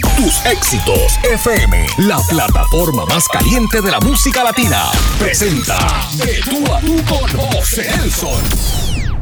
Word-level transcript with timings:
Tus 0.00 0.44
éxitos 0.46 1.18
FM, 1.22 1.86
la 2.08 2.18
plataforma 2.28 3.04
más 3.06 3.28
caliente 3.28 3.80
de 3.80 3.90
la 3.92 4.00
música 4.00 4.42
latina, 4.42 4.90
presenta 5.18 5.78
De 6.16 6.40
tú 6.42 6.72
a 6.72 6.80
tú 6.80 6.96
con 7.08 7.50
José 7.52 7.88
Nelson. 7.96 8.42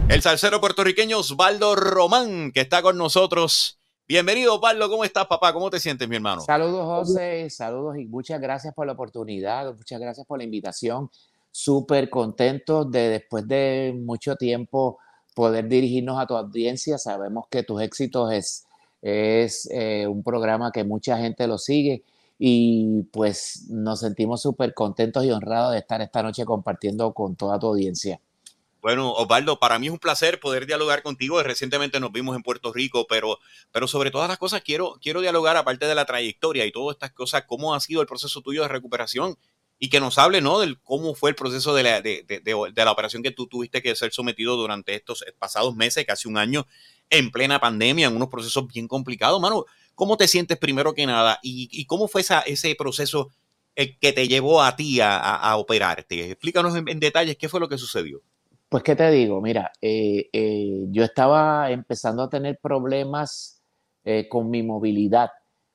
El 0.08 0.22
salsero 0.22 0.60
puertorriqueño 0.60 1.18
Osvaldo 1.18 1.74
Román, 1.74 2.52
que 2.52 2.60
está 2.60 2.80
con 2.80 2.96
nosotros. 2.96 3.78
Bienvenido, 4.08 4.54
Osvaldo. 4.54 4.88
¿Cómo 4.88 5.04
estás, 5.04 5.26
papá? 5.26 5.52
¿Cómo 5.52 5.68
te 5.68 5.78
sientes, 5.78 6.08
mi 6.08 6.16
hermano? 6.16 6.40
Saludos, 6.40 6.86
José. 6.86 7.50
Saludos 7.50 7.98
y 7.98 8.06
muchas 8.06 8.40
gracias 8.40 8.72
por 8.72 8.86
la 8.86 8.92
oportunidad. 8.92 9.74
Muchas 9.74 10.00
gracias 10.00 10.26
por 10.26 10.38
la 10.38 10.44
invitación. 10.44 11.10
Súper 11.50 12.08
contentos 12.08 12.90
de 12.90 13.08
después 13.10 13.46
de 13.46 13.94
mucho 13.94 14.36
tiempo 14.36 14.98
poder 15.34 15.68
dirigirnos 15.68 16.18
a 16.18 16.26
tu 16.26 16.34
audiencia. 16.34 16.96
Sabemos 16.98 17.46
que 17.50 17.62
tus 17.62 17.82
éxitos 17.82 18.32
es, 18.32 18.64
es 19.02 19.68
eh, 19.72 20.06
un 20.06 20.22
programa 20.22 20.70
que 20.72 20.84
mucha 20.84 21.18
gente 21.18 21.46
lo 21.46 21.58
sigue 21.58 22.04
y 22.38 23.02
pues 23.12 23.66
nos 23.68 24.00
sentimos 24.00 24.42
súper 24.42 24.74
contentos 24.74 25.24
y 25.24 25.30
honrados 25.30 25.72
de 25.72 25.78
estar 25.78 26.00
esta 26.00 26.22
noche 26.22 26.44
compartiendo 26.44 27.12
con 27.12 27.36
toda 27.36 27.58
tu 27.58 27.66
audiencia. 27.66 28.20
Bueno, 28.80 29.12
Osvaldo, 29.12 29.60
para 29.60 29.78
mí 29.78 29.86
es 29.86 29.92
un 29.92 30.00
placer 30.00 30.40
poder 30.40 30.66
dialogar 30.66 31.04
contigo. 31.04 31.40
Recientemente 31.40 32.00
nos 32.00 32.10
vimos 32.10 32.34
en 32.34 32.42
Puerto 32.42 32.72
Rico, 32.72 33.06
pero, 33.08 33.38
pero 33.70 33.86
sobre 33.86 34.10
todas 34.10 34.28
las 34.28 34.38
cosas 34.38 34.62
quiero, 34.62 34.98
quiero 35.00 35.20
dialogar, 35.20 35.56
aparte 35.56 35.86
de 35.86 35.94
la 35.94 36.04
trayectoria 36.04 36.66
y 36.66 36.72
todas 36.72 36.96
estas 36.96 37.12
cosas, 37.12 37.44
cómo 37.46 37.74
ha 37.74 37.80
sido 37.80 38.00
el 38.00 38.08
proceso 38.08 38.40
tuyo 38.40 38.62
de 38.62 38.68
recuperación 38.68 39.38
y 39.78 39.88
que 39.88 40.00
nos 40.00 40.18
hable, 40.18 40.40
¿no? 40.40 40.58
Del 40.58 40.80
cómo 40.80 41.14
fue 41.14 41.30
el 41.30 41.36
proceso 41.36 41.74
de 41.74 41.84
la, 41.84 42.00
de, 42.00 42.24
de, 42.26 42.40
de, 42.40 42.84
la 42.84 42.90
operación 42.90 43.22
que 43.22 43.30
tú 43.30 43.46
tuviste 43.46 43.82
que 43.82 43.94
ser 43.94 44.12
sometido 44.12 44.56
durante 44.56 44.96
estos 44.96 45.24
pasados 45.38 45.76
meses, 45.76 46.04
casi 46.04 46.28
un 46.28 46.36
año, 46.36 46.66
en 47.10 47.30
plena 47.30 47.60
pandemia, 47.60 48.08
en 48.08 48.16
unos 48.16 48.28
procesos 48.28 48.66
bien 48.66 48.88
complicados. 48.88 49.40
Mano, 49.40 49.64
¿cómo 49.94 50.16
te 50.16 50.28
sientes 50.28 50.58
primero 50.58 50.94
que 50.94 51.06
nada? 51.06 51.38
¿Y, 51.42 51.84
cómo 51.86 52.08
fue 52.08 52.22
ese 52.46 52.74
proceso 52.74 53.30
el 53.74 53.98
que 53.98 54.12
te 54.12 54.28
llevó 54.28 54.62
a 54.62 54.76
ti 54.76 55.00
a, 55.00 55.54
operarte? 55.56 56.30
Explícanos 56.30 56.74
en, 56.76 56.88
en, 56.88 57.00
detalles 57.00 57.36
qué 57.36 57.48
fue 57.48 57.60
lo 57.60 57.68
que 57.68 57.78
sucedió. 57.78 58.22
Pues, 58.68 58.82
¿qué 58.84 58.96
te 58.96 59.10
digo? 59.10 59.42
Mira, 59.42 59.70
eh, 59.82 60.30
eh, 60.32 60.86
yo 60.88 61.04
estaba 61.04 61.70
empezando 61.70 62.22
a 62.22 62.30
tener 62.30 62.58
problemas 62.58 63.62
eh, 64.02 64.28
con 64.30 64.48
mi 64.48 64.62
movilidad 64.62 65.30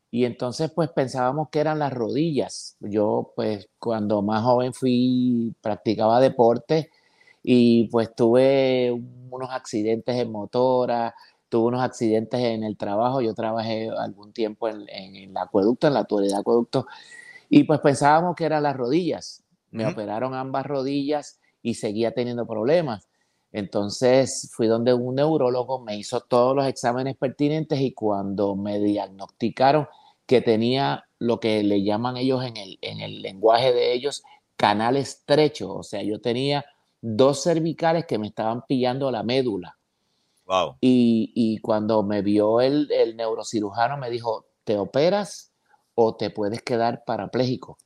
y 0.09 0.25
entonces, 0.25 0.71
pues 0.73 0.89
pensábamos 0.89 1.49
que 1.51 1.59
eran 1.59 1.77
las 1.79 1.93
rodillas. 1.93 2.75
Yo, 2.79 3.33
pues, 3.35 3.69
cuando 3.77 4.23
más 4.23 4.43
joven 4.43 4.73
fui, 4.73 5.53
practicaba 5.61 6.19
deporte 6.19 6.89
y 7.49 7.87
pues 7.87 8.13
tuve 8.13 8.91
unos 9.31 9.49
accidentes 9.51 10.17
en 10.17 10.29
motora, 10.33 11.15
tuve 11.47 11.67
unos 11.69 11.81
accidentes 11.81 12.41
en 12.41 12.65
el 12.65 12.75
trabajo. 12.75 13.21
Yo 13.21 13.33
trabajé 13.33 13.89
algún 13.89 14.33
tiempo 14.33 14.67
en, 14.67 14.83
en 14.89 15.15
el 15.15 15.37
acueducto, 15.37 15.87
en 15.87 15.93
la 15.93 16.01
autoridad 16.01 16.33
de 16.35 16.41
acueducto, 16.41 16.87
y 17.49 17.63
pues 17.63 17.79
pensábamos 17.79 18.35
que 18.35 18.43
eran 18.43 18.63
las 18.63 18.75
rodillas. 18.75 19.45
Me 19.71 19.85
uh 19.85 19.87
-huh. 19.87 19.93
operaron 19.93 20.33
ambas 20.33 20.65
rodillas 20.65 21.39
y 21.61 21.75
seguía 21.75 22.11
teniendo 22.11 22.45
problemas. 22.45 23.07
Entonces 23.53 24.51
fui 24.53 24.67
donde 24.67 24.93
un 24.93 25.15
neurólogo, 25.15 25.79
me 25.79 25.95
hizo 25.95 26.19
todos 26.19 26.53
los 26.53 26.67
exámenes 26.67 27.15
pertinentes 27.15 27.79
y 27.79 27.93
cuando 27.93 28.57
me 28.57 28.77
diagnosticaron 28.77 29.87
que 30.25 30.41
tenía 30.41 31.05
lo 31.17 31.39
que 31.39 31.63
le 31.63 31.81
llaman 31.81 32.17
ellos 32.17 32.43
en 32.43 32.57
el, 32.57 32.77
en 32.81 32.99
el 32.99 33.21
lenguaje 33.21 33.71
de 33.71 33.93
ellos, 33.93 34.23
canal 34.57 34.97
estrecho, 34.97 35.73
o 35.73 35.83
sea, 35.83 36.03
yo 36.03 36.19
tenía 36.19 36.65
dos 37.01 37.43
cervicales 37.43 38.05
que 38.05 38.17
me 38.17 38.27
estaban 38.27 38.63
pillando 38.67 39.11
la 39.11 39.23
médula. 39.23 39.77
Wow. 40.45 40.77
Y, 40.79 41.31
y 41.35 41.57
cuando 41.59 42.03
me 42.03 42.21
vio 42.21 42.61
el, 42.61 42.89
el, 42.91 43.17
neurocirujano 43.17 43.97
me 43.97 44.09
dijo, 44.09 44.45
¿te 44.63 44.77
operas 44.77 45.51
o 45.95 46.15
te 46.15 46.29
puedes 46.29 46.61
quedar 46.61 47.03
parapléjico? 47.05 47.77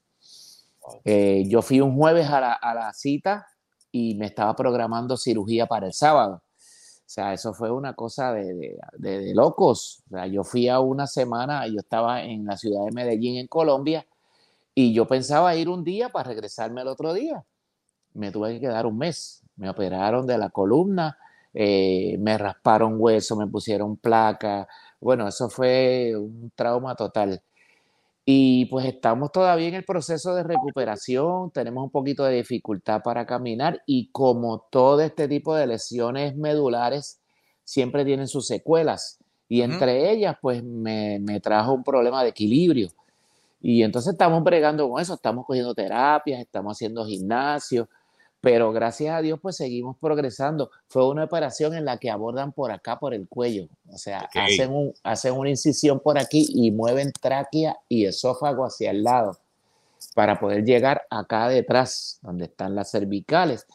Wow. 0.81 1.02
Eh, 1.06 1.44
yo 1.48 1.62
fui 1.62 1.81
un 1.81 1.95
jueves 1.95 2.28
a 2.30 2.40
la, 2.40 2.53
a 2.53 2.73
la 2.73 2.94
cita 2.94 3.47
y 3.91 4.16
me 4.16 4.28
estaba 4.28 4.56
programando 4.56 5.18
cirugía 5.18 5.66
para 5.66 5.88
el 5.88 5.94
sábado. 5.94 6.44
O 6.56 7.14
sea, 7.14 7.34
eso 7.34 7.53
fue 7.53 7.72
una 7.72 7.94
cosa 7.94 8.31
de, 8.31 8.53
de, 8.53 8.80
de, 8.94 9.19
de 9.19 9.35
locos. 9.35 10.03
O 10.08 10.16
sea, 10.16 10.28
yo 10.28 10.44
fui 10.44 10.69
a 10.69 10.80
una 10.80 11.08
semana, 11.08 11.68
yo 11.68 11.80
estaba 11.80 12.24
en 12.24 12.46
la 12.46 12.56
ciudad 12.56 12.85
de 12.85 12.91
Medellín, 12.91 13.38
en 13.38 13.47
Colombia, 13.47 14.08
y 14.74 14.94
yo 14.94 15.06
pensaba 15.08 15.56
ir 15.56 15.68
un 15.68 15.84
día 15.84 16.09
para 16.09 16.30
regresarme 16.30 16.81
al 16.81 16.88
otro 16.88 17.14
día. 17.14 17.44
Me 18.13 18.31
tuve 18.31 18.53
que 18.53 18.61
quedar 18.61 18.85
un 18.85 18.97
mes. 18.97 19.44
Me 19.55 19.69
operaron 19.69 20.25
de 20.25 20.38
la 20.38 20.49
columna, 20.49 21.17
eh, 21.53 22.17
me 22.19 22.38
rasparon 22.38 22.95
hueso, 22.97 23.35
me 23.35 23.47
pusieron 23.47 23.97
placa. 23.97 24.67
Bueno, 24.99 25.27
eso 25.27 25.49
fue 25.49 26.13
un 26.16 26.51
trauma 26.55 26.95
total. 26.95 27.41
Y 28.25 28.66
pues 28.66 28.85
estamos 28.85 29.31
todavía 29.31 29.67
en 29.67 29.73
el 29.73 29.83
proceso 29.83 30.35
de 30.35 30.44
recuperación, 30.44 31.49
tenemos 31.51 31.83
un 31.83 31.89
poquito 31.89 32.23
de 32.23 32.35
dificultad 32.35 33.01
para 33.01 33.25
caminar 33.25 33.81
y 33.88 34.09
como 34.11 34.59
todo 34.69 35.01
este 35.01 35.28
tipo 35.28 35.55
de 35.55 35.66
lesiones 35.66 36.35
medulares 36.35 37.19
siempre 37.63 38.05
tienen 38.05 38.28
sus 38.28 38.45
secuelas 38.47 39.17
y 39.49 39.63
entre 39.63 39.99
uh 39.99 40.05
-huh. 40.05 40.09
ellas 40.11 40.35
pues 40.41 40.63
me, 40.63 41.19
me, 41.19 41.39
trajo 41.39 41.73
un 41.73 41.83
problema 41.83 42.23
de 42.23 42.29
equilibrio. 42.29 42.89
Y 43.59 43.83
entonces 43.83 44.13
estamos 44.13 44.43
bregando 44.43 44.89
con 44.89 45.01
eso, 45.01 45.16
estamos 45.16 45.45
cogiendo 45.45 45.73
terapias, 45.73 46.39
estamos 46.39 46.78
haciendo 46.78 47.05
gimnasio, 47.05 47.89
pero 48.41 48.72
gracias 48.74 49.16
a 49.16 49.22
Dios 49.22 49.40
pues 49.40 49.56
seguimos 49.56 49.96
progresando. 49.97 50.72
Fue 50.88 51.07
una 51.07 51.24
operación 51.24 51.75
en 51.75 51.85
la 51.85 51.97
que 51.97 52.09
abordan 52.09 52.52
por 52.52 52.72
acá, 52.72 53.00
por 53.00 53.13
el 53.13 53.28
cuello, 53.28 53.68
o 53.88 53.97
sea, 53.97 54.25
okay. 54.25 54.56
hacen, 54.56 54.74
un, 54.74 54.94
hacen 55.03 55.34
una 55.34 55.52
incisión 55.52 56.00
por 56.00 56.18
aquí 56.18 56.47
y 56.50 56.72
mueven 56.72 57.12
tráquea 57.13 57.78
y 57.88 58.06
esófago 58.06 58.66
hacia 58.66 58.90
el 58.90 59.03
lado 59.03 59.38
para 60.16 60.40
poder 60.40 60.66
llegar 60.66 61.03
acá 61.12 61.47
detrás, 61.47 62.19
donde 62.24 62.46
están 62.46 62.75
las 62.75 62.90
cervicales. 62.90 63.68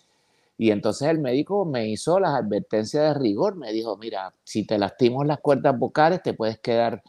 Y 0.58 0.70
entonces 0.70 1.08
el 1.08 1.20
médico 1.20 1.64
me 1.64 1.86
hizo 1.88 2.18
las 2.18 2.34
advertencias 2.34 3.04
de 3.04 3.20
rigor, 3.20 3.56
me 3.56 3.72
dijo, 3.72 3.96
mira, 3.96 4.32
si 4.42 4.66
te 4.66 4.78
lastimos 4.78 5.26
las 5.26 5.38
cuerdas 5.38 5.78
vocales, 5.78 6.22
te 6.22 6.34
puedes 6.34 6.58
quedar 6.58 7.02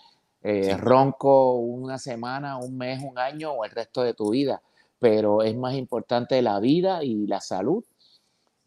eh, 0.44 0.76
ronco 0.78 1.56
una 1.56 1.98
semana, 1.98 2.58
un 2.58 2.78
mes, 2.78 3.02
un 3.02 3.18
año 3.18 3.54
o 3.54 3.66
el 3.66 3.72
resto 3.72 4.04
de 4.04 4.14
tu 4.14 4.32
vida 4.32 4.62
pero 5.00 5.44
es 5.44 5.56
más 5.56 5.76
importante 5.76 6.42
la 6.42 6.60
vida 6.60 7.04
y 7.04 7.28
la 7.28 7.42
salud. 7.42 7.84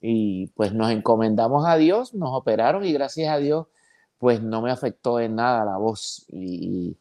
Y 0.00 0.48
pues 0.54 0.72
nos 0.72 0.90
encomendamos 0.90 1.66
a 1.66 1.76
Dios, 1.76 2.14
nos 2.14 2.30
operaron 2.32 2.84
y 2.84 2.92
gracias 2.92 3.28
a 3.32 3.38
Dios 3.38 3.66
pues 4.20 4.42
no 4.42 4.60
me 4.60 4.70
afectó 4.70 5.18
en 5.18 5.34
nada 5.36 5.64
la 5.64 5.78
voz. 5.78 6.26
Y 6.28 6.94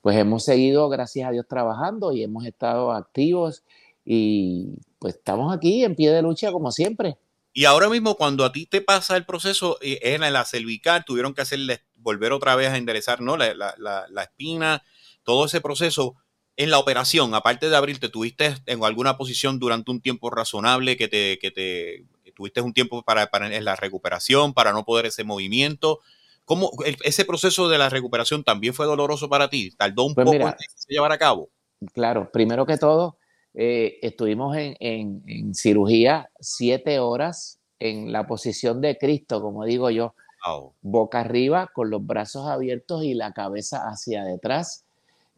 pues 0.00 0.16
hemos 0.16 0.44
seguido, 0.44 0.88
gracias 0.88 1.28
a 1.28 1.32
Dios, 1.32 1.46
trabajando 1.48 2.12
y 2.12 2.22
hemos 2.22 2.46
estado 2.46 2.92
activos 2.92 3.64
y 4.04 4.78
pues 5.00 5.16
estamos 5.16 5.52
aquí 5.54 5.82
en 5.82 5.96
pie 5.96 6.12
de 6.12 6.22
lucha 6.22 6.52
como 6.52 6.70
siempre. 6.70 7.18
Y 7.52 7.64
ahora 7.64 7.88
mismo 7.88 8.14
cuando 8.14 8.44
a 8.44 8.52
ti 8.52 8.66
te 8.66 8.80
pasa 8.80 9.16
el 9.16 9.26
proceso 9.26 9.78
eh, 9.82 9.98
en 10.00 10.20
la 10.32 10.44
cervical, 10.44 11.04
tuvieron 11.04 11.34
que 11.34 11.42
hacerle, 11.42 11.82
volver 11.96 12.32
otra 12.32 12.54
vez 12.54 12.68
a 12.68 12.76
enderezar 12.76 13.20
¿no? 13.20 13.36
la, 13.36 13.52
la, 13.52 13.74
la, 13.76 14.06
la 14.08 14.22
espina, 14.22 14.84
todo 15.24 15.46
ese 15.46 15.60
proceso 15.60 16.14
en 16.60 16.70
la 16.70 16.78
operación, 16.78 17.34
aparte 17.34 17.70
de 17.70 17.76
abrirte, 17.76 18.10
¿tuviste 18.10 18.54
en 18.66 18.84
alguna 18.84 19.16
posición 19.16 19.58
durante 19.58 19.90
un 19.90 20.02
tiempo 20.02 20.28
razonable 20.28 20.98
que 20.98 21.08
te, 21.08 21.38
que 21.38 21.50
te 21.50 22.04
tuviste 22.34 22.60
un 22.60 22.74
tiempo 22.74 23.02
para, 23.02 23.28
para 23.30 23.56
en 23.56 23.64
la 23.64 23.76
recuperación, 23.76 24.52
para 24.52 24.72
no 24.72 24.84
poder 24.84 25.06
ese 25.06 25.24
movimiento? 25.24 26.00
¿Cómo 26.44 26.70
el, 26.84 26.98
ese 27.02 27.24
proceso 27.24 27.70
de 27.70 27.78
la 27.78 27.88
recuperación 27.88 28.44
también 28.44 28.74
fue 28.74 28.84
doloroso 28.84 29.30
para 29.30 29.48
ti? 29.48 29.70
¿Tardó 29.70 30.04
un 30.04 30.14
pues 30.14 30.26
poco 30.26 30.36
mira, 30.36 30.50
en 30.50 30.56
llevar 30.86 31.12
a 31.12 31.16
cabo? 31.16 31.48
Claro, 31.94 32.30
primero 32.30 32.66
que 32.66 32.76
todo, 32.76 33.16
eh, 33.54 33.98
estuvimos 34.02 34.54
en, 34.54 34.76
en, 34.80 35.22
en, 35.26 35.54
cirugía 35.54 36.28
siete 36.40 36.98
horas 36.98 37.58
en 37.78 38.12
la 38.12 38.26
posición 38.26 38.82
de 38.82 38.98
Cristo, 38.98 39.40
como 39.40 39.64
digo 39.64 39.88
yo, 39.88 40.14
wow. 40.46 40.74
boca 40.82 41.20
arriba, 41.20 41.70
con 41.72 41.88
los 41.88 42.04
brazos 42.04 42.46
abiertos 42.46 43.02
y 43.02 43.14
la 43.14 43.32
cabeza 43.32 43.88
hacia 43.88 44.24
detrás 44.24 44.84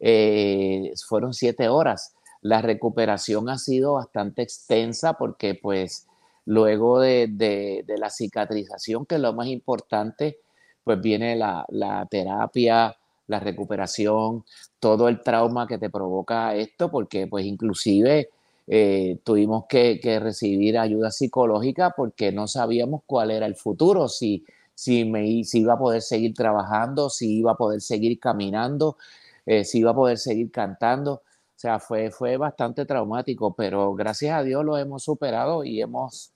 eh, 0.05 0.91
fueron 1.07 1.33
siete 1.33 1.69
horas. 1.69 2.13
La 2.41 2.61
recuperación 2.61 3.49
ha 3.49 3.57
sido 3.57 3.93
bastante 3.93 4.41
extensa 4.41 5.13
porque 5.13 5.55
pues 5.55 6.07
luego 6.45 6.99
de, 6.99 7.27
de, 7.29 7.97
la 7.97 8.09
cicatrización, 8.09 9.05
que 9.05 9.15
es 9.15 9.21
lo 9.21 9.31
más 9.31 9.47
importante, 9.47 10.39
pues 10.83 10.99
viene 10.99 11.37
la, 11.37 11.65
la, 11.69 12.05
terapia, 12.11 12.97
la 13.27 13.39
recuperación, 13.39 14.43
todo 14.77 15.07
el 15.07 15.21
trauma 15.21 15.67
que 15.67 15.77
te 15.77 15.89
provoca 15.89 16.53
esto, 16.53 16.91
porque 16.91 17.27
pues 17.27 17.45
inclusive 17.45 18.29
eh, 18.67 19.19
tuvimos 19.23 19.67
que, 19.69 20.01
que, 20.01 20.19
recibir 20.19 20.77
ayuda 20.77 21.11
psicológica 21.11 21.93
porque 21.95 22.33
no 22.33 22.49
sabíamos 22.49 23.03
cuál 23.05 23.31
era 23.31 23.45
el 23.45 23.55
futuro, 23.55 24.09
si, 24.09 24.43
si, 24.75 25.05
me, 25.05 25.45
si 25.45 25.61
iba 25.61 25.75
a 25.75 25.79
poder 25.79 26.01
seguir 26.01 26.33
trabajando, 26.33 27.09
si 27.09 27.37
iba 27.37 27.53
a 27.53 27.57
poder 27.57 27.79
seguir 27.79 28.19
caminando, 28.19 28.97
eh, 29.45 29.63
si 29.63 29.79
iba 29.79 29.91
a 29.91 29.95
poder 29.95 30.17
seguir 30.17 30.51
cantando. 30.51 31.13
O 31.15 31.21
sea, 31.55 31.79
fue, 31.79 32.11
fue 32.11 32.37
bastante 32.37 32.85
traumático, 32.85 33.53
pero 33.55 33.93
gracias 33.93 34.35
a 34.35 34.43
Dios 34.43 34.65
lo 34.65 34.77
hemos 34.77 35.03
superado 35.03 35.63
y 35.63 35.81
hemos 35.81 36.33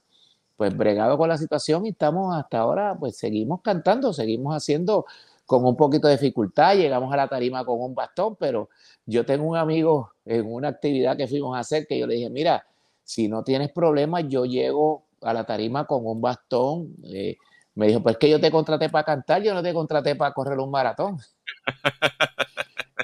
pues 0.56 0.76
bregado 0.76 1.16
con 1.16 1.28
la 1.28 1.38
situación 1.38 1.86
y 1.86 1.90
estamos 1.90 2.36
hasta 2.36 2.58
ahora, 2.58 2.96
pues 2.98 3.16
seguimos 3.16 3.62
cantando, 3.62 4.12
seguimos 4.12 4.54
haciendo 4.56 5.06
con 5.46 5.64
un 5.64 5.76
poquito 5.76 6.08
de 6.08 6.14
dificultad, 6.14 6.76
llegamos 6.76 7.12
a 7.12 7.16
la 7.16 7.28
tarima 7.28 7.64
con 7.64 7.80
un 7.80 7.94
bastón, 7.94 8.36
pero 8.36 8.68
yo 9.06 9.24
tengo 9.24 9.46
un 9.46 9.56
amigo 9.56 10.12
en 10.24 10.52
una 10.52 10.68
actividad 10.68 11.16
que 11.16 11.28
fuimos 11.28 11.56
a 11.56 11.60
hacer 11.60 11.86
que 11.86 11.98
yo 11.98 12.06
le 12.06 12.16
dije, 12.16 12.28
mira, 12.28 12.66
si 13.04 13.28
no 13.28 13.42
tienes 13.42 13.72
problemas, 13.72 14.24
yo 14.28 14.44
llego 14.44 15.04
a 15.22 15.32
la 15.32 15.44
tarima 15.44 15.86
con 15.86 16.04
un 16.04 16.20
bastón. 16.20 16.94
Eh, 17.04 17.36
me 17.74 17.86
dijo, 17.86 18.02
pues 18.02 18.18
que 18.18 18.28
yo 18.28 18.40
te 18.40 18.50
contraté 18.50 18.90
para 18.90 19.04
cantar, 19.04 19.42
yo 19.42 19.54
no 19.54 19.62
te 19.62 19.72
contraté 19.72 20.16
para 20.16 20.34
correr 20.34 20.58
un 20.58 20.70
maratón. 20.70 21.18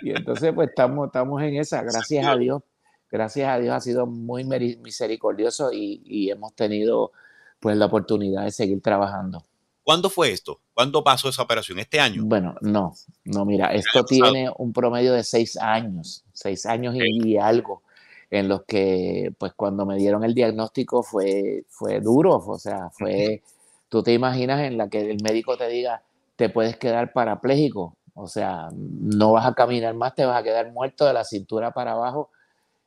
y 0.04 0.10
entonces, 0.10 0.52
pues 0.54 0.68
estamos, 0.68 1.06
estamos 1.06 1.42
en 1.42 1.56
esa, 1.56 1.82
gracias 1.82 2.26
a 2.26 2.36
Dios. 2.36 2.62
Gracias 3.10 3.48
a 3.48 3.58
Dios 3.58 3.74
ha 3.74 3.80
sido 3.80 4.06
muy 4.06 4.44
misericordioso 4.44 5.72
y, 5.72 6.02
y 6.04 6.30
hemos 6.30 6.54
tenido 6.54 7.12
pues 7.60 7.76
la 7.76 7.86
oportunidad 7.86 8.44
de 8.44 8.50
seguir 8.50 8.82
trabajando. 8.82 9.44
¿Cuándo 9.84 10.10
fue 10.10 10.32
esto? 10.32 10.60
¿Cuándo 10.72 11.04
pasó 11.04 11.28
esa 11.28 11.42
operación? 11.42 11.78
¿Este 11.78 12.00
año? 12.00 12.22
Bueno, 12.24 12.56
no, 12.62 12.94
no, 13.24 13.44
mira, 13.44 13.72
esto 13.72 14.04
tiene 14.04 14.50
un 14.56 14.72
promedio 14.72 15.12
de 15.12 15.22
seis 15.22 15.58
años, 15.58 16.24
seis 16.32 16.64
años 16.64 16.94
y, 16.96 17.36
algo, 17.36 17.82
en 18.30 18.48
los 18.48 18.64
que, 18.64 19.32
pues 19.38 19.52
cuando 19.54 19.84
me 19.84 19.96
dieron 19.96 20.24
el 20.24 20.34
diagnóstico 20.34 21.02
fue, 21.02 21.64
fue 21.68 22.00
duro, 22.00 22.36
o 22.36 22.58
sea, 22.58 22.90
fue 22.90 23.42
tú 23.90 24.02
te 24.02 24.12
imaginas 24.12 24.60
en 24.62 24.76
la 24.78 24.88
que 24.88 25.10
el 25.10 25.22
médico 25.22 25.56
te 25.56 25.68
diga, 25.68 26.02
te 26.36 26.48
puedes 26.48 26.76
quedar 26.78 27.12
parapléjico, 27.12 27.96
o 28.14 28.26
sea, 28.28 28.68
no 28.72 29.32
vas 29.32 29.46
a 29.46 29.54
caminar 29.54 29.94
más, 29.94 30.14
te 30.14 30.24
vas 30.24 30.40
a 30.40 30.42
quedar 30.42 30.72
muerto 30.72 31.04
de 31.04 31.12
la 31.12 31.24
cintura 31.24 31.72
para 31.72 31.92
abajo 31.92 32.30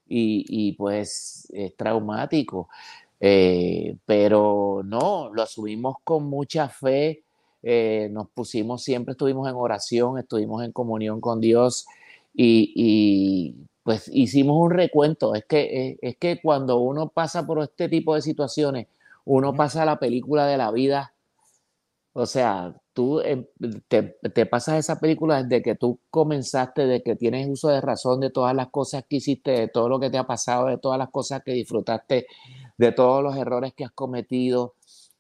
y, 0.08 0.74
pues 0.74 1.48
es 1.54 1.76
traumático. 1.76 2.70
Eh, 3.20 3.98
pero 4.06 4.82
no, 4.86 5.30
lo 5.34 5.42
asumimos 5.44 5.98
con 6.04 6.26
mucha 6.26 6.70
fe, 6.70 7.24
eh, 7.64 8.10
nos 8.12 8.30
pusimos, 8.30 8.84
siempre 8.84 9.14
estuvimos 9.14 9.50
en 9.50 9.56
oración, 9.56 10.20
estuvimos 10.20 10.64
en 10.64 10.72
comunión 10.72 11.20
con 11.20 11.42
Dios 11.42 11.88
y, 12.34 13.56
pues 13.84 14.10
hicimos 14.14 14.58
un 14.62 14.72
recuento. 14.72 15.36
Es 15.36 15.46
que, 15.46 15.98
es 16.02 16.18
que 16.18 16.40
cuando 16.42 16.78
uno 16.80 17.10
pasa 17.10 17.46
por 17.46 17.62
este 17.64 17.90
tipo 17.90 18.16
de 18.16 18.22
situaciones, 18.22 18.88
uno 19.26 19.54
pasa 19.54 19.84
la 19.86 20.00
película 20.00 20.46
de 20.48 20.58
la 20.58 20.72
vida. 20.72 21.14
O 22.20 22.26
sea, 22.26 22.76
tú 22.94 23.22
te, 23.88 24.18
te, 24.34 24.46
pasas 24.48 24.80
esa 24.80 25.00
película 25.00 25.44
desde 25.44 25.62
que 25.62 25.76
tú 25.76 26.00
comenzaste, 26.10 26.88
de 26.88 27.04
que 27.04 27.16
tienes 27.16 27.48
uso 27.48 27.68
de 27.68 27.80
razón 27.80 28.22
de 28.22 28.32
todas 28.32 28.56
las 28.56 28.70
cosas 28.70 29.06
que 29.08 29.18
hiciste, 29.18 29.52
de 29.52 29.68
todo 29.68 29.88
lo 29.88 30.00
que 30.00 30.10
te 30.10 30.18
ha 30.18 30.26
pasado, 30.26 30.66
de 30.66 30.80
todas 30.80 30.98
las 30.98 31.12
cosas 31.12 31.44
que 31.46 31.52
disfrutaste, 31.52 32.26
de 32.76 32.92
todos 32.92 33.22
los 33.22 33.38
errores 33.38 33.76
que 33.76 33.86
has 33.86 33.92
cometido. 33.92 34.74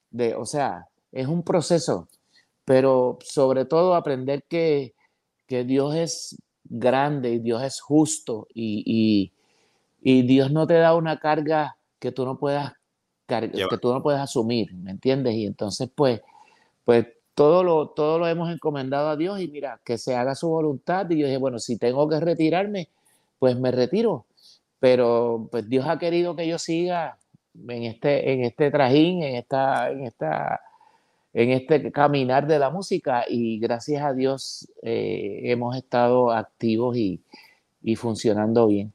De, 0.09 0.33
o 0.33 0.43
sea, 0.45 0.87
es 1.11 1.27
un 1.27 1.43
proceso, 1.43 2.07
pero 2.65 3.19
sobre 3.23 3.65
todo 3.65 3.93
aprender 3.93 4.45
que, 4.49 4.95
que 5.45 5.65
Dios 5.65 5.93
es 5.93 6.35
grande 6.63 7.33
y 7.33 7.37
Dios 7.37 7.61
es 7.61 7.79
justo 7.79 8.47
y, 8.51 8.81
y, 8.87 9.33
y 10.01 10.23
Dios 10.23 10.51
no 10.51 10.65
te 10.65 10.73
da 10.73 10.95
una 10.95 11.19
carga 11.19 11.77
que 11.99 12.11
tú 12.11 12.25
no 12.25 12.39
puedas 12.39 12.73
que 13.27 13.77
tú 13.79 13.93
no 13.93 14.01
puedes 14.01 14.21
asumir, 14.21 14.73
¿me 14.73 14.89
entiendes? 14.89 15.35
Y 15.35 15.45
entonces, 15.45 15.89
pues, 15.93 16.21
pues 16.87 17.07
todo 17.35 17.65
lo, 17.65 17.89
todo 17.89 18.17
lo 18.17 18.29
hemos 18.29 18.49
encomendado 18.49 19.09
a 19.09 19.17
Dios 19.17 19.41
y 19.41 19.49
mira, 19.49 19.81
que 19.83 19.97
se 19.97 20.15
haga 20.15 20.35
su 20.35 20.47
voluntad. 20.47 21.09
Y 21.09 21.17
yo 21.17 21.27
dije, 21.27 21.37
bueno, 21.37 21.59
si 21.59 21.77
tengo 21.77 22.07
que 22.07 22.21
retirarme, 22.21 22.87
pues 23.39 23.59
me 23.59 23.71
retiro. 23.71 24.25
Pero 24.79 25.49
pues 25.51 25.67
Dios 25.67 25.85
ha 25.85 25.99
querido 25.99 26.37
que 26.37 26.47
yo 26.47 26.57
siga 26.57 27.17
en 27.67 27.83
este, 27.83 28.31
en 28.31 28.45
este 28.45 28.71
trajín, 28.71 29.21
en 29.21 29.35
esta, 29.35 29.91
en 29.91 30.05
esta, 30.05 30.61
en 31.33 31.51
este 31.51 31.91
caminar 31.91 32.47
de 32.47 32.59
la 32.59 32.69
música 32.69 33.25
y 33.27 33.59
gracias 33.59 34.01
a 34.05 34.13
Dios 34.13 34.71
eh, 34.81 35.41
hemos 35.43 35.75
estado 35.75 36.31
activos 36.31 36.95
y, 36.95 37.19
y 37.83 37.97
funcionando 37.97 38.67
bien. 38.67 38.93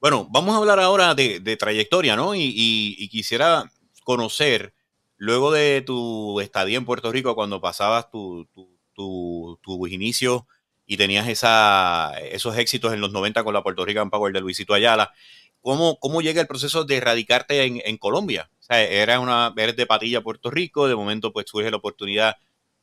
Bueno, 0.00 0.28
vamos 0.30 0.54
a 0.54 0.58
hablar 0.58 0.78
ahora 0.78 1.16
de, 1.16 1.56
trayectoria, 1.58 2.14
¿no? 2.14 2.36
Y, 2.36 3.08
quisiera 3.10 3.68
conocer, 4.04 4.72
luego 5.18 5.52
de 5.52 5.82
tu 5.82 6.40
estadía 6.40 6.78
en 6.78 6.86
Puerto 6.86 7.12
Rico, 7.12 7.34
cuando 7.34 7.60
pasabas 7.60 8.10
tu, 8.10 8.48
tu, 8.94 9.58
tu, 9.62 9.86
inicio 9.86 10.46
y 10.86 10.96
tenías 10.96 11.28
esa, 11.28 12.18
esos 12.30 12.56
éxitos 12.56 12.94
en 12.94 13.00
los 13.00 13.12
90 13.12 13.44
con 13.44 13.52
la 13.52 13.62
Puerto 13.62 13.84
Rican 13.84 14.10
Power 14.10 14.32
de 14.32 14.40
Luisito 14.40 14.74
Ayala, 14.74 15.12
¿cómo, 15.60 15.98
cómo 15.98 16.22
llega 16.22 16.40
el 16.40 16.46
proceso 16.46 16.84
de 16.84 17.00
radicarte 17.00 17.62
en, 17.64 17.98
Colombia? 17.98 18.50
O 18.60 18.62
sea, 18.62 18.82
era 18.82 19.20
una, 19.20 19.52
eres 19.56 19.76
de 19.76 19.86
Patilla, 19.86 20.22
Puerto 20.22 20.50
Rico, 20.50 20.88
de 20.88 20.96
momento 20.96 21.32
pues 21.32 21.46
surge 21.48 21.70
la 21.70 21.76
oportunidad 21.76 22.36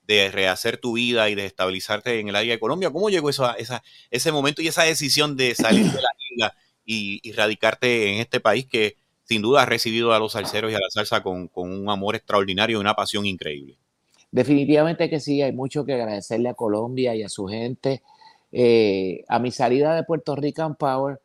de 0.04 0.30
rehacer 0.30 0.78
tu 0.78 0.94
vida 0.94 1.30
y 1.30 1.36
de 1.36 1.46
estabilizarte 1.46 2.20
en 2.20 2.30
el 2.30 2.36
área 2.36 2.54
de 2.54 2.60
Colombia. 2.60 2.92
¿Cómo 2.92 3.10
llegó 3.10 3.30
eso, 3.30 3.56
esa, 3.56 3.84
ese 4.12 4.32
momento 4.32 4.62
y 4.62 4.68
esa 4.68 4.84
decisión 4.84 5.36
de 5.36 5.56
salir 5.56 5.86
de 5.86 6.02
la 6.02 6.10
isla 6.32 6.56
y, 6.86 7.32
radicarte 7.32 8.14
en 8.14 8.20
este 8.20 8.40
país 8.40 8.68
que 8.68 8.98
sin 9.26 9.42
duda 9.42 9.64
ha 9.64 9.66
recibido 9.66 10.14
a 10.14 10.20
los 10.20 10.34
salseros 10.34 10.72
y 10.72 10.76
a 10.76 10.80
la 10.80 10.90
salsa 10.90 11.22
con, 11.22 11.50
un 11.54 11.90
amor 11.90 12.16
extraordinario 12.16 12.78
y 12.78 12.82
una 12.82 12.94
pasión 12.94 13.26
increíble. 13.26 13.78
Definitivamente 14.32 15.10
que 15.10 15.20
sí, 15.20 15.42
hay 15.42 15.52
mucho 15.52 15.86
que 15.86 15.94
agradecerle 15.94 16.50
a 16.50 16.54
Colombia 16.54 17.16
y 17.16 17.24
a 17.24 17.30
su 17.30 17.48
gente. 17.48 18.02
Eh, 18.52 19.24
a 19.28 19.40
mi 19.40 19.52
salida 19.52 19.96
de 19.96 20.04
Puerto 20.04 20.36
Rican 20.36 20.76
Power, 20.76 21.20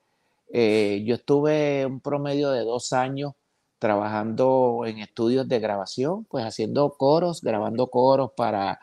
eh, 0.52 1.02
yo 1.06 1.14
estuve 1.14 1.86
un 1.86 2.00
promedio 2.00 2.50
de 2.50 2.64
dos 2.64 2.92
años 2.92 3.34
trabajando 3.78 4.82
en 4.86 4.98
estudios 4.98 5.48
de 5.48 5.58
grabación, 5.58 6.24
pues 6.24 6.44
haciendo 6.44 6.90
coros, 6.98 7.40
grabando 7.40 7.88
coros 7.88 8.32
para, 8.36 8.78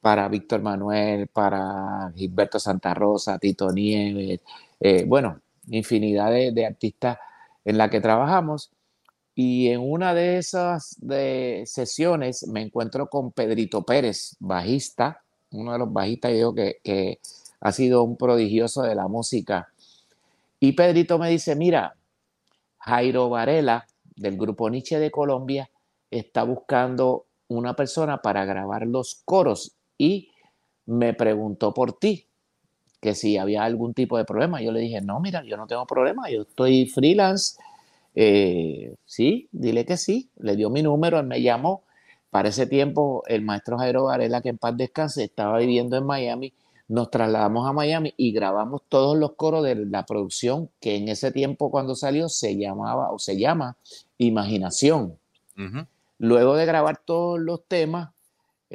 para 0.00 0.28
Víctor 0.28 0.60
Manuel, 0.60 1.28
para 1.28 2.12
Gilberto 2.14 2.58
Santa 2.58 2.92
Rosa, 2.92 3.38
Tito 3.38 3.72
Nieves, 3.72 4.40
eh, 4.80 5.04
bueno, 5.06 5.40
infinidad 5.68 6.30
de, 6.30 6.66
artistas 6.66 7.16
en 7.64 7.78
la 7.78 7.90
que 7.90 8.00
trabajamos. 8.00 8.70
Y 9.34 9.68
en 9.68 9.80
una 9.80 10.14
de 10.14 10.38
esas 10.38 10.96
de 11.00 11.64
sesiones 11.66 12.46
me 12.46 12.62
encuentro 12.62 13.08
con 13.08 13.32
Pedrito 13.32 13.82
Pérez, 13.82 14.36
bajista, 14.38 15.22
uno 15.50 15.72
de 15.72 15.78
los 15.78 15.92
bajistas 15.92 16.32
yo 16.38 16.54
que, 16.54 16.78
que 16.84 17.18
ha 17.60 17.72
sido 17.72 18.02
un 18.04 18.16
prodigioso 18.16 18.82
de 18.82 18.94
la 18.94 19.08
música. 19.08 19.68
Y 20.60 20.72
Pedrito 20.72 21.18
me 21.18 21.30
dice, 21.30 21.56
mira, 21.56 21.96
Jairo 22.78 23.28
Varela, 23.28 23.86
del 24.16 24.36
grupo 24.36 24.70
Nietzsche 24.70 24.98
de 24.98 25.10
Colombia, 25.10 25.70
está 26.10 26.44
buscando 26.44 27.26
una 27.48 27.74
persona 27.74 28.22
para 28.22 28.44
grabar 28.44 28.86
los 28.86 29.22
coros 29.24 29.72
y 29.98 30.30
me 30.86 31.14
preguntó 31.14 31.74
por 31.74 31.98
ti 31.98 32.26
que 33.04 33.14
si 33.14 33.36
había 33.36 33.64
algún 33.64 33.92
tipo 33.92 34.16
de 34.16 34.24
problema. 34.24 34.62
Yo 34.62 34.72
le 34.72 34.80
dije, 34.80 35.02
no, 35.02 35.20
mira, 35.20 35.44
yo 35.44 35.58
no 35.58 35.66
tengo 35.66 35.84
problema, 35.84 36.30
yo 36.30 36.40
estoy 36.40 36.86
freelance. 36.86 37.58
Eh, 38.14 38.94
sí, 39.04 39.46
dile 39.52 39.84
que 39.84 39.98
sí. 39.98 40.30
Le 40.38 40.56
dio 40.56 40.70
mi 40.70 40.82
número, 40.82 41.20
él 41.20 41.26
me 41.26 41.42
llamó. 41.42 41.82
Para 42.30 42.48
ese 42.48 42.66
tiempo, 42.66 43.22
el 43.26 43.42
maestro 43.42 43.76
Jairo 43.76 44.04
Varela, 44.04 44.40
que 44.40 44.48
en 44.48 44.56
paz 44.56 44.74
descanse, 44.78 45.22
estaba 45.22 45.58
viviendo 45.58 45.98
en 45.98 46.06
Miami. 46.06 46.54
Nos 46.88 47.10
trasladamos 47.10 47.68
a 47.68 47.74
Miami 47.74 48.14
y 48.16 48.32
grabamos 48.32 48.80
todos 48.88 49.18
los 49.18 49.32
coros 49.34 49.62
de 49.64 49.74
la 49.84 50.06
producción 50.06 50.70
que 50.80 50.96
en 50.96 51.08
ese 51.08 51.30
tiempo 51.30 51.70
cuando 51.70 51.94
salió 51.94 52.30
se 52.30 52.56
llamaba 52.56 53.12
o 53.12 53.18
se 53.18 53.36
llama 53.38 53.76
Imaginación. 54.16 55.18
Luego 56.16 56.56
de 56.56 56.64
grabar 56.64 57.02
todos 57.04 57.38
los 57.38 57.66
temas, 57.68 58.13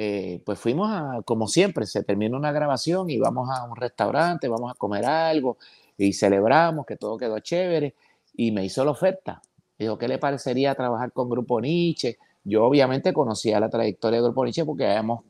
eh, 0.02 0.40
pues 0.46 0.58
fuimos 0.58 0.90
a, 0.90 1.20
como 1.26 1.46
siempre, 1.46 1.84
se 1.84 2.02
termina 2.02 2.34
una 2.34 2.52
grabación 2.52 3.10
y 3.10 3.18
vamos 3.18 3.50
a 3.50 3.64
un 3.64 3.76
restaurante, 3.76 4.48
vamos 4.48 4.70
a 4.72 4.74
comer 4.74 5.04
algo 5.04 5.58
y 5.98 6.14
celebramos 6.14 6.86
que 6.86 6.96
todo 6.96 7.18
quedó 7.18 7.38
chévere 7.40 7.94
y 8.34 8.50
me 8.50 8.64
hizo 8.64 8.82
la 8.82 8.92
oferta. 8.92 9.42
Dijo, 9.78 9.98
¿qué 9.98 10.08
le 10.08 10.16
parecería 10.16 10.74
trabajar 10.74 11.12
con 11.12 11.28
Grupo 11.28 11.60
Nietzsche? 11.60 12.16
Yo 12.44 12.64
obviamente 12.64 13.12
conocía 13.12 13.60
la 13.60 13.68
trayectoria 13.68 14.20
de 14.20 14.24
Grupo 14.24 14.42
Nietzsche 14.42 14.64
porque 14.64 14.86
habíamos 14.86 15.22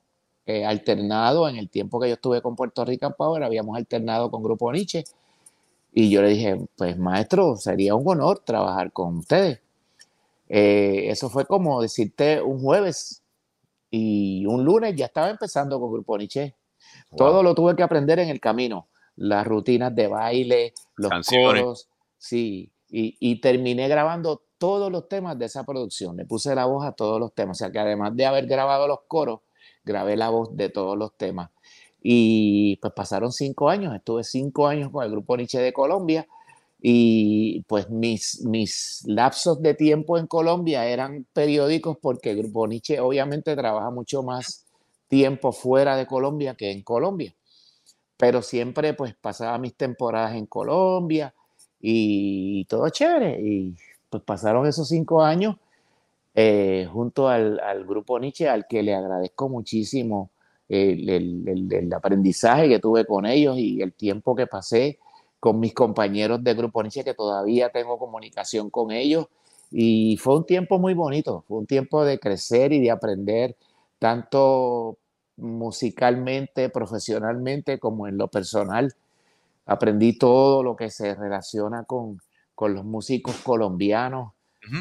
eh, 0.46 0.64
alternado 0.64 1.48
en 1.48 1.56
el 1.56 1.68
tiempo 1.68 1.98
que 1.98 2.06
yo 2.06 2.14
estuve 2.14 2.40
con 2.40 2.54
Puerto 2.54 2.84
Rico 2.84 3.12
Power, 3.18 3.42
habíamos 3.42 3.76
alternado 3.76 4.30
con 4.30 4.40
Grupo 4.40 4.70
Nietzsche. 4.70 5.02
Y 5.92 6.10
yo 6.10 6.22
le 6.22 6.28
dije, 6.28 6.68
pues 6.76 6.96
maestro, 6.96 7.56
sería 7.56 7.96
un 7.96 8.06
honor 8.06 8.38
trabajar 8.44 8.92
con 8.92 9.16
ustedes. 9.16 9.60
Eh, 10.48 11.06
eso 11.08 11.28
fue 11.28 11.44
como 11.44 11.82
decirte 11.82 12.40
un 12.40 12.60
jueves, 12.60 13.20
y 13.90 14.46
un 14.46 14.64
lunes 14.64 14.94
ya 14.94 15.06
estaba 15.06 15.30
empezando 15.30 15.80
con 15.80 15.92
Grupo 15.92 16.16
Nietzsche. 16.16 16.54
Todo 17.16 17.42
lo 17.42 17.54
tuve 17.54 17.74
que 17.74 17.82
aprender 17.82 18.18
en 18.20 18.28
el 18.28 18.40
camino. 18.40 18.88
Las 19.16 19.46
rutinas 19.46 19.94
de 19.94 20.06
baile, 20.06 20.72
los 20.96 21.10
coros, 21.26 21.88
sí. 22.16 22.72
Y, 22.88 23.40
terminé 23.40 23.88
grabando 23.88 24.42
todos 24.58 24.90
los 24.90 25.08
temas 25.08 25.38
de 25.38 25.46
esa 25.46 25.64
producción. 25.64 26.16
Le 26.16 26.24
puse 26.24 26.54
la 26.54 26.66
voz 26.66 26.84
a 26.84 26.92
todos 26.92 27.20
los 27.20 27.34
temas. 27.34 27.56
O 27.56 27.58
sea 27.58 27.70
que 27.70 27.78
además 27.78 28.16
de 28.16 28.26
haber 28.26 28.46
grabado 28.46 28.88
los 28.88 29.00
coros, 29.06 29.40
grabé 29.84 30.16
la 30.16 30.30
voz 30.30 30.56
de 30.56 30.68
todos 30.70 30.96
los 30.96 31.16
temas. 31.16 31.50
Y 32.02 32.76
pues 32.76 32.92
pasaron 32.94 33.32
cinco 33.32 33.68
años. 33.68 33.94
Estuve 33.94 34.24
cinco 34.24 34.66
años 34.66 34.90
con 34.90 35.04
el 35.04 35.10
Grupo 35.10 35.36
Nietzsche 35.36 35.60
de 35.60 35.72
Colombia 35.72 36.26
y 36.82 37.62
pues 37.64 37.90
mis, 37.90 38.42
mis 38.46 39.02
lapsos 39.06 39.60
de 39.60 39.74
tiempo 39.74 40.16
en 40.16 40.26
Colombia 40.26 40.86
eran 40.86 41.26
periódicos 41.32 41.98
porque 42.00 42.30
el 42.30 42.38
Grupo 42.38 42.66
Nietzsche 42.66 43.00
obviamente 43.00 43.54
trabaja 43.54 43.90
mucho 43.90 44.22
más 44.22 44.64
tiempo 45.08 45.52
fuera 45.52 45.96
de 45.96 46.06
Colombia 46.06 46.54
que 46.54 46.70
en 46.70 46.82
Colombia. 46.82 47.34
Pero 48.16 48.40
siempre 48.42 48.94
pues 48.94 49.14
pasaba 49.14 49.58
mis 49.58 49.74
temporadas 49.74 50.34
en 50.36 50.46
Colombia 50.46 51.34
y 51.80 52.64
todo 52.64 52.88
chévere. 52.88 53.38
Y 53.42 53.76
pues 54.08 54.22
pasaron 54.22 54.66
esos 54.66 54.88
cinco 54.88 55.22
años 55.22 55.56
eh, 56.34 56.88
junto 56.90 57.28
al, 57.28 57.60
grupo 57.86 58.18
Nietzsche, 58.18 58.48
al 58.48 58.66
que 58.66 58.82
le 58.82 58.94
agradezco 58.94 59.50
muchísimo 59.50 60.30
el, 60.68 61.92
aprendizaje 61.94 62.68
que 62.68 62.78
tuve 62.78 63.04
con 63.04 63.26
ellos 63.26 63.58
y 63.58 63.82
el 63.82 63.92
tiempo 63.92 64.34
que 64.34 64.46
pasé 64.46 64.98
con 65.40 65.58
mis 65.58 65.74
compañeros 65.74 66.44
de 66.44 66.54
grupo 66.54 66.82
Nietzsche, 66.82 67.02
que 67.02 67.14
todavía 67.14 67.70
tengo 67.70 67.98
comunicación 67.98 68.70
con 68.70 68.92
ellos. 68.92 69.26
Y 69.70 70.16
fue 70.18 70.36
un 70.36 70.46
tiempo 70.46 70.78
muy 70.78 70.94
bonito, 70.94 71.44
fue 71.48 71.58
un 71.58 71.66
tiempo 71.66 72.04
de 72.04 72.18
crecer 72.20 72.72
y 72.72 72.80
de 72.80 72.90
aprender 72.90 73.56
tanto 73.98 74.98
musicalmente, 75.36 76.68
profesionalmente, 76.68 77.78
como 77.78 78.06
en 78.06 78.18
lo 78.18 78.28
personal. 78.28 78.94
Aprendí 79.66 80.18
todo 80.18 80.62
lo 80.62 80.76
que 80.76 80.90
se 80.90 81.14
relaciona 81.14 81.84
con, 81.84 82.20
con 82.54 82.74
los 82.74 82.84
músicos 82.84 83.36
colombianos, 83.36 84.32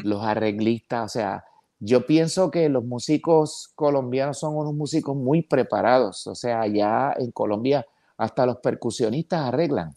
los 0.04 0.22
arreglistas, 0.22 1.04
o 1.04 1.08
sea, 1.08 1.44
yo 1.82 2.04
pienso 2.04 2.50
que 2.50 2.68
los 2.68 2.84
músicos 2.84 3.72
colombianos 3.74 4.38
son 4.38 4.54
unos 4.54 4.74
músicos 4.74 5.16
muy 5.16 5.40
preparados, 5.40 6.26
o 6.26 6.34
sea, 6.34 6.60
allá 6.60 7.14
en 7.18 7.30
Colombia 7.30 7.86
hasta 8.18 8.44
los 8.44 8.58
percusionistas 8.58 9.48
arreglan. 9.48 9.96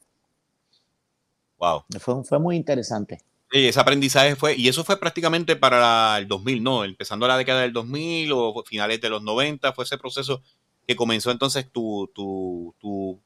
Wow. 1.63 1.83
Fue, 1.99 2.23
fue 2.25 2.39
muy 2.39 2.57
interesante. 2.57 3.19
Sí, 3.49 3.67
ese 3.67 3.79
aprendizaje 3.79 4.35
fue, 4.35 4.55
y 4.55 4.67
eso 4.67 4.83
fue 4.83 4.99
prácticamente 4.99 5.55
para 5.55 6.17
el 6.17 6.27
2000, 6.27 6.61
¿no? 6.61 6.83
Empezando 6.83 7.25
la 7.25 7.37
década 7.37 7.61
del 7.61 7.71
2000 7.71 8.31
o 8.33 8.63
finales 8.65 8.99
de 8.99 9.09
los 9.09 9.23
90, 9.23 9.71
fue 9.71 9.85
ese 9.85 9.97
proceso 9.97 10.41
que 10.85 10.97
comenzó 10.97 11.31
entonces 11.31 11.71
tu, 11.71 12.11
tu, 12.13 12.75
tu 12.79 13.17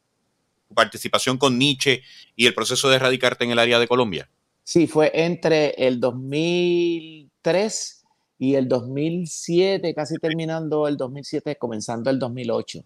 participación 0.75 1.39
con 1.39 1.57
Nietzsche 1.57 2.03
y 2.35 2.45
el 2.45 2.53
proceso 2.53 2.89
de 2.89 2.99
radicarte 2.99 3.43
en 3.43 3.51
el 3.51 3.59
área 3.59 3.79
de 3.79 3.87
Colombia. 3.87 4.29
Sí, 4.63 4.85
fue 4.85 5.09
entre 5.15 5.71
el 5.71 5.99
2003 5.99 8.05
y 8.37 8.53
el 8.53 8.67
2007, 8.67 9.95
casi 9.95 10.17
terminando 10.17 10.87
el 10.87 10.97
2007, 10.97 11.55
comenzando 11.55 12.11
el 12.11 12.19
2008. 12.19 12.83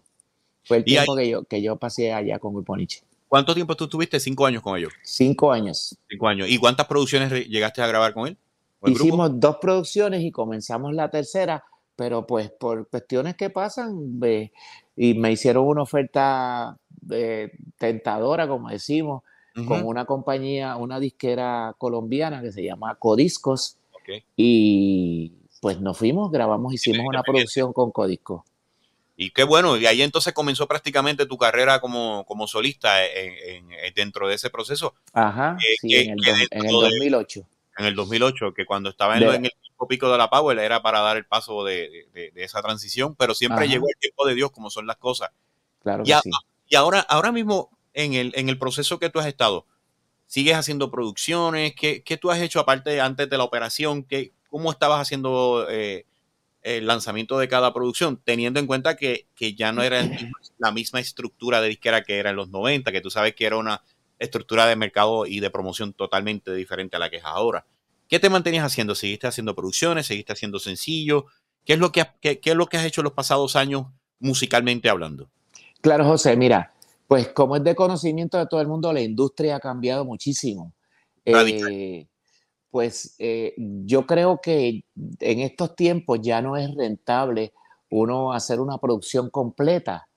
Fue 0.64 0.78
el 0.78 0.84
tiempo 0.84 1.14
que, 1.14 1.28
yo, 1.28 1.44
que 1.44 1.60
yo 1.60 1.76
pasé 1.76 2.14
allá 2.14 2.38
con 2.38 2.54
Grupo 2.54 2.74
Nietzsche. 2.74 3.02
¿Cuánto 3.32 3.54
tiempo 3.54 3.74
tú 3.74 3.84
estuviste? 3.84 4.20
Cinco 4.20 4.44
años 4.44 4.60
con 4.60 4.76
ellos. 4.76 4.92
Cinco 5.02 5.50
años. 5.50 5.96
Cinco 6.06 6.28
años. 6.28 6.50
¿Y 6.50 6.58
cuántas 6.58 6.86
producciones 6.86 7.32
llegaste 7.48 7.80
a 7.80 7.86
grabar 7.86 8.12
con 8.12 8.28
él? 8.28 8.36
Hicimos 8.84 9.40
dos 9.40 9.56
producciones 9.58 10.22
y 10.22 10.30
comenzamos 10.30 10.92
la 10.92 11.08
tercera, 11.08 11.64
pero 11.96 12.26
pues 12.26 12.50
por 12.50 12.86
cuestiones 12.90 13.34
que 13.34 13.48
pasan, 13.48 14.20
y 14.94 15.14
me 15.14 15.32
hicieron 15.32 15.66
una 15.66 15.80
oferta 15.80 16.76
eh, 17.10 17.52
tentadora, 17.78 18.46
como 18.46 18.68
decimos, 18.68 19.22
con 19.66 19.82
una 19.86 20.04
compañía, 20.04 20.76
una 20.76 21.00
disquera 21.00 21.74
colombiana 21.78 22.42
que 22.42 22.52
se 22.52 22.62
llama 22.62 22.96
Codiscos. 22.96 23.78
Y 24.36 25.32
pues 25.62 25.80
nos 25.80 25.96
fuimos, 25.96 26.30
grabamos, 26.30 26.74
hicimos 26.74 27.06
una 27.08 27.22
producción 27.22 27.72
con 27.72 27.92
Codiscos. 27.92 28.42
Y 29.22 29.30
qué 29.30 29.44
bueno, 29.44 29.76
y 29.76 29.86
ahí 29.86 30.02
entonces 30.02 30.32
comenzó 30.32 30.66
prácticamente 30.66 31.26
tu 31.26 31.38
carrera 31.38 31.80
como, 31.80 32.24
como 32.26 32.48
solista 32.48 33.06
en, 33.06 33.68
dentro 33.94 34.26
de 34.26 34.34
ese 34.34 34.50
proceso. 34.50 34.94
Ajá, 35.12 35.56
sí, 35.80 35.94
en, 35.94 36.18
el, 36.18 36.72
2008. 36.72 37.46
en 37.78 37.86
el 37.86 37.94
2008, 37.94 38.52
que 38.52 38.66
cuando 38.66 38.90
estaba 38.90 39.16
en, 39.16 39.44
el 39.44 39.52
pico 39.88 40.10
de 40.10 40.18
la 40.18 40.28
Power 40.28 40.58
era 40.58 40.82
para 40.82 41.00
dar 41.02 41.16
el 41.16 41.24
paso 41.24 41.64
de, 41.64 42.08
esa 42.34 42.62
transición, 42.62 43.14
pero 43.14 43.32
siempre 43.32 43.68
llegó 43.68 43.86
el 43.88 43.96
tiempo 44.00 44.26
de 44.26 44.34
Dios, 44.34 44.50
como 44.50 44.70
son 44.70 44.88
las 44.88 44.96
cosas. 44.96 45.30
Claro 45.84 46.02
que 46.02 46.10
y, 46.10 46.14
sí. 46.14 46.30
y 46.66 46.74
ahora, 46.74 46.98
ahora 46.98 47.30
mismo, 47.30 47.70
en 47.94 48.14
el, 48.14 48.32
en 48.34 48.48
el 48.48 48.58
proceso 48.58 48.98
que 48.98 49.08
tú 49.08 49.20
has 49.20 49.26
estado? 49.26 49.66
¿Sigues 50.26 50.56
haciendo 50.56 50.90
producciones? 50.90 51.74
¿Qué, 51.76 52.02
qué 52.02 52.16
tú 52.16 52.32
has 52.32 52.40
hecho 52.40 52.58
aparte 52.58 53.00
antes 53.00 53.30
de 53.30 53.38
la 53.38 53.44
operación? 53.44 54.02
¿Qué, 54.02 54.32
¿Cómo 54.48 54.72
estabas 54.72 55.00
haciendo 55.00 55.68
eh, 55.70 56.06
el 56.62 56.86
lanzamiento 56.86 57.38
de 57.38 57.48
cada 57.48 57.72
producción? 57.72 58.20
Teniendo 58.24 58.60
en 58.60 58.66
cuenta 58.66 58.96
que, 58.96 59.26
que 59.34 59.54
ya 59.54 59.72
no 59.72 59.82
era 59.82 60.02
la 60.58 60.72
misma 60.72 61.00
estructura 61.00 61.60
de 61.60 61.68
disquera 61.68 62.02
que 62.02 62.18
era 62.18 62.30
en 62.30 62.36
los 62.36 62.50
90, 62.50 62.92
que 62.92 63.00
tú 63.00 63.10
sabes 63.10 63.34
que 63.34 63.46
era 63.46 63.56
una 63.56 63.82
estructura 64.18 64.66
de 64.66 64.76
mercado 64.76 65.26
y 65.26 65.40
de 65.40 65.50
promoción 65.50 65.92
totalmente 65.92 66.54
diferente 66.54 66.96
a 66.96 67.00
la 67.00 67.10
que 67.10 67.16
es 67.16 67.24
ahora. 67.24 67.66
¿Qué 68.08 68.18
te 68.18 68.30
mantenías 68.30 68.64
haciendo? 68.64 68.94
¿Seguiste 68.94 69.26
haciendo 69.26 69.54
producciones? 69.54 70.06
¿Seguiste 70.06 70.32
haciendo 70.32 70.58
sencillo? 70.58 71.26
¿Qué 71.64 71.74
es 71.74 71.78
lo 71.78 71.92
que, 71.92 72.06
qué, 72.20 72.38
qué 72.40 72.50
es 72.50 72.56
lo 72.56 72.66
que 72.66 72.76
has 72.76 72.84
hecho 72.84 73.00
en 73.00 73.04
los 73.04 73.14
pasados 73.14 73.56
años 73.56 73.86
musicalmente 74.20 74.88
hablando? 74.88 75.28
Claro, 75.80 76.04
José, 76.04 76.36
mira, 76.36 76.72
pues 77.08 77.28
como 77.28 77.56
es 77.56 77.64
de 77.64 77.74
conocimiento 77.74 78.38
de 78.38 78.46
todo 78.46 78.60
el 78.60 78.68
mundo, 78.68 78.92
la 78.92 79.00
industria 79.00 79.56
ha 79.56 79.60
cambiado 79.60 80.04
muchísimo. 80.04 80.72
Eh, 81.24 82.06
pues 82.72 83.14
eh, 83.20 83.54
yo 83.56 84.06
creo 84.06 84.40
que 84.42 84.82
en 85.20 85.38
estos 85.40 85.76
tiempos 85.76 86.18
ya 86.22 86.42
no 86.42 86.56
es 86.56 86.74
rentable 86.74 87.52
uno 87.90 88.32
hacer 88.32 88.58
una 88.60 88.78
producción 88.78 89.30
completa, 89.30 90.08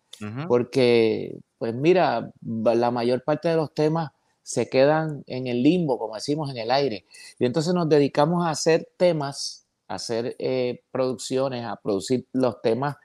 porque, 0.48 1.38
pues 1.58 1.76
mira, 1.76 2.32
la 2.42 2.90
mayor 2.90 3.22
parte 3.26 3.50
de 3.50 3.58
los 3.58 3.74
temas 3.74 4.12
se 4.44 4.70
quedan 4.70 5.24
en 5.28 5.46
el 5.48 5.62
limbo, 5.62 6.00
como 6.00 6.16
decimos, 6.16 6.50
en 6.50 6.58
el 6.58 6.72
aire. 6.72 7.06
Y 7.38 7.46
entonces 7.46 7.74
nos 7.74 7.90
dedicamos 7.90 8.48
a 8.48 8.52
hacer 8.52 8.88
temas, 8.96 9.68
a 9.90 9.96
hacer 9.96 10.38
eh, 10.40 10.84
producciones, 10.90 11.66
a 11.66 11.76
producir 11.76 12.26
los 12.32 12.62
temas 12.62 12.96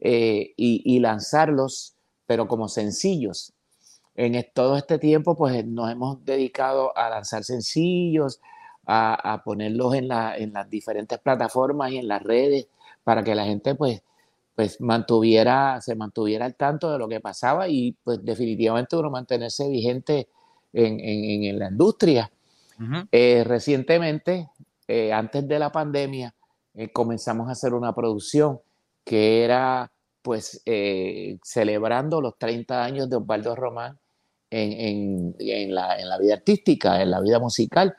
y, 0.00 0.52
y 0.56 0.98
lanzarlos 0.98 1.94
pero 2.28 2.46
como 2.46 2.68
sencillos. 2.68 3.54
En 4.14 4.44
todo 4.52 4.76
este 4.76 4.98
tiempo, 4.98 5.34
pues 5.34 5.64
nos 5.64 5.90
hemos 5.90 6.24
dedicado 6.24 6.96
a 6.96 7.08
lanzar 7.08 7.42
sencillos, 7.42 8.40
a, 8.90 9.42
ponerlos 9.44 9.94
en, 9.94 10.10
en, 10.10 10.52
las 10.52 10.70
diferentes 10.70 11.18
plataformas 11.18 11.92
y 11.92 11.98
en 11.98 12.08
las 12.08 12.22
redes 12.22 12.68
para 13.04 13.22
que 13.22 13.34
la 13.34 13.44
gente, 13.44 13.74
pues, 13.74 14.02
pues 14.54 14.80
mantuviera, 14.80 15.80
se 15.82 15.94
mantuviera 15.94 16.46
al 16.46 16.54
tanto 16.54 16.90
de 16.90 16.98
lo 16.98 17.06
que 17.06 17.20
pasaba 17.20 17.68
y, 17.68 17.92
pues, 18.02 18.24
definitivamente 18.24 18.96
uno 18.96 19.10
mantenerse 19.10 19.68
vigente 19.68 20.28
en, 20.72 21.00
en, 21.00 21.58
la 21.58 21.68
industria. 21.68 22.30
Eh, 23.12 23.44
recientemente, 23.44 24.48
eh, 24.86 25.12
antes 25.12 25.46
de 25.46 25.58
la 25.58 25.70
pandemia, 25.70 26.34
eh, 26.74 26.90
comenzamos 26.90 27.48
a 27.48 27.52
hacer 27.52 27.74
una 27.74 27.94
producción 27.94 28.60
que 29.04 29.44
era 29.44 29.90
pues 30.22 30.62
celebrando 31.42 32.20
los 32.20 32.36
30 32.36 32.84
años 32.84 33.08
de 33.08 33.16
Osvaldo 33.16 33.56
Román 33.56 33.98
en, 34.50 35.34
la, 35.70 36.18
vida 36.20 36.34
artística, 36.34 37.00
en 37.00 37.10
la 37.10 37.20
vida 37.20 37.38
musical, 37.38 37.96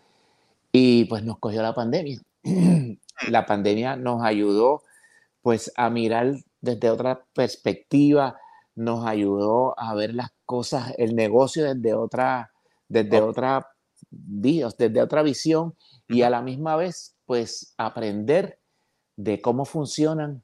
y 0.71 1.05
pues 1.05 1.23
nos 1.23 1.39
cogió 1.39 1.61
la 1.61 1.73
pandemia. 1.73 2.21
la 3.29 3.45
pandemia 3.45 3.95
nos 3.95 4.23
ayudó 4.23 4.83
pues 5.41 5.71
a 5.75 5.89
mirar 5.89 6.35
desde 6.61 6.89
otra 6.89 7.25
perspectiva, 7.33 8.37
nos 8.75 9.05
ayudó 9.05 9.77
a 9.79 9.93
ver 9.95 10.13
las 10.13 10.31
cosas, 10.45 10.93
el 10.97 11.15
negocio 11.15 11.73
desde 11.73 11.93
otra, 11.93 12.51
desde 12.87 13.21
otra, 13.21 13.69
desde 14.09 15.01
otra 15.01 15.23
visión 15.23 15.75
y 16.07 16.21
a 16.23 16.29
la 16.29 16.41
misma 16.41 16.75
vez 16.75 17.15
pues 17.25 17.73
aprender 17.77 18.59
de 19.15 19.41
cómo 19.41 19.65
funcionan 19.65 20.43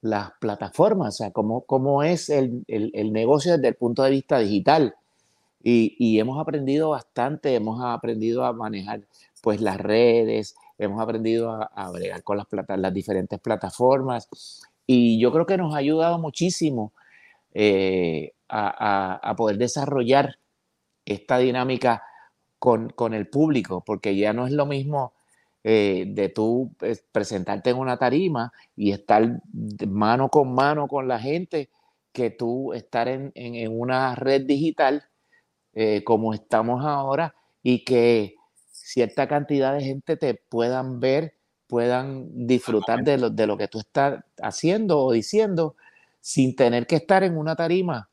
las 0.00 0.32
plataformas, 0.38 1.14
o 1.14 1.16
sea, 1.16 1.30
cómo, 1.30 1.62
cómo 1.62 2.02
es 2.02 2.28
el, 2.28 2.64
el, 2.68 3.12
negocio 3.12 3.52
desde 3.52 3.68
el 3.68 3.74
punto 3.74 4.02
de 4.02 4.10
vista 4.10 4.38
digital. 4.38 4.94
Y, 5.62 5.96
y, 5.98 6.20
hemos 6.20 6.38
aprendido 6.38 6.90
bastante, 6.90 7.54
hemos 7.54 7.82
aprendido 7.82 8.44
a 8.44 8.52
manejar 8.52 9.00
pues 9.44 9.60
las 9.60 9.76
redes, 9.76 10.56
hemos 10.78 11.02
aprendido 11.02 11.50
a, 11.52 11.64
a 11.64 11.90
bregar 11.90 12.22
con 12.22 12.38
las, 12.38 12.46
plata, 12.46 12.78
las 12.78 12.94
diferentes 12.94 13.38
plataformas 13.38 14.26
y 14.86 15.20
yo 15.20 15.30
creo 15.32 15.44
que 15.44 15.58
nos 15.58 15.74
ha 15.74 15.78
ayudado 15.78 16.18
muchísimo 16.18 16.94
eh, 17.52 18.32
a, 18.48 19.20
a, 19.22 19.36
poder 19.36 19.58
desarrollar 19.58 20.38
esta 21.04 21.36
dinámica 21.36 22.02
con, 22.58 22.88
con, 22.88 23.12
el 23.12 23.28
público, 23.28 23.84
porque 23.84 24.16
ya 24.16 24.32
no 24.32 24.46
es 24.46 24.52
lo 24.54 24.64
mismo 24.64 25.12
eh, 25.62 26.06
de 26.08 26.30
tú 26.30 26.72
pues, 26.78 27.04
presentarte 27.12 27.68
en 27.68 27.76
una 27.76 27.98
tarima 27.98 28.50
y 28.74 28.92
estar 28.92 29.42
mano 29.86 30.30
con 30.30 30.54
mano 30.54 30.88
con 30.88 31.06
la 31.06 31.18
gente 31.18 31.68
que 32.12 32.30
tú 32.30 32.72
estar 32.72 33.08
en, 33.08 33.32
una 33.70 34.14
red 34.14 34.46
digital 34.46 35.04
eh, 35.74 36.02
como 36.02 36.32
estamos 36.32 36.82
ahora 36.82 37.34
y 37.62 37.84
que 37.84 38.36
cierta 38.84 39.26
cantidad 39.26 39.72
de 39.72 39.82
gente 39.82 40.18
te 40.18 40.34
puedan 40.34 41.00
ver, 41.00 41.34
puedan 41.66 42.46
disfrutar 42.46 43.02
de 43.02 43.16
lo, 43.16 43.30
de 43.30 43.46
lo 43.46 43.56
que 43.56 43.66
tú 43.66 43.78
estás 43.78 44.22
haciendo 44.42 45.00
o 45.00 45.12
diciendo 45.12 45.74
sin 46.20 46.54
tener 46.54 46.86
que 46.86 46.96
estar 46.96 47.24
en 47.24 47.38
una 47.38 47.56
tarima. 47.56 48.10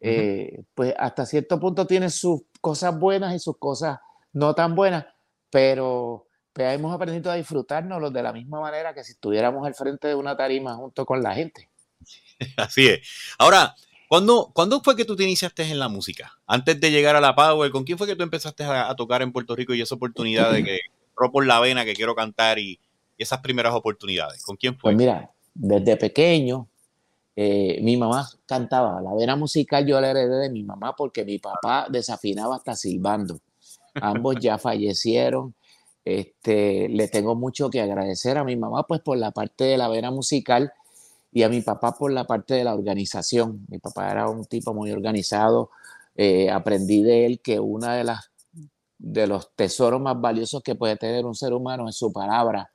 Eh, 0.00 0.62
pues 0.74 0.94
hasta 0.98 1.26
cierto 1.26 1.58
punto 1.58 1.86
tiene 1.86 2.10
sus 2.10 2.42
cosas 2.60 2.96
buenas 2.96 3.34
y 3.34 3.38
sus 3.40 3.56
cosas 3.58 3.98
no 4.32 4.54
tan 4.54 4.74
buenas, 4.74 5.06
pero 5.50 6.28
pero 6.52 6.70
hemos 6.70 6.94
aprendido 6.94 7.32
a 7.32 7.34
disfrutarnos 7.34 8.12
de 8.12 8.22
la 8.22 8.32
misma 8.32 8.60
manera 8.60 8.94
que 8.94 9.02
si 9.02 9.12
estuviéramos 9.12 9.66
al 9.66 9.74
frente 9.74 10.06
de 10.06 10.14
una 10.14 10.36
tarima 10.36 10.76
junto 10.76 11.04
con 11.04 11.20
la 11.20 11.34
gente. 11.34 11.68
Así 12.56 12.86
es. 12.86 13.00
Ahora, 13.38 13.74
¿cuándo, 14.08 14.50
¿cuándo, 14.52 14.80
fue 14.80 14.96
que 14.96 15.04
tú 15.04 15.16
te 15.16 15.24
iniciaste 15.24 15.62
en 15.64 15.78
la 15.78 15.88
música? 15.88 16.32
Antes 16.46 16.80
de 16.80 16.90
llegar 16.90 17.16
a 17.16 17.20
la 17.20 17.34
Power, 17.34 17.70
¿con 17.70 17.84
quién 17.84 17.98
fue 17.98 18.06
que 18.06 18.16
tú 18.16 18.22
empezaste 18.22 18.64
a, 18.64 18.94
tocar 18.94 19.22
en 19.22 19.32
Puerto 19.32 19.54
Rico 19.56 19.74
y 19.74 19.80
esa 19.80 19.94
oportunidad 19.94 20.52
de 20.52 20.64
que 20.64 20.78
entró 21.08 21.40
la 21.42 21.60
vena 21.60 21.84
que 21.84 21.94
quiero 21.94 22.14
cantar 22.14 22.58
y, 22.58 22.78
esas 23.16 23.40
primeras 23.40 23.72
oportunidades? 23.74 24.44
¿Con 24.44 24.56
quién 24.56 24.74
fue? 24.74 24.90
Pues 24.90 24.96
mira, 24.96 25.30
desde 25.54 25.96
pequeño, 25.96 26.68
eh, 27.36 27.78
mi 27.82 27.96
mamá 27.96 28.28
cantaba. 28.46 29.00
La 29.00 29.14
vena 29.14 29.36
musical 29.36 29.86
yo 29.86 30.00
la 30.00 30.10
heredé 30.10 30.40
de 30.40 30.50
mi 30.50 30.64
mamá 30.64 30.94
porque 30.96 31.24
mi 31.24 31.38
papá 31.38 31.86
desafinaba 31.88 32.56
hasta 32.56 32.74
silbando. 32.74 33.40
Ambos 33.94 34.36
ya 34.40 34.58
fallecieron. 34.58 35.54
Este, 36.04 36.88
le 36.88 37.08
tengo 37.08 37.34
mucho 37.34 37.70
que 37.70 37.80
agradecer 37.80 38.36
a 38.36 38.44
mi 38.44 38.56
mamá 38.56 38.82
pues 38.82 39.00
por 39.00 39.16
la 39.16 39.30
parte 39.30 39.64
de 39.64 39.78
la 39.78 39.88
vena 39.88 40.10
musical 40.10 40.72
y 41.34 41.42
a 41.42 41.48
mi 41.48 41.62
papá 41.62 41.92
por 41.92 42.12
la 42.12 42.24
parte 42.24 42.54
de 42.54 42.64
la 42.64 42.74
organización. 42.74 43.66
Mi 43.68 43.80
papá 43.80 44.08
era 44.08 44.28
un 44.30 44.44
tipo 44.44 44.72
muy 44.72 44.92
organizado. 44.92 45.70
Eh, 46.14 46.48
aprendí 46.48 47.02
de 47.02 47.26
él 47.26 47.40
que 47.40 47.58
una 47.58 47.96
de 47.96 48.04
las 48.04 48.30
de 48.98 49.26
los 49.26 49.50
tesoros 49.56 50.00
más 50.00 50.18
valiosos 50.18 50.62
que 50.62 50.76
puede 50.76 50.96
tener 50.96 51.26
un 51.26 51.34
ser 51.34 51.52
humano 51.52 51.88
es 51.88 51.96
su 51.96 52.12
palabra. 52.12 52.70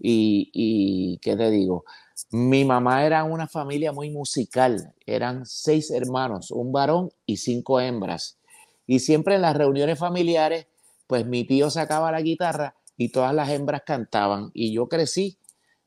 y, 0.00 0.50
y, 0.52 1.18
¿qué 1.18 1.36
te 1.36 1.48
digo? 1.48 1.84
Mi 2.30 2.64
mamá 2.64 3.06
era 3.06 3.22
una 3.22 3.46
familia 3.46 3.92
muy 3.92 4.10
musical. 4.10 4.92
Eran 5.06 5.46
seis 5.46 5.92
hermanos, 5.92 6.50
un 6.50 6.72
varón 6.72 7.10
y 7.24 7.36
cinco 7.36 7.80
hembras. 7.80 8.36
Y 8.84 8.98
siempre 8.98 9.36
en 9.36 9.42
las 9.42 9.56
reuniones 9.56 9.98
familiares, 9.98 10.66
pues 11.06 11.24
mi 11.24 11.44
tío 11.44 11.70
sacaba 11.70 12.10
la 12.10 12.20
guitarra 12.20 12.74
y 12.96 13.10
todas 13.10 13.32
las 13.32 13.50
hembras 13.50 13.82
cantaban. 13.86 14.50
Y 14.54 14.72
yo 14.72 14.88
crecí 14.88 15.38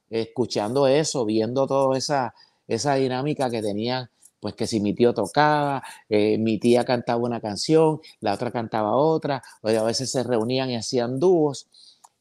escuchando 0.09 0.87
eso, 0.87 1.25
viendo 1.25 1.67
toda 1.67 1.97
esa, 1.97 2.33
esa 2.67 2.95
dinámica 2.95 3.49
que 3.49 3.61
tenían, 3.61 4.09
pues 4.39 4.55
que 4.55 4.67
si 4.67 4.79
mi 4.79 4.93
tío 4.93 5.13
tocaba, 5.13 5.83
eh, 6.09 6.37
mi 6.37 6.59
tía 6.59 6.85
cantaba 6.85 7.21
una 7.21 7.41
canción, 7.41 7.99
la 8.21 8.33
otra 8.33 8.51
cantaba 8.51 8.95
otra, 8.95 9.41
o 9.61 9.69
a 9.69 9.83
veces 9.83 10.11
se 10.11 10.23
reunían 10.23 10.69
y 10.71 10.75
hacían 10.75 11.19
dúos. 11.19 11.67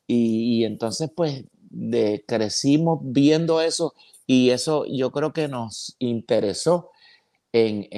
Y, 0.07 0.65
entonces, 0.65 1.11
pues, 1.15 1.45
de, 1.71 2.25
crecimos 2.27 3.01
viendo 3.03 3.61
eso 3.61 3.95
y 4.27 4.51
eso 4.51 4.85
yo 4.87 5.13
creo 5.13 5.33
que 5.33 5.49
nos 5.49 5.97
interesó 5.99 6.91
en 7.53 7.89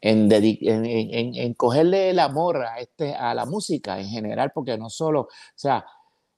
en, 0.00 1.54
cogerle 1.54 2.10
el 2.10 2.18
amor 2.18 2.64
a, 2.64 2.78
este, 2.80 3.14
a 3.14 3.34
la 3.34 3.46
música 3.46 3.98
en 4.00 4.08
general, 4.08 4.52
porque 4.54 4.78
no 4.78 4.90
solo, 4.90 5.22
o 5.22 5.28
sea, 5.54 5.84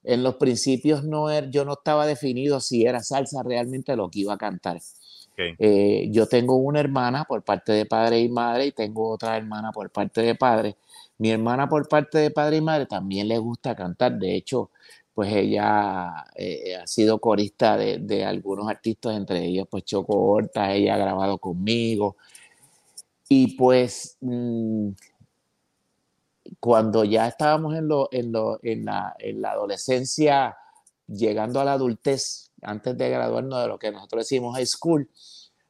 en 0.05 0.23
los 0.23 0.37
principios 0.37 1.05
no 1.05 1.31
er, 1.31 1.51
yo 1.51 1.65
no 1.65 1.75
estaba 1.75 2.07
definido 2.07 2.61
si 2.61 2.85
era 2.85 3.03
salsa 3.03 3.43
realmente 3.43 3.97
lo 3.97 4.11
que 4.11 4.21
iba 4.21 4.35
a 4.35 4.39
cantar. 4.39 4.81
Eh, 5.37 6.09
yo 6.11 6.27
tengo 6.27 6.57
una 6.57 6.81
hermana 6.81 7.25
por 7.25 7.45
parte 7.45 7.73
de 7.73 7.87
padre 7.87 8.21
y 8.21 8.29
madre 8.29 8.67
y 8.67 8.73
tengo 8.73 9.11
otra 9.11 9.37
hermana 9.37 9.71
por 9.71 9.91
parte 9.91 10.23
de 10.23 10.35
padre. 10.35 10.77
Mi 11.19 11.31
hermana 11.31 11.69
por 11.69 11.89
parte 11.89 12.19
de 12.19 12.31
padre 12.31 12.57
y 12.57 12.61
madre 12.61 12.87
también 12.87 13.29
le 13.29 13.39
gusta 13.39 13.75
cantar. 13.77 14.19
De 14.19 14.35
hecho, 14.35 14.71
pues 15.15 15.33
ella 15.33 16.25
eh, 16.35 16.77
ha 16.77 16.87
sido 16.87 17.21
corista 17.21 17.77
de, 17.77 17.99
de, 17.99 18.25
algunos 18.25 18.69
artistas, 18.69 19.17
entre 19.17 19.45
ellos 19.45 19.67
pues 19.71 19.85
Choco 19.85 20.17
Horta, 20.17 20.73
ella 20.73 20.95
ha 20.95 20.99
grabado 20.99 21.39
conmigo. 21.39 22.17
Y 23.29 23.57
pues 23.57 24.17
mm, 24.21 24.91
cuando 26.61 27.05
ya 27.05 27.29
estábamos 27.29 27.75
en, 27.75 27.89
lo, 27.89 28.09
en, 28.13 28.33
lo, 28.33 28.59
en, 28.63 28.85
la, 28.85 29.15
en, 29.19 29.41
la, 29.41 29.53
adolescencia, 29.53 30.57
llegando 31.07 31.61
a 31.61 31.65
la 31.65 31.73
adultez, 31.75 32.51
antes 32.63 32.97
de 32.97 33.11
graduarnos 33.11 33.63
de 33.63 33.69
lo 33.69 33.79
que 33.79 33.91
nosotros 33.91 34.25
decimos 34.25 34.57
high 34.57 34.67
school, 34.67 35.11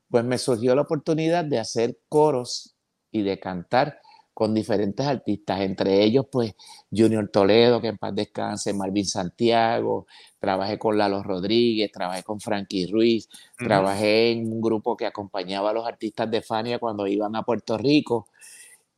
pues 0.08 0.24
me 0.24 0.38
surgió 0.38 0.74
la 0.74 0.82
oportunidad 0.82 1.44
de 1.44 1.58
hacer 1.58 1.98
coros 2.08 2.74
y 3.10 3.22
de 3.22 3.38
cantar 3.38 4.00
con 4.38 4.54
diferentes 4.54 5.04
artistas, 5.04 5.62
entre 5.62 6.04
ellos 6.04 6.26
pues 6.30 6.54
Junior 6.92 7.28
Toledo, 7.28 7.80
que 7.80 7.88
en 7.88 7.98
paz 7.98 8.14
descanse, 8.14 8.72
Marvin 8.72 9.04
Santiago, 9.04 10.06
trabajé 10.38 10.78
con 10.78 10.96
Lalo 10.96 11.24
Rodríguez, 11.24 11.90
trabajé 11.90 12.22
con 12.22 12.38
Frankie 12.38 12.86
Ruiz, 12.86 13.28
trabajé 13.56 14.30
en 14.30 14.52
un 14.52 14.60
grupo 14.60 14.96
que 14.96 15.06
acompañaba 15.06 15.70
a 15.70 15.72
los 15.72 15.84
artistas 15.88 16.30
de 16.30 16.40
Fania 16.40 16.78
cuando 16.78 17.08
iban 17.08 17.34
a 17.34 17.42
Puerto 17.42 17.76
Rico. 17.76 18.28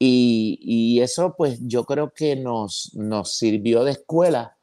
Y, 0.02 0.98
eso 1.02 1.34
pues 1.36 1.60
yo 1.62 1.84
creo 1.84 2.12
que 2.14 2.34
nos, 2.34 2.92
nos 2.94 3.34
sirvió 3.36 3.84
de 3.84 3.92
escuela 3.92 4.56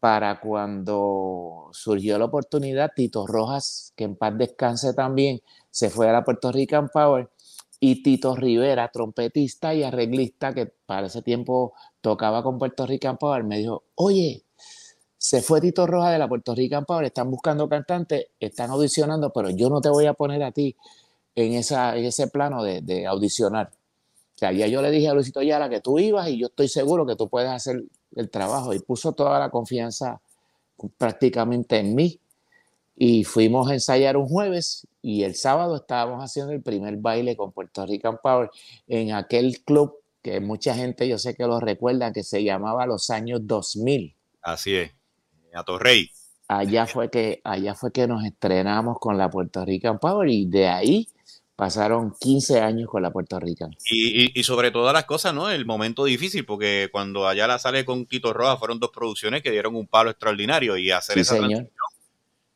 para 0.00 0.40
cuando 0.40 1.68
surgió 1.72 2.18
la 2.18 2.24
oportunidad, 2.26 2.92
Tito 2.96 3.26
Rojas, 3.26 3.92
que 3.94 4.04
en 4.04 4.16
paz 4.16 4.38
descanse 4.38 4.94
también, 4.94 5.42
se 5.70 5.90
fue 5.90 6.08
a 6.08 6.12
la 6.12 6.24
Puerto 6.24 6.50
Rican 6.50 6.88
Power 6.88 7.28
y 7.78 8.02
Tito 8.02 8.34
Rivera, 8.34 8.90
trompetista 8.90 9.74
y 9.74 9.82
arreglista, 9.82 10.54
que 10.54 10.66
para 10.86 11.08
ese 11.08 11.20
tiempo 11.20 11.74
tocaba 12.00 12.42
con 12.42 12.58
Puerto 12.58 12.86
Rican 12.86 13.18
Power, 13.18 13.44
me 13.44 13.58
dijo, 13.58 13.84
oye, 13.96 14.44
se 15.18 15.42
fue 15.42 15.60
Tito 15.60 15.86
Roja 15.86 16.10
de 16.10 16.18
la 16.18 16.28
Puerto 16.28 16.54
Rican 16.54 16.86
Power, 16.86 17.04
están 17.04 17.30
buscando 17.30 17.68
cantantes, 17.68 18.28
están 18.40 18.70
audicionando, 18.70 19.30
pero 19.30 19.50
yo 19.50 19.68
no 19.68 19.82
te 19.82 19.90
voy 19.90 20.06
a 20.06 20.14
poner 20.14 20.42
a 20.42 20.52
ti 20.52 20.74
en, 21.34 21.52
en 21.52 22.04
ese 22.06 22.28
plano 22.28 22.62
de 22.62 23.06
audicionar. 23.06 23.70
Sea, 24.40 24.52
ya 24.52 24.66
yo 24.68 24.80
le 24.80 24.90
dije 24.90 25.06
a 25.06 25.12
Luisito 25.12 25.42
Yara 25.42 25.68
que 25.68 25.82
tú 25.82 25.98
ibas 25.98 26.26
y 26.30 26.38
yo 26.38 26.46
estoy 26.46 26.66
seguro 26.66 27.04
que 27.04 27.14
tú 27.14 27.28
puedes 27.28 27.50
hacer 27.50 27.84
el 28.16 28.30
trabajo. 28.30 28.72
Y 28.72 28.78
puso 28.78 29.12
toda 29.12 29.38
la 29.38 29.50
confianza 29.50 30.22
prácticamente 30.96 31.76
en 31.76 31.94
mí. 31.94 32.18
Y 32.96 33.24
fuimos 33.24 33.68
a 33.68 33.74
ensayar 33.74 34.16
un 34.16 34.26
jueves 34.26 34.86
y 35.02 35.24
el 35.24 35.34
sábado 35.34 35.76
estábamos 35.76 36.24
haciendo 36.24 36.54
el 36.54 36.62
primer 36.62 36.96
baile 36.96 37.36
con 37.36 37.52
Puerto 37.52 37.84
Rican 37.84 38.16
Power 38.22 38.48
en 38.88 39.12
aquel 39.12 39.62
club 39.62 39.98
que 40.22 40.40
mucha 40.40 40.74
gente 40.74 41.06
yo 41.06 41.18
sé 41.18 41.34
que 41.34 41.44
lo 41.44 41.60
recuerda, 41.60 42.10
que 42.10 42.22
se 42.22 42.42
llamaba 42.42 42.86
Los 42.86 43.10
Años 43.10 43.40
2000. 43.42 44.16
Así 44.40 44.74
es, 44.74 44.90
a 45.52 45.64
Torrey. 45.64 46.08
Allá 46.48 46.86
fue, 46.86 47.10
que, 47.10 47.42
allá 47.44 47.74
fue 47.74 47.92
que 47.92 48.06
nos 48.06 48.24
estrenamos 48.24 48.98
con 49.00 49.18
la 49.18 49.28
Puerto 49.28 49.66
Rican 49.66 49.98
Power 49.98 50.30
y 50.30 50.46
de 50.46 50.66
ahí 50.66 51.08
pasaron 51.60 52.14
15 52.18 52.58
años 52.62 52.88
con 52.88 53.02
la 53.02 53.10
Puerto 53.10 53.38
Rican. 53.38 53.76
Y, 53.90 54.40
y, 54.40 54.42
sobre 54.44 54.70
todas 54.70 54.94
las 54.94 55.04
cosas, 55.04 55.34
¿no? 55.34 55.50
El 55.50 55.66
momento 55.66 56.06
difícil, 56.06 56.46
porque 56.46 56.88
cuando 56.90 57.28
allá 57.28 57.46
la 57.46 57.58
sale 57.58 57.84
con 57.84 58.06
Quito 58.06 58.32
Roja 58.32 58.56
fueron 58.56 58.80
dos 58.80 58.88
producciones 58.90 59.42
que 59.42 59.50
dieron 59.50 59.76
un 59.76 59.86
palo 59.86 60.08
extraordinario 60.08 60.78
y 60.78 60.90
hacer 60.90 61.18
esa 61.18 61.36
señor. 61.36 61.68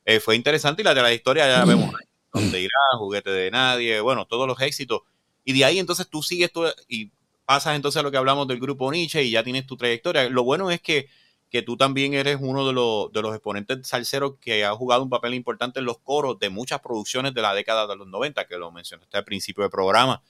Eh, 0.07 0.21
fue 0.21 0.37
interesante 0.37 0.81
y 0.81 0.87
la 0.87 0.95
de 0.95 1.03
la 1.03 1.13
historia 1.13 1.47
ya 1.47 1.67
vemos 1.67 1.93
donde 2.33 2.63
irá, 2.63 2.71
juguete 2.99 3.29
de 3.29 3.51
nadie, 3.51 4.01
bueno, 4.01 4.25
todos 4.25 4.49
los 4.49 4.59
éxitos. 4.63 5.03
Y 5.45 5.53
de 5.53 5.67
ahí 5.67 5.79
entonces 5.79 6.09
tú 6.09 6.23
sigues 6.23 6.51
tú 6.51 6.65
y 6.89 7.11
pasas 7.45 7.77
entonces 7.77 8.01
a 8.01 8.03
lo 8.03 8.11
que 8.11 8.17
hablamos 8.17 8.49
del 8.49 8.59
grupo 8.59 8.91
Nietzsche 8.91 9.23
y 9.23 9.33
ya 9.33 9.45
tienes 9.45 9.67
tu 9.67 9.77
trayectoria. 9.77 10.31
Lo 10.31 10.45
bueno 10.45 10.71
es 10.71 10.81
que, 10.81 11.09
que 11.55 11.63
tú 11.63 11.77
también 11.77 12.15
eres 12.15 12.39
uno 12.41 12.67
de 12.67 12.73
los, 12.73 13.13
de 13.13 13.23
los 13.23 13.33
exponentes 13.33 13.87
salseros 13.87 14.39
que 14.41 14.65
ha 14.65 14.75
jugado 14.75 15.05
un 15.05 15.09
papel 15.09 15.35
importante 15.35 15.79
en 15.79 15.85
los 15.85 15.99
coros 15.99 16.37
de 16.41 16.51
muchas 16.51 16.81
producciones 16.81 17.33
de 17.33 17.43
la 17.43 17.55
década 17.55 17.87
de 17.87 17.95
los 17.95 18.09
90, 18.09 18.49
que 18.49 18.59
lo 18.59 18.73
mencionaste 18.73 19.17
al 19.17 19.23
principio 19.23 19.63
del 19.63 19.71
programa. 19.71 20.21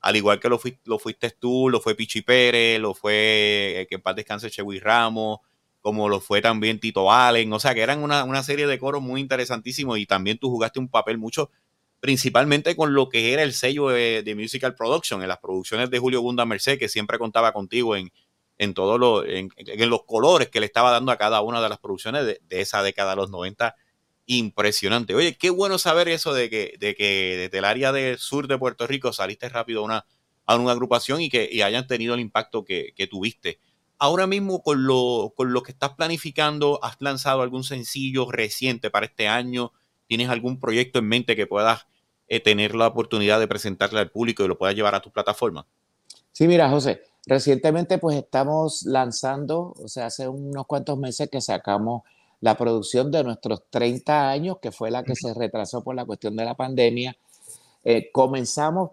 Al 0.00 0.16
igual 0.16 0.40
que 0.40 0.48
lo, 0.48 0.58
fuiste, 0.58 0.80
lo 0.86 0.98
fuiste 0.98 1.30
tú, 1.30 1.68
lo 1.68 1.80
fue 1.80 1.94
Pichi 1.94 2.22
Pérez, 2.22 2.80
lo 2.80 2.92
fue 2.92 3.82
eh, 3.82 3.86
que 3.88 3.94
en 3.94 4.00
paz 4.00 4.16
descanse 4.16 4.50
Chewy 4.50 4.80
Ramos, 4.80 5.38
como 5.80 6.08
lo 6.08 6.18
fue 6.18 6.42
también 6.42 6.80
Tito 6.80 7.12
Allen, 7.12 7.52
o 7.52 7.60
sea 7.60 7.72
que 7.72 7.82
eran 7.82 8.02
una, 8.02 8.42
serie 8.42 8.66
de 8.66 8.76
coros 8.80 9.00
muy 9.00 9.20
interesantísimos 9.20 9.96
y 9.98 10.06
también 10.06 10.38
tú 10.38 10.50
jugaste 10.50 10.80
un 10.80 10.88
papel 10.88 11.18
mucho, 11.18 11.50
principalmente 12.00 12.74
con 12.74 12.94
lo 12.94 13.08
que 13.08 13.32
era 13.32 13.44
el 13.44 13.52
sello 13.52 13.90
de, 13.90 14.34
Musical 14.36 14.74
Production, 14.74 15.22
en 15.22 15.28
las 15.28 15.38
producciones 15.38 15.88
de 15.88 16.00
Julio 16.00 16.20
Bunda 16.20 16.44
Merced, 16.44 16.80
que 16.80 16.88
siempre 16.88 17.16
contaba 17.16 17.52
contigo 17.52 17.94
en, 17.94 18.10
en 18.58 18.74
todos 18.74 18.98
los, 19.00 19.24
en, 19.26 19.50
los 19.88 20.04
colores 20.04 20.48
que 20.48 20.60
le 20.60 20.66
estaba 20.66 20.90
dando 20.90 21.12
a 21.12 21.18
cada 21.18 21.40
una 21.40 21.60
de 21.60 21.68
las 21.68 21.78
producciones 21.78 22.24
de, 22.24 22.40
esa 22.50 22.82
década 22.82 23.10
de 23.10 23.16
los 23.16 23.30
90. 23.30 23.74
Impresionante. 24.26 25.14
Oye, 25.14 25.36
qué 25.36 25.50
bueno 25.50 25.78
saber 25.78 26.08
eso 26.08 26.32
de 26.32 26.48
que, 26.48 26.76
de 26.78 26.94
que 26.94 27.36
desde 27.36 27.58
el 27.58 27.64
área 27.64 27.92
del 27.92 28.18
sur 28.18 28.48
de 28.48 28.56
Puerto 28.56 28.86
Rico 28.86 29.12
saliste 29.12 29.48
rápido 29.48 29.80
a 29.80 29.84
una, 29.84 30.06
a 30.46 30.56
una 30.56 30.72
agrupación 30.72 31.20
y 31.20 31.28
que 31.28 31.48
y 31.50 31.62
hayan 31.62 31.86
tenido 31.86 32.14
el 32.14 32.20
impacto 32.20 32.64
que, 32.64 32.94
tuviste 33.10 33.58
ahora 33.98 34.26
mismo 34.26 34.62
con 34.62 34.86
lo, 34.86 35.32
con 35.36 35.52
lo 35.52 35.62
que 35.62 35.72
estás 35.72 35.94
planificando, 35.94 36.78
¿has 36.82 36.96
lanzado 37.00 37.42
algún 37.42 37.64
sencillo 37.64 38.30
reciente 38.30 38.90
para 38.90 39.06
este 39.06 39.28
año? 39.28 39.72
¿Tienes 40.06 40.28
algún 40.28 40.60
proyecto 40.60 40.98
en 40.98 41.06
mente 41.06 41.36
que 41.36 41.46
puedas 41.46 41.86
eh, 42.28 42.40
tener 42.40 42.74
la 42.74 42.88
oportunidad 42.88 43.40
de 43.40 43.48
presentarle 43.48 44.00
al 44.00 44.10
público 44.10 44.44
y 44.44 44.48
lo 44.48 44.58
puedas 44.58 44.74
llevar 44.74 44.94
a 44.94 45.00
tu 45.00 45.10
plataforma? 45.10 45.66
Sí, 46.32 46.48
mira, 46.48 46.68
José, 46.68 47.02
recientemente 47.26 47.98
pues 47.98 48.16
estamos 48.16 48.82
lanzando, 48.84 49.74
o 49.82 49.88
sea, 49.88 50.06
hace 50.06 50.28
unos 50.28 50.66
cuantos 50.66 50.98
meses 50.98 51.28
que 51.30 51.40
sacamos 51.40 52.02
la 52.40 52.56
producción 52.56 53.10
de 53.10 53.24
nuestros 53.24 53.62
30 53.70 54.30
años, 54.30 54.58
que 54.60 54.70
fue 54.70 54.90
la 54.90 55.02
que 55.02 55.14
se 55.14 55.32
retrasó 55.32 55.82
por 55.82 55.94
la 55.94 56.04
cuestión 56.04 56.36
de 56.36 56.44
la 56.44 56.54
pandemia. 56.54 57.16
Eh, 57.84 58.10
comenzamos, 58.12 58.90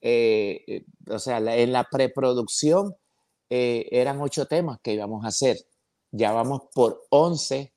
eh, 0.00 0.84
o 1.10 1.18
sea, 1.18 1.38
en 1.38 1.72
la 1.72 1.84
preproducción 1.90 2.94
eh, 3.50 3.88
eran 3.90 4.20
ocho 4.20 4.46
temas 4.46 4.78
que 4.80 4.92
íbamos 4.92 5.24
a 5.24 5.28
hacer. 5.28 5.58
Ya 6.12 6.32
vamos 6.32 6.62
por 6.72 7.04
once 7.10 7.72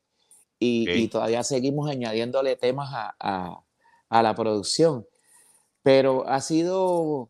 y, 0.60 1.08
todavía 1.08 1.44
seguimos 1.44 1.90
añadiéndole 1.90 2.56
temas 2.56 2.90
a, 2.94 3.64
a 4.10 4.24
la 4.24 4.36
producción. 4.36 5.08
Pero 5.82 6.28
ha 6.28 6.42
sido, 6.42 7.30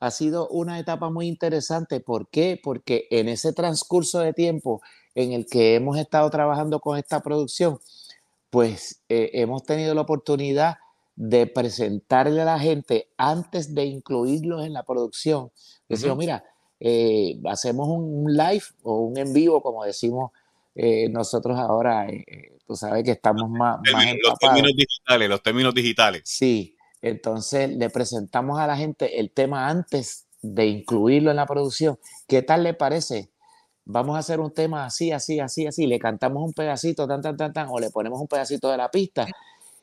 ha 0.00 0.10
sido 0.10 0.48
una 0.48 0.78
etapa 0.78 1.10
muy 1.10 1.26
interesante. 1.26 2.00
¿Por 2.00 2.28
qué? 2.28 2.60
Porque 2.62 3.06
en 3.10 3.28
ese 3.28 3.52
transcurso 3.52 4.20
de 4.20 4.32
tiempo 4.32 4.82
en 5.14 5.32
el 5.32 5.46
que 5.46 5.74
hemos 5.74 5.98
estado 5.98 6.28
trabajando 6.30 6.80
con 6.80 6.98
esta 6.98 7.20
producción, 7.20 7.78
pues 8.50 9.02
eh, 9.08 9.30
hemos 9.34 9.64
tenido 9.64 9.94
la 9.94 10.02
oportunidad 10.02 10.76
de 11.16 11.46
presentarle 11.46 12.42
a 12.42 12.44
la 12.44 12.58
gente 12.58 13.08
antes 13.16 13.74
de 13.74 13.86
incluirlos 13.86 14.64
en 14.64 14.74
la 14.74 14.82
producción. 14.82 15.50
Decimos, 15.88 16.18
mira, 16.18 16.44
eh, 16.78 17.40
hacemos 17.46 17.88
un 17.88 18.36
live 18.36 18.64
o 18.82 19.00
un 19.00 19.16
en 19.16 19.32
vivo, 19.32 19.62
como 19.62 19.84
decimos 19.84 20.32
eh, 20.74 21.08
nosotros 21.08 21.58
ahora, 21.58 22.06
tú 22.66 22.76
sabes 22.76 23.02
que 23.02 23.12
estamos 23.12 23.48
más, 23.48 23.80
Los 24.22 24.38
términos 24.38 24.72
digitales, 24.76 25.28
los 25.30 25.42
términos 25.42 25.74
digitales. 25.74 26.22
Sí, 26.26 26.75
entonces 27.02 27.70
le 27.70 27.90
presentamos 27.90 28.58
a 28.58 28.66
la 28.66 28.76
gente 28.76 29.20
el 29.20 29.30
tema 29.30 29.68
antes 29.68 30.26
de 30.42 30.66
incluirlo 30.66 31.30
en 31.30 31.36
la 31.36 31.46
producción. 31.46 31.98
¿Qué 32.26 32.42
tal 32.42 32.62
le 32.62 32.74
parece? 32.74 33.30
Vamos 33.84 34.16
a 34.16 34.20
hacer 34.20 34.40
un 34.40 34.52
tema 34.52 34.84
así, 34.84 35.12
así, 35.12 35.40
así, 35.40 35.66
así. 35.66 35.86
Le 35.86 35.98
cantamos 35.98 36.42
un 36.42 36.52
pedacito, 36.52 37.06
tan, 37.06 37.22
tan, 37.22 37.36
tan, 37.36 37.52
tan, 37.52 37.68
o 37.70 37.78
le 37.78 37.90
ponemos 37.90 38.20
un 38.20 38.26
pedacito 38.26 38.70
de 38.70 38.76
la 38.76 38.90
pista 38.90 39.26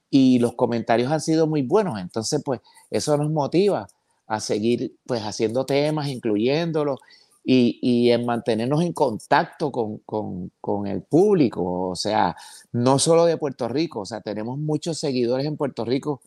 y 0.10 0.40
los 0.40 0.54
comentarios 0.56 1.12
han 1.12 1.22
sido 1.22 1.48
muy 1.48 1.62
buenos. 1.62 2.00
Entonces, 2.00 2.42
pues 2.44 2.62
eso 2.92 3.18
nos 3.18 3.32
motiva 3.32 3.88
a 4.28 4.40
seguir 4.40 4.96
pues 5.06 5.22
haciendo 5.22 5.66
temas, 5.66 6.08
incluyéndolos 6.08 7.00
y, 7.44 8.10
en 8.12 8.26
mantenernos 8.26 8.82
en 8.82 8.94
contacto 8.94 9.72
con, 9.72 10.88
el 10.88 11.02
público, 11.04 11.90
o 11.90 11.96
sea, 11.96 12.36
no 12.72 13.00
solo 13.00 13.26
de 13.26 13.38
Puerto 13.38 13.68
Rico, 13.68 14.02
o 14.02 14.06
sea, 14.06 14.22
tenemos 14.22 14.58
muchos 14.58 14.98
seguidores 15.00 15.46
en 15.46 15.58
Puerto 15.58 15.84
Rico, 15.84 16.22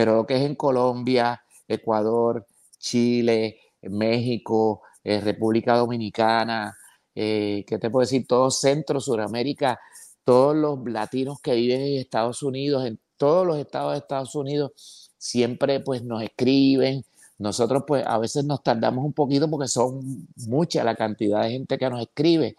pero 0.00 0.16
lo 0.16 0.26
que 0.26 0.34
es 0.36 0.40
en 0.40 0.54
Colombia, 0.54 1.42
Ecuador, 1.68 2.46
Chile, 2.78 3.60
México, 3.82 4.80
eh, 5.04 5.20
República 5.20 5.76
Dominicana, 5.76 6.74
eh, 7.14 7.66
¿qué 7.66 7.78
te 7.78 7.90
puedo 7.90 8.00
decir? 8.00 8.26
Todo 8.26 8.50
Centro, 8.50 8.98
Suramérica, 8.98 9.78
todos 10.24 10.56
los 10.56 10.78
latinos 10.86 11.38
que 11.42 11.54
viven 11.54 11.82
en 11.82 11.98
Estados 11.98 12.42
Unidos, 12.42 12.86
en 12.86 12.98
todos 13.18 13.46
los 13.46 13.58
estados 13.58 13.92
de 13.92 13.98
Estados 13.98 14.34
Unidos, 14.34 15.12
siempre 15.18 15.80
pues 15.80 16.02
nos 16.02 16.22
escriben. 16.22 17.04
Nosotros 17.36 17.84
pues 17.86 18.02
a 18.06 18.16
veces 18.16 18.46
nos 18.46 18.62
tardamos 18.62 19.04
un 19.04 19.12
poquito 19.12 19.50
porque 19.50 19.68
son 19.68 20.26
mucha 20.48 20.82
la 20.82 20.94
cantidad 20.94 21.42
de 21.42 21.50
gente 21.50 21.76
que 21.76 21.90
nos 21.90 22.00
escribe, 22.00 22.56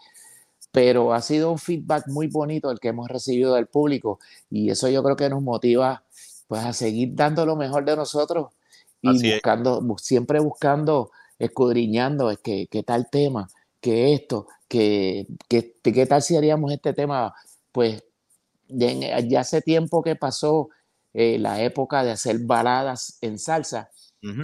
pero 0.70 1.12
ha 1.12 1.20
sido 1.20 1.50
un 1.50 1.58
feedback 1.58 2.06
muy 2.06 2.28
bonito 2.28 2.70
el 2.70 2.78
que 2.78 2.90
hemos 2.90 3.08
recibido 3.08 3.56
del 3.56 3.66
público 3.66 4.20
y 4.48 4.70
eso 4.70 4.88
yo 4.88 5.02
creo 5.02 5.16
que 5.16 5.28
nos 5.28 5.42
motiva 5.42 6.04
pues 6.52 6.66
a 6.66 6.74
seguir 6.74 7.14
dando 7.14 7.46
lo 7.46 7.56
mejor 7.56 7.82
de 7.82 7.96
nosotros 7.96 8.48
y 9.00 9.32
buscando, 9.32 9.96
siempre 9.96 10.38
buscando, 10.38 11.10
escudriñando, 11.38 12.30
es 12.30 12.40
que, 12.40 12.66
qué 12.70 12.82
tal 12.82 13.08
tema, 13.10 13.48
que 13.80 14.12
esto, 14.12 14.48
que, 14.68 15.26
qué 15.48 16.06
tal 16.06 16.20
si 16.20 16.36
haríamos 16.36 16.70
este 16.70 16.92
tema. 16.92 17.34
Pues 17.72 18.04
ya, 18.68 19.40
hace 19.40 19.62
tiempo 19.62 20.02
que 20.02 20.14
pasó 20.14 20.68
eh, 21.14 21.38
la 21.38 21.62
época 21.62 22.04
de 22.04 22.10
hacer 22.10 22.40
baladas 22.40 23.16
en 23.22 23.38
salsa, 23.38 23.88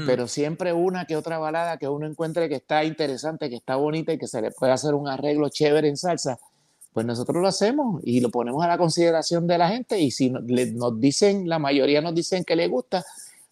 pero 0.07 0.29
siempre 0.29 0.73
una 0.73 1.05
que 1.05 1.15
otra 1.15 1.37
balada 1.37 1.77
que 1.77 1.89
uno 1.89 2.07
encuentre 2.07 2.49
que 2.49 2.55
está 2.55 2.85
interesante, 2.85 3.51
que 3.51 3.57
está 3.57 3.77
bonita 3.77 4.15
y 4.15 4.19
que 4.19 4.29
se 4.29 4.41
le 4.41 4.51
puede 4.51 4.73
hacer 4.73 4.95
un 4.95 5.09
arreglo 5.09 5.51
chévere 5.51 5.89
en 5.89 5.99
salsa, 5.99 6.39
pues 6.93 7.07
nosotros 7.07 7.41
lo 7.41 7.49
hacemos 7.49 8.01
y 8.05 8.21
lo 8.21 8.31
ponemos 8.31 8.65
a 8.65 8.69
la 8.69 8.79
consideración 8.79 9.47
de 9.47 9.59
la 9.59 9.69
gente 9.69 10.01
y 10.01 10.11
si 10.11 10.31
nos 10.31 11.01
dicen, 11.01 11.49
la 11.49 11.59
mayoría 11.59 12.01
nos 12.01 12.15
dicen 12.15 12.45
que 12.45 12.57
le 12.57 12.69
gusta, 12.69 13.05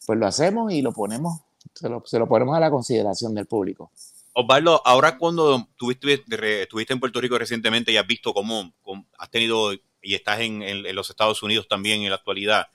pues 0.06 0.18
lo 0.18 0.26
hacemos 0.26 0.72
y 0.72 0.82
lo 0.82 0.92
ponemos, 0.92 1.40
se 1.74 2.18
lo, 2.18 2.28
ponemos 2.28 2.56
a 2.56 2.60
la 2.60 2.70
consideración 2.70 3.34
del 3.34 3.46
público. 3.46 3.90
Osvaldo, 4.32 4.82
ahora 4.84 5.16
cuando 5.16 5.68
tuviste, 5.76 6.22
estuviste 6.62 6.92
en 6.92 7.00
Puerto 7.00 7.20
Rico 7.20 7.38
recientemente 7.38 7.92
y 7.92 7.96
has 7.96 8.06
visto 8.06 8.34
cómo, 8.34 8.72
has 9.18 9.30
tenido 9.30 9.72
y 10.06 10.14
estás 10.14 10.40
en, 10.40 10.94
los 10.94 11.10
Estados 11.10 11.42
Unidos 11.42 11.66
también 11.68 12.02
en 12.02 12.10
la 12.10 12.16
actualidad, 12.16 12.68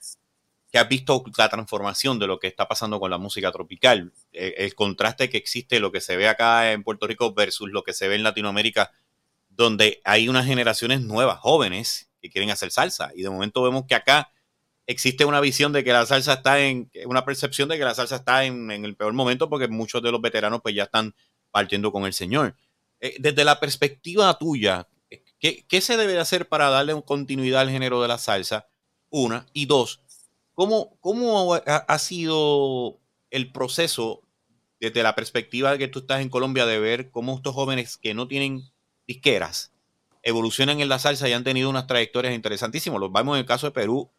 que 0.71 0.79
has 0.79 0.87
visto 0.87 1.23
la 1.37 1.49
transformación 1.49 2.19
de 2.19 2.27
lo 2.27 2.39
que 2.39 2.47
está 2.47 2.67
pasando 2.67 2.99
con 2.99 3.11
la 3.11 3.17
música 3.17 3.51
tropical, 3.51 4.11
eh, 4.33 4.55
el, 4.57 4.75
contraste 4.75 5.29
que 5.29 5.37
existe, 5.37 5.79
lo 5.79 5.91
que 5.91 6.01
se 6.01 6.17
ve 6.17 6.27
acá 6.27 6.71
en 6.71 6.83
Puerto 6.83 7.07
Rico 7.07 7.33
versus 7.33 7.69
lo 7.71 7.83
que 7.83 7.93
se 7.93 8.07
ve 8.07 8.15
en 8.15 8.23
Latinoamérica, 8.23 8.91
donde 9.55 10.01
hay 10.03 10.29
unas 10.29 10.45
generaciones 10.45 11.01
nuevas, 11.01 11.39
jóvenes, 11.39 12.09
que 12.21 12.29
quieren 12.29 12.51
hacer 12.51 12.71
salsa. 12.71 13.11
Y 13.15 13.23
de 13.23 13.29
momento 13.29 13.61
vemos 13.63 13.85
que 13.87 13.95
acá 13.95 14.31
existe 14.85 15.25
una 15.25 15.39
visión 15.39 15.73
de 15.73 15.83
que 15.83 15.91
la 15.91 16.05
salsa 16.05 16.33
está 16.33 16.59
en, 16.59 16.89
una 17.05 17.25
percepción 17.25 17.69
de 17.69 17.77
que 17.77 17.83
la 17.83 17.95
salsa 17.95 18.17
está 18.17 18.45
en, 18.45 18.69
el 18.71 18.95
peor 18.95 19.13
momento 19.13 19.49
porque 19.49 19.67
muchos 19.67 20.01
de 20.01 20.11
los 20.11 20.21
veteranos 20.21 20.61
pues 20.61 20.75
ya 20.75 20.83
están 20.83 21.15
partiendo 21.49 21.91
con 21.91 22.05
el 22.05 22.13
Señor. 22.13 22.55
Eh, 22.99 23.15
desde 23.19 23.43
la 23.43 23.59
perspectiva 23.59 24.37
tuya, 24.37 24.87
¿qué, 25.39 25.81
se 25.81 25.97
debe 25.97 26.19
hacer 26.19 26.47
para 26.47 26.69
darle 26.69 27.01
continuidad 27.03 27.61
al 27.61 27.69
género 27.69 28.01
de 28.01 28.07
la 28.07 28.17
salsa? 28.17 28.67
Una. 29.09 29.45
Y 29.53 29.65
dos, 29.65 30.01
¿cómo, 30.53 30.97
cómo 30.99 31.55
ha, 31.55 31.99
sido 31.99 32.99
el 33.29 33.51
proceso 33.51 34.21
desde 34.79 35.03
la 35.03 35.15
perspectiva 35.15 35.71
de 35.71 35.79
que 35.79 35.87
tú 35.87 35.99
estás 35.99 36.21
en 36.21 36.29
Colombia 36.29 36.65
de 36.65 36.79
ver 36.79 37.11
cómo 37.11 37.35
estos 37.35 37.53
jóvenes 37.53 37.97
que 37.97 38.13
no 38.13 38.27
tienen 38.27 38.70
disqueras 39.13 39.71
evolucionan 40.23 40.81
en 40.81 40.89
la 40.89 40.99
salsa 40.99 41.27
y 41.27 41.33
han 41.33 41.43
tenido 41.43 41.69
unas 41.69 41.87
trayectorias 41.87 42.33
interesantísimas? 42.33 42.99
Los 42.99 43.11
vemos 43.11 43.35
en 43.35 43.41
el 43.41 43.45
caso 43.45 43.67
de 43.67 43.71
Perú. 43.71 44.09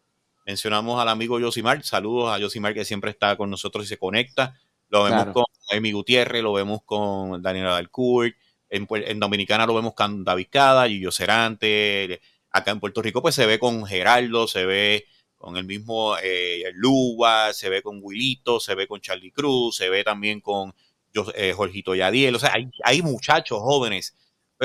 Mencionamos 0.45 1.01
al 1.01 1.09
amigo 1.09 1.39
Josimar. 1.39 1.83
Saludos 1.83 2.33
a 2.33 2.41
Josimar 2.41 2.73
que 2.73 2.85
siempre 2.85 3.11
está 3.11 3.37
con 3.37 3.49
nosotros 3.49 3.85
y 3.85 3.87
se 3.87 3.97
conecta. 3.97 4.59
Lo 4.89 5.03
vemos 5.03 5.25
con 5.33 5.45
Amy 5.71 5.91
Gutiérrez, 5.91 6.43
lo 6.43 6.53
vemos 6.53 6.81
con 6.85 7.41
Daniela 7.41 7.71
Dalcourt, 7.71 8.35
en, 8.69 8.87
en, 8.89 9.19
Dominicana 9.19 9.65
lo 9.65 9.73
vemos 9.73 9.93
con 9.93 10.23
David 10.23 10.47
Cada, 10.51 10.87
Gillo 10.87 11.11
Cerante, 11.11 12.21
acá 12.51 12.71
en 12.71 12.79
Puerto 12.79 13.01
Rico 13.01 13.21
pues 13.21 13.35
se 13.35 13.45
ve 13.45 13.59
con 13.59 13.85
Geraldo, 13.85 14.47
se 14.47 14.65
ve 14.65 15.05
con 15.37 15.57
el 15.57 15.65
mismo 15.65 16.15
eh, 16.23 16.71
Luba, 16.73 17.53
se 17.53 17.69
ve 17.69 17.81
con 17.81 17.99
Wilito, 18.01 18.59
se 18.59 18.75
ve 18.75 18.87
con 18.87 19.01
Charlie 19.01 19.31
Cruz, 19.31 19.75
se 19.75 19.89
ve 19.89 20.03
también 20.03 20.39
con 20.39 20.73
eh, 21.35 21.53
Jorgito 21.53 21.93
Yadiel, 21.93 22.35
o 22.35 22.39
sea, 22.39 22.53
hay, 22.83 23.01
muchachos 23.01 23.59
jóvenes, 23.59 24.15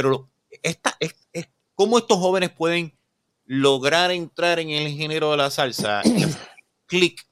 pero 0.00 0.30
esta, 0.62 0.96
es, 1.00 1.16
¿cómo 1.74 1.98
estos 1.98 2.18
jóvenes 2.18 2.50
pueden 2.50 2.96
lograr 3.46 4.12
entrar 4.12 4.60
en 4.60 4.70
el 4.70 4.92
género 4.92 5.32
de 5.32 5.38
la 5.38 5.50
salsa? 5.50 6.02
clic 6.86 7.26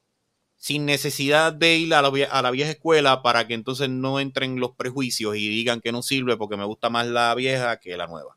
sin 0.56 0.84
necesidad 0.84 1.52
de 1.52 1.76
ir 1.76 1.94
a 1.94 2.02
la, 2.02 2.50
vieja 2.50 2.70
escuela 2.72 3.22
para 3.22 3.46
que 3.46 3.54
entonces 3.54 3.88
no 3.88 4.18
entren 4.18 4.58
los 4.58 4.72
prejuicios 4.72 5.36
y 5.36 5.48
digan 5.48 5.80
que 5.80 5.92
no 5.92 6.02
sirve 6.02 6.36
porque 6.36 6.56
me 6.56 6.64
gusta 6.64 6.90
más 6.90 7.06
la 7.06 7.32
vieja 7.36 7.78
que 7.78 7.96
la 7.96 8.08
nueva? 8.08 8.36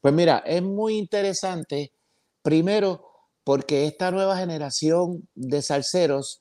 Pues 0.00 0.14
mira, 0.14 0.38
es 0.46 0.62
muy 0.62 0.96
interesante, 0.96 1.92
primero 2.40 3.04
porque 3.44 3.86
esta 3.86 4.10
nueva 4.10 4.38
generación 4.38 5.28
de 5.34 5.60
salseros, 5.60 6.40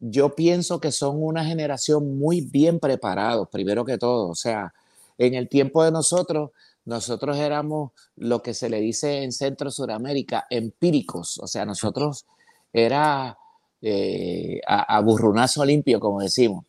yo 0.00 0.34
pienso 0.34 0.80
que 0.80 0.90
son 0.90 1.22
una 1.22 1.44
generación 1.44 2.18
muy 2.18 2.40
bien 2.40 2.80
preparados, 2.80 3.48
primero 3.52 3.84
que 3.84 3.98
todo, 3.98 4.30
o 4.30 4.34
sea, 4.34 4.74
en 5.20 5.34
el 5.34 5.48
tiempo 5.48 5.84
de 5.84 5.92
nosotros, 5.92 6.50
nosotros 6.84 7.36
éramos 7.36 7.92
lo 8.16 8.42
que 8.42 8.54
se 8.54 8.68
le 8.68 8.80
dice 8.80 9.22
en 9.22 9.32
Centro 9.32 9.70
Suramérica, 9.70 10.46
empíricos, 10.50 11.38
o 11.38 11.46
sea, 11.46 11.64
nosotros 11.64 12.26
era 12.72 13.38
eh, 13.82 14.60
a, 14.66 15.00
burrunazo 15.00 15.64
limpio, 15.64 16.00
como 16.00 16.20
decimos. 16.20 16.64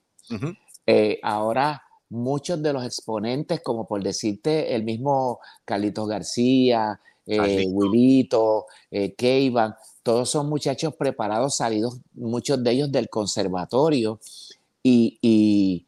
Eh, 0.86 1.20
ahora 1.24 1.82
muchos 2.10 2.62
de 2.62 2.74
los 2.74 2.86
exponentes, 2.86 3.62
como 3.62 3.88
por 3.88 4.04
decirte 4.04 4.76
el 4.76 4.84
mismo 4.84 5.40
Carlitos 5.64 6.08
García, 6.08 7.00
eh, 7.26 7.66
Wilito, 7.70 8.66
eh, 8.90 9.14
Keivan, 9.14 9.76
todos 10.04 10.30
son 10.30 10.50
muchachos 10.50 10.94
preparados, 10.96 11.56
salidos, 11.56 12.00
muchos 12.14 12.62
de 12.64 12.72
ellos 12.72 12.92
del 12.92 13.10
conservatorio, 13.10 14.20
y, 14.84 15.20
y, 15.22 15.86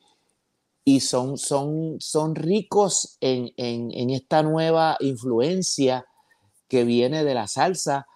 son, 1.00 1.38
son, 1.38 1.98
son 2.00 2.36
ricos 2.36 3.17
en, 3.22 3.54
en, 3.58 3.91
en, 3.93 4.10
esta 4.10 4.43
nueva 4.43 4.98
influencia 5.00 6.06
que 6.67 6.84
viene 6.84 7.24
de 7.24 7.34
la 7.34 7.48
salsa, 7.48 8.08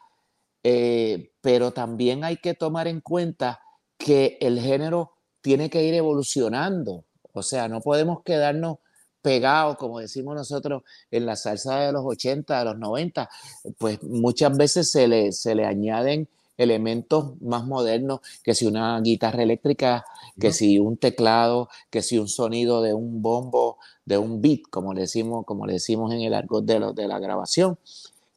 eh, 0.64 1.32
pero 1.42 1.72
también 1.72 2.24
hay 2.24 2.38
que 2.38 2.54
tomar 2.54 2.88
en 2.88 3.02
cuenta 3.02 3.62
que 3.98 4.38
el 4.42 4.60
género 4.60 5.14
tiene 5.42 5.70
que 5.70 5.84
ir 5.84 5.94
evolucionando. 5.94 7.06
O 7.32 7.42
sea, 7.42 7.68
no 7.68 7.82
podemos 7.82 8.22
quedarnos 8.24 8.80
pegados, 9.22 9.78
como 9.78 10.00
decimos 10.00 10.36
nosotros, 10.36 10.84
en 11.12 11.26
la 11.26 11.36
salsa 11.36 11.80
de 11.80 11.92
los 11.92 12.04
80, 12.06 12.60
de 12.60 12.66
los 12.66 12.78
90. 12.78 13.30
Pues 13.78 14.04
muchas 14.04 14.58
veces 14.58 14.92
se 14.92 15.08
le, 15.08 15.32
se 15.32 15.56
le 15.56 15.66
añaden 15.66 16.28
elementos 16.58 17.40
más 17.42 17.66
modernos, 17.66 18.22
que 18.44 18.56
si 18.56 18.66
una 18.66 19.00
guitarra 19.02 19.44
eléctrica, 19.44 20.06
que 20.40 20.52
si 20.52 20.80
un 20.80 20.98
teclado, 20.98 21.70
que 21.90 22.02
si 22.02 22.18
un 22.18 22.28
sonido 22.28 22.82
de 22.82 22.94
un 22.94 23.22
bombo, 23.22 23.78
de 24.06 24.18
un 24.18 24.42
beat, 24.42 24.62
como 24.70 24.94
le 24.94 25.02
decimos, 25.02 25.46
como 25.46 25.66
le 25.66 25.74
decimos 25.74 26.14
en 26.14 26.22
el 26.22 26.34
argot 26.34 26.66
de, 26.66 26.94
de 26.94 27.08
la 27.08 27.20
grabación. 27.20 27.78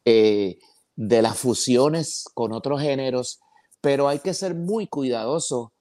Eh, 0.05 0.59
de 1.01 1.23
las 1.23 1.39
fusiones 1.39 2.27
con 2.35 2.53
otros 2.53 2.83
géneros, 2.83 3.41
pero 3.81 4.07
hay 4.07 4.19
que 4.19 4.35
ser 4.35 4.55
muy 4.55 4.87
cuidadoso 4.87 5.73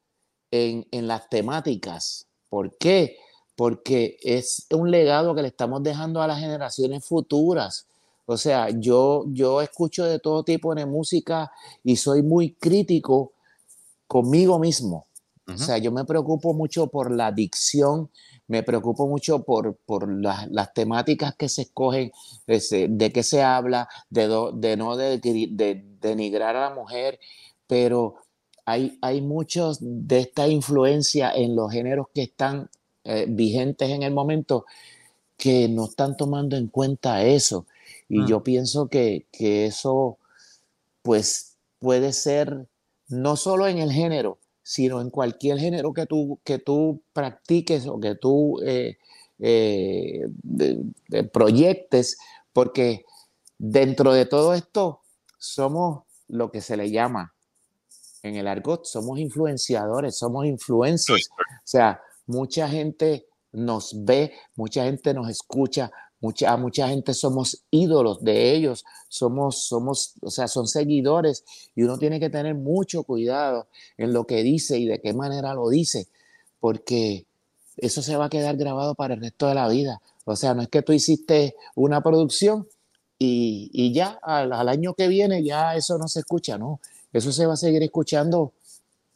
en, 0.49 0.88
en 0.91 1.08
las 1.10 1.28
temáticas. 1.28 2.25
¿Por 2.47 2.78
qué? 2.78 3.17
Porque 3.58 4.17
es 4.23 4.65
un 4.71 4.91
legado 4.91 5.36
que 5.36 5.41
le 5.41 5.49
estamos 5.49 5.84
dejando 5.84 6.21
a 6.21 6.28
las 6.28 6.39
generaciones 6.39 7.04
futuras. 7.04 7.86
O 8.30 8.38
sea, 8.38 8.70
yo, 8.70 9.26
yo 9.30 9.60
escucho 9.60 10.06
de 10.06 10.20
todo 10.20 10.44
tipo 10.44 10.76
de 10.76 10.86
música 10.86 11.52
y 11.84 11.96
soy 11.96 12.22
muy 12.22 12.54
crítico 12.54 13.34
conmigo 14.06 14.60
mismo. 14.60 15.08
O 15.48 15.58
sea, 15.58 15.80
yo 15.80 15.92
me 15.92 16.06
preocupo 16.06 16.54
mucho 16.54 16.86
por 16.86 17.10
la 17.12 17.32
dicción, 17.32 18.12
me 18.46 18.62
preocupo 18.62 19.08
mucho 19.08 19.42
por, 19.42 19.78
por 19.78 20.08
las 20.08 20.74
temáticas 20.76 21.34
que 21.36 21.50
se 21.50 21.63
escogen, 21.63 22.12
de, 22.46 23.12
qué 23.12 23.24
se 23.24 23.42
habla, 23.42 23.89
de, 24.12 24.28
de 24.54 24.78
no 24.78 24.96
de, 24.96 25.84
denigrar 26.00 26.56
a 26.56 26.70
la 26.70 26.76
mujer, 26.76 27.20
pero 27.65 28.18
hay, 28.63 29.00
hay 29.02 29.22
muchos 29.22 29.80
de 29.82 30.20
esta 30.20 30.48
influencia 30.48 31.32
en 31.34 31.56
los 31.56 31.72
géneros 31.72 32.10
que 32.13 32.22
están 32.22 32.70
eh, 33.06 33.26
vigentes 33.28 33.89
en 33.89 34.04
el 34.04 34.13
momento 34.13 34.68
que 35.36 35.68
no 35.68 35.86
están 35.86 36.15
tomando 36.15 36.56
en 36.58 36.68
cuenta 36.68 37.24
eso. 37.24 37.65
Y 38.10 38.22
mm. 38.22 38.28
yo 38.28 38.43
pienso 38.43 38.88
que, 38.89 39.28
eso, 39.32 40.17
pues, 41.02 41.56
puede 41.80 42.12
ser 42.12 42.67
no 43.08 43.38
solo 43.38 43.67
en 43.67 43.78
el 43.78 43.91
género, 43.91 44.39
sino 44.63 45.02
en 45.02 45.10
cualquier 45.10 45.60
género 45.60 45.93
que 45.93 46.06
tú, 46.06 46.39
que 46.43 46.60
tú 46.60 47.02
practiques 47.13 47.88
o 47.88 48.00
que 48.00 48.15
tú 48.15 48.60
eh, 48.65 48.98
eh, 49.39 50.28
proyectes, 51.32 52.17
porque 52.52 53.06
dentro 53.58 54.13
de 54.13 54.26
todo 54.26 54.54
esto 54.54 55.02
somos 55.38 56.04
lo 56.28 56.52
que 56.52 56.62
se 56.62 56.78
le 56.78 56.91
llama 56.91 57.34
en 58.24 58.36
el 58.36 58.48
argot, 58.48 58.86
somos 58.86 59.19
influenciadores, 59.19 60.17
somos 60.17 60.45
influencers. 60.45 61.30
O 61.30 61.62
sea, 61.63 62.02
mucha 62.26 62.67
gente 62.67 63.28
nos 63.52 64.06
ve, 64.06 64.34
mucha 64.56 64.84
gente 64.84 65.13
nos 65.13 65.30
escucha, 65.30 65.91
Mucha, 66.21 66.58
mucha 66.58 66.89
gente 66.89 67.13
somos 67.13 67.63
ídolos 67.71 68.21
de 68.21 68.53
ellos, 68.53 68.84
somos, 69.08 69.63
somos, 69.63 70.15
o 70.21 70.29
sea, 70.29 70.49
son 70.49 70.67
seguidores 70.67 71.45
y 71.75 71.84
uno 71.84 71.97
tiene 71.97 72.19
que 72.19 72.29
tener 72.29 72.55
mucho 72.55 73.03
cuidado 73.03 73.67
en 73.97 74.12
lo 74.12 74.25
que 74.25 74.43
dice 74.43 74.77
y 74.77 74.86
de 74.86 74.99
qué 74.99 75.13
manera 75.13 75.53
lo 75.53 75.69
dice, 75.69 76.08
porque 76.60 77.25
eso 77.77 78.01
se 78.01 78.17
va 78.17 78.25
a 78.25 78.29
quedar 78.29 78.58
grabado 78.58 78.95
para 78.95 79.13
el 79.13 79.21
resto 79.21 79.47
de 79.47 79.55
la 79.55 79.69
vida. 79.69 80.01
O 80.25 80.36
sea, 80.36 80.53
no 80.53 80.62
es 80.62 80.67
que 80.67 80.82
tú 80.82 80.91
hiciste 80.91 81.55
una 81.75 82.01
producción 82.01 82.67
y, 83.17 83.91
ya 83.93 84.19
al, 84.21 84.69
año 84.69 84.93
que 84.93 85.08
viene 85.08 85.43
ya 85.43 85.75
eso 85.75 85.97
no 85.97 86.08
se 86.08 86.19
escucha, 86.19 86.58
no. 86.58 86.79
Eso 87.12 87.32
se 87.32 87.45
va 87.45 87.53
a 87.53 87.58
seguir 87.58 87.82
escuchando. 87.84 88.53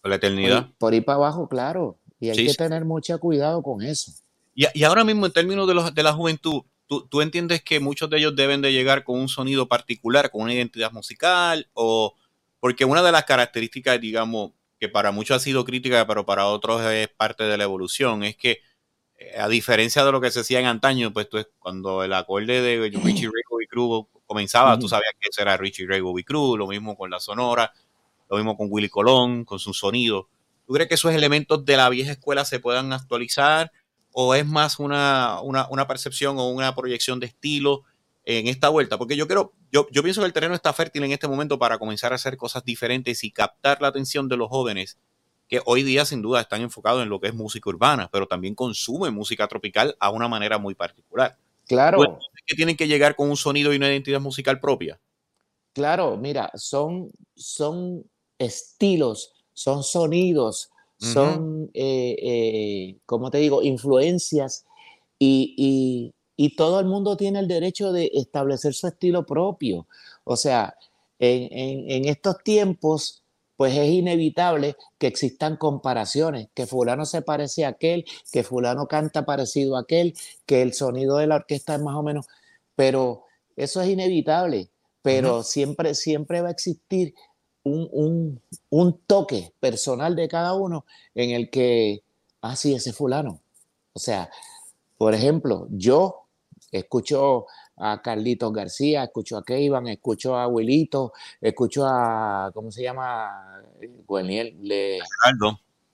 Por 0.01 0.09
la 0.09 0.15
eternidad. 0.15 0.69
Por, 0.77 0.93
ir 0.93 1.05
para 1.05 1.17
abajo, 1.17 1.47
claro. 1.47 1.97
Y 2.19 2.29
hay 2.29 2.47
que 2.47 2.53
tener 2.53 2.85
mucho 2.85 3.17
cuidado 3.19 3.61
con 3.61 3.81
eso. 3.81 4.11
Y, 4.55 4.65
y, 4.73 4.83
ahora 4.83 5.03
mismo, 5.03 5.25
en 5.25 5.31
términos 5.31 5.67
de, 5.67 5.73
los, 5.73 5.93
de 5.93 6.03
la 6.03 6.13
juventud, 6.13 6.63
¿tú, 7.01 7.21
entiendes 7.21 7.63
que 7.63 7.79
muchos 7.79 8.10
de 8.10 8.17
ellos 8.17 8.36
deben 8.36 8.62
de 8.62 8.71
llegar 8.71 9.03
con 9.03 9.19
un 9.19 9.29
sonido 9.29 9.67
particular, 9.67 10.32
con 10.32 10.41
una 10.41 10.53
identidad 10.53 10.91
musical? 10.91 11.69
O 11.73 12.15
porque 12.60 12.86
una 12.86 13.03
de 13.03 13.12
las 13.12 13.25
características, 13.25 13.99
digamos, 13.99 14.51
que 14.79 14.89
para 14.89 15.12
muchos 15.12 15.38
ha 15.38 15.39
sido 15.39 15.65
crítica, 15.65 16.06
pero 16.08 16.25
para 16.25 16.47
otros 16.47 16.82
es 16.84 17.08
parte 17.10 17.43
de 17.43 17.58
la 17.58 17.63
evolución, 17.63 18.23
es 18.23 18.38
que 18.38 18.62
eh, 19.17 19.39
a 19.39 19.47
diferencia 19.47 20.03
de 20.03 20.12
lo 20.12 20.21
que 20.21 20.32
se 20.32 20.41
hacía 20.41 20.60
en 20.60 20.65
antaño, 20.65 21.13
pues 21.13 21.27
cuando 21.60 22.03
el 22.03 22.13
acorde 22.13 22.62
de 22.62 22.89
Richie 23.03 23.27
Ray 23.27 23.63
y 23.63 23.67
Crew 23.67 24.08
comenzaba, 24.25 24.77
tú 24.79 24.88
sabías 24.88 25.13
que 25.19 25.29
ese 25.29 25.41
era 25.41 25.58
Richie 25.58 25.86
Ray 25.88 26.01
y 26.17 26.23
Crew, 26.23 26.58
lo 26.58 26.67
mismo 26.67 26.97
con 26.97 27.10
la 27.10 27.19
sonora, 27.19 27.71
lo 28.29 28.38
mismo 28.38 28.58
con 28.58 28.67
Willy 28.69 28.89
Colón, 28.89 29.45
con 29.45 29.60
su 29.60 29.73
sonido. 29.73 30.27
¿Tú 30.65 30.73
crees 30.73 30.88
que 30.88 30.95
esos 30.95 31.13
elementos 31.13 31.65
de 31.65 31.77
la 31.77 31.89
vieja 31.89 32.13
escuela 32.13 32.45
se 32.45 32.60
puedan 32.60 32.93
actualizar? 32.93 33.71
O 34.13 34.36
es 34.36 34.45
más 34.45 34.80
una, 34.80 35.41
percepción 35.88 36.38
o 36.39 36.49
una 36.49 36.76
proyección 36.76 37.19
de 37.19 37.28
estilo 37.28 37.84
en 38.26 38.47
esta 38.47 38.69
vuelta? 38.69 38.97
Porque 38.97 39.15
yo 39.15 39.28
creo, 39.28 39.54
yo, 39.71 39.88
yo 39.91 40.04
pienso 40.04 40.21
que 40.21 40.28
el 40.28 40.34
terreno 40.34 40.56
está 40.56 40.73
fértil 40.73 41.04
en 41.04 41.12
este 41.12 41.28
momento 41.28 41.60
para 41.60 41.78
comenzar 41.78 42.12
a 42.12 42.15
hacer 42.15 42.38
cosas 42.38 42.63
diferentes 42.63 43.23
y 43.23 43.32
captar 43.32 43.82
la 43.82 43.89
atención 43.89 44.30
de 44.30 44.38
los 44.38 44.49
jóvenes 44.49 44.97
que 45.47 45.62
hoy 45.65 45.84
día 45.84 46.06
sin 46.06 46.21
duda 46.21 46.41
están 46.41 46.62
enfocados 46.62 47.04
en 47.04 47.10
lo 47.10 47.19
que 47.19 47.28
es 47.28 47.34
música 47.34 47.69
urbana, 47.69 48.10
pero 48.12 48.28
también 48.28 48.56
consumen 48.56 49.13
música 49.13 49.47
tropical 49.47 49.95
a 49.99 50.10
una 50.10 50.28
manera 50.28 50.58
muy 50.58 50.76
particular. 50.76 51.38
Claro. 51.67 52.19
que 52.45 52.56
tienen 52.56 52.76
que 52.76 52.88
llegar 52.88 53.15
con 53.15 53.30
un 53.30 53.38
sonido 53.38 53.73
y 53.73 53.78
una 53.78 53.89
identidad 53.89 54.19
musical 54.19 54.60
propia. 54.60 54.99
Claro, 55.73 56.17
mira, 56.17 56.52
son, 56.56 57.12
son 57.36 58.04
estilos, 58.38 59.34
son 59.54 59.84
sonidos, 59.84 60.69
son, 61.03 61.69
eh, 61.73 62.15
eh, 62.21 62.97
como 63.05 63.29
te 63.29 63.39
digo, 63.39 63.61
influencias 63.61 64.65
y, 65.19 66.13
todo 66.57 66.79
el 66.79 66.85
mundo 66.85 67.17
tiene 67.17 67.39
el 67.39 67.47
derecho 67.47 67.91
de 67.91 68.11
establecer 68.13 68.73
su 68.73 68.87
estilo 68.87 69.25
propio. 69.25 69.87
O 70.23 70.35
sea, 70.35 70.75
en, 71.19 72.05
estos 72.05 72.43
tiempos, 72.43 73.23
pues 73.55 73.75
es 73.77 73.89
inevitable 73.89 74.75
que 74.97 75.07
existan 75.07 75.57
comparaciones, 75.57 76.49
que 76.53 76.67
fulano 76.67 77.05
se 77.05 77.21
parece 77.21 77.65
a 77.65 77.69
aquel, 77.69 78.05
que 78.31 78.43
fulano 78.43 78.87
canta 78.87 79.25
parecido 79.25 79.77
a 79.77 79.81
aquel, 79.81 80.15
que 80.45 80.61
el 80.61 80.73
sonido 80.73 81.17
de 81.17 81.27
la 81.27 81.35
orquesta 81.35 81.75
es 81.75 81.81
más 81.81 81.95
o 81.95 82.03
menos, 82.03 82.27
pero 82.75 83.23
eso 83.55 83.81
es 83.81 83.89
inevitable, 83.89 84.69
pero 85.01 85.43
siempre, 85.43 85.95
siempre 85.95 86.41
va 86.41 86.49
a 86.49 86.51
existir 86.51 87.13
un, 87.63 88.41
toque 89.08 89.54
personal 89.60 90.15
de 90.15 90.28
cada 90.28 90.54
uno 90.54 90.86
en 91.15 91.32
el 91.32 91.49
que, 91.49 92.04
ah, 92.41 92.56
sí, 92.56 92.73
ese 92.73 92.93
fulano. 92.93 93.39
O 93.93 93.99
sea, 93.99 94.30
por 94.97 95.13
ejemplo, 95.13 95.67
yo 95.71 96.26
escucho 96.71 97.45
a 97.78 98.02
Carlitos 98.02 98.54
García, 98.54 99.04
escucho 99.04 99.38
a 99.38 99.43
Keivan, 99.43 99.88
escucho 99.88 100.36
a 100.36 100.43
Abuelito, 100.43 101.13
escucho 101.41 101.86
a, 101.86 102.52
¿cómo 102.54 102.71
se 102.71 102.84
llama? 102.84 103.62
Le... 104.62 104.99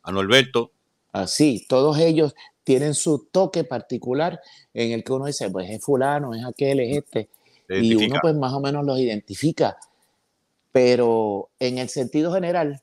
a 0.03 0.11
Norberto. 0.11 0.71
Así, 1.11 1.65
todos 1.67 1.97
ellos 1.97 2.35
tienen 2.63 2.93
su 2.93 3.27
toque 3.31 3.63
particular 3.63 4.39
en 4.73 4.91
el 4.91 5.03
que 5.03 5.11
uno 5.11 5.25
dice, 5.25 5.49
pues 5.49 5.69
es 5.69 5.83
fulano, 5.83 6.35
es 6.35 6.45
aquel, 6.45 6.79
es 6.81 6.97
este. 6.97 7.29
Y 7.67 7.95
uno 7.95 8.17
pues 8.21 8.35
más 8.35 8.53
o 8.53 8.59
menos 8.59 8.85
los 8.85 8.99
identifica. 8.99 9.77
Pero 10.81 11.49
en 11.59 11.77
el 11.77 11.89
sentido 11.89 12.31
general, 12.31 12.81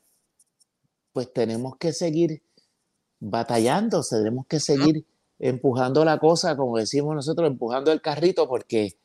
pues 1.14 1.32
tenemos 1.32 1.78
que 1.78 1.94
seguir 1.94 2.42
batallando, 3.20 4.02
tenemos 4.02 4.46
que 4.46 4.60
seguir 4.60 5.06
empujando 5.38 6.04
la 6.04 6.18
cosa, 6.18 6.58
como 6.58 6.76
decimos 6.76 7.14
nosotros, 7.14 7.48
empujando 7.48 7.92
el 7.92 8.02
carrito, 8.02 8.48
porque 8.48 8.98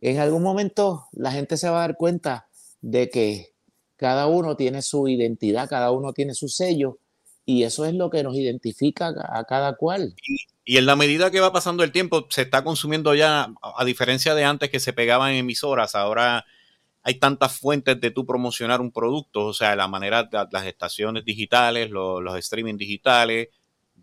en 0.00 0.20
algún 0.20 0.42
momento 0.42 1.04
la 1.12 1.32
gente 1.32 1.58
se 1.58 1.68
va 1.68 1.84
a 1.84 1.88
dar 1.88 1.98
cuenta 1.98 2.48
de 2.80 3.10
que 3.10 3.52
cada 3.96 4.26
uno 4.26 4.56
tiene 4.56 4.80
su 4.80 5.06
identidad, 5.06 5.68
cada 5.68 5.90
uno 5.90 6.14
tiene 6.14 6.32
su 6.32 6.48
sello, 6.48 6.96
y 7.44 7.64
eso 7.64 7.84
es 7.84 7.92
lo 7.92 8.08
que 8.08 8.22
nos 8.22 8.36
identifica 8.36 9.12
a 9.28 9.44
cada 9.44 9.76
cual. 9.76 10.14
Y, 10.64 10.78
en 10.78 10.86
la 10.86 10.96
medida 10.96 11.30
que 11.30 11.40
va 11.40 11.52
pasando 11.52 11.84
el 11.84 11.92
tiempo, 11.92 12.26
se 12.30 12.40
está 12.40 12.64
consumiendo 12.64 13.14
ya, 13.14 13.52
a 13.60 13.84
diferencia 13.84 14.34
de 14.34 14.44
antes 14.44 14.70
que 14.70 14.80
se 14.80 14.94
pegaban 14.94 15.34
emisoras, 15.34 15.94
ahora 15.94 16.46
hay 17.02 17.14
tantas 17.18 17.58
fuentes 17.58 18.00
de 18.00 18.10
tú 18.10 18.26
promocionar 18.26 18.80
un 18.80 18.92
producto, 18.92 19.46
o 19.46 19.54
sea, 19.54 19.74
la 19.74 19.88
manera, 19.88 20.24
de 20.24 20.46
las 20.50 20.66
estaciones 20.66 21.24
digitales, 21.24 21.90
los, 21.90 22.36
streaming 22.38 22.76
digitales, 22.76 23.48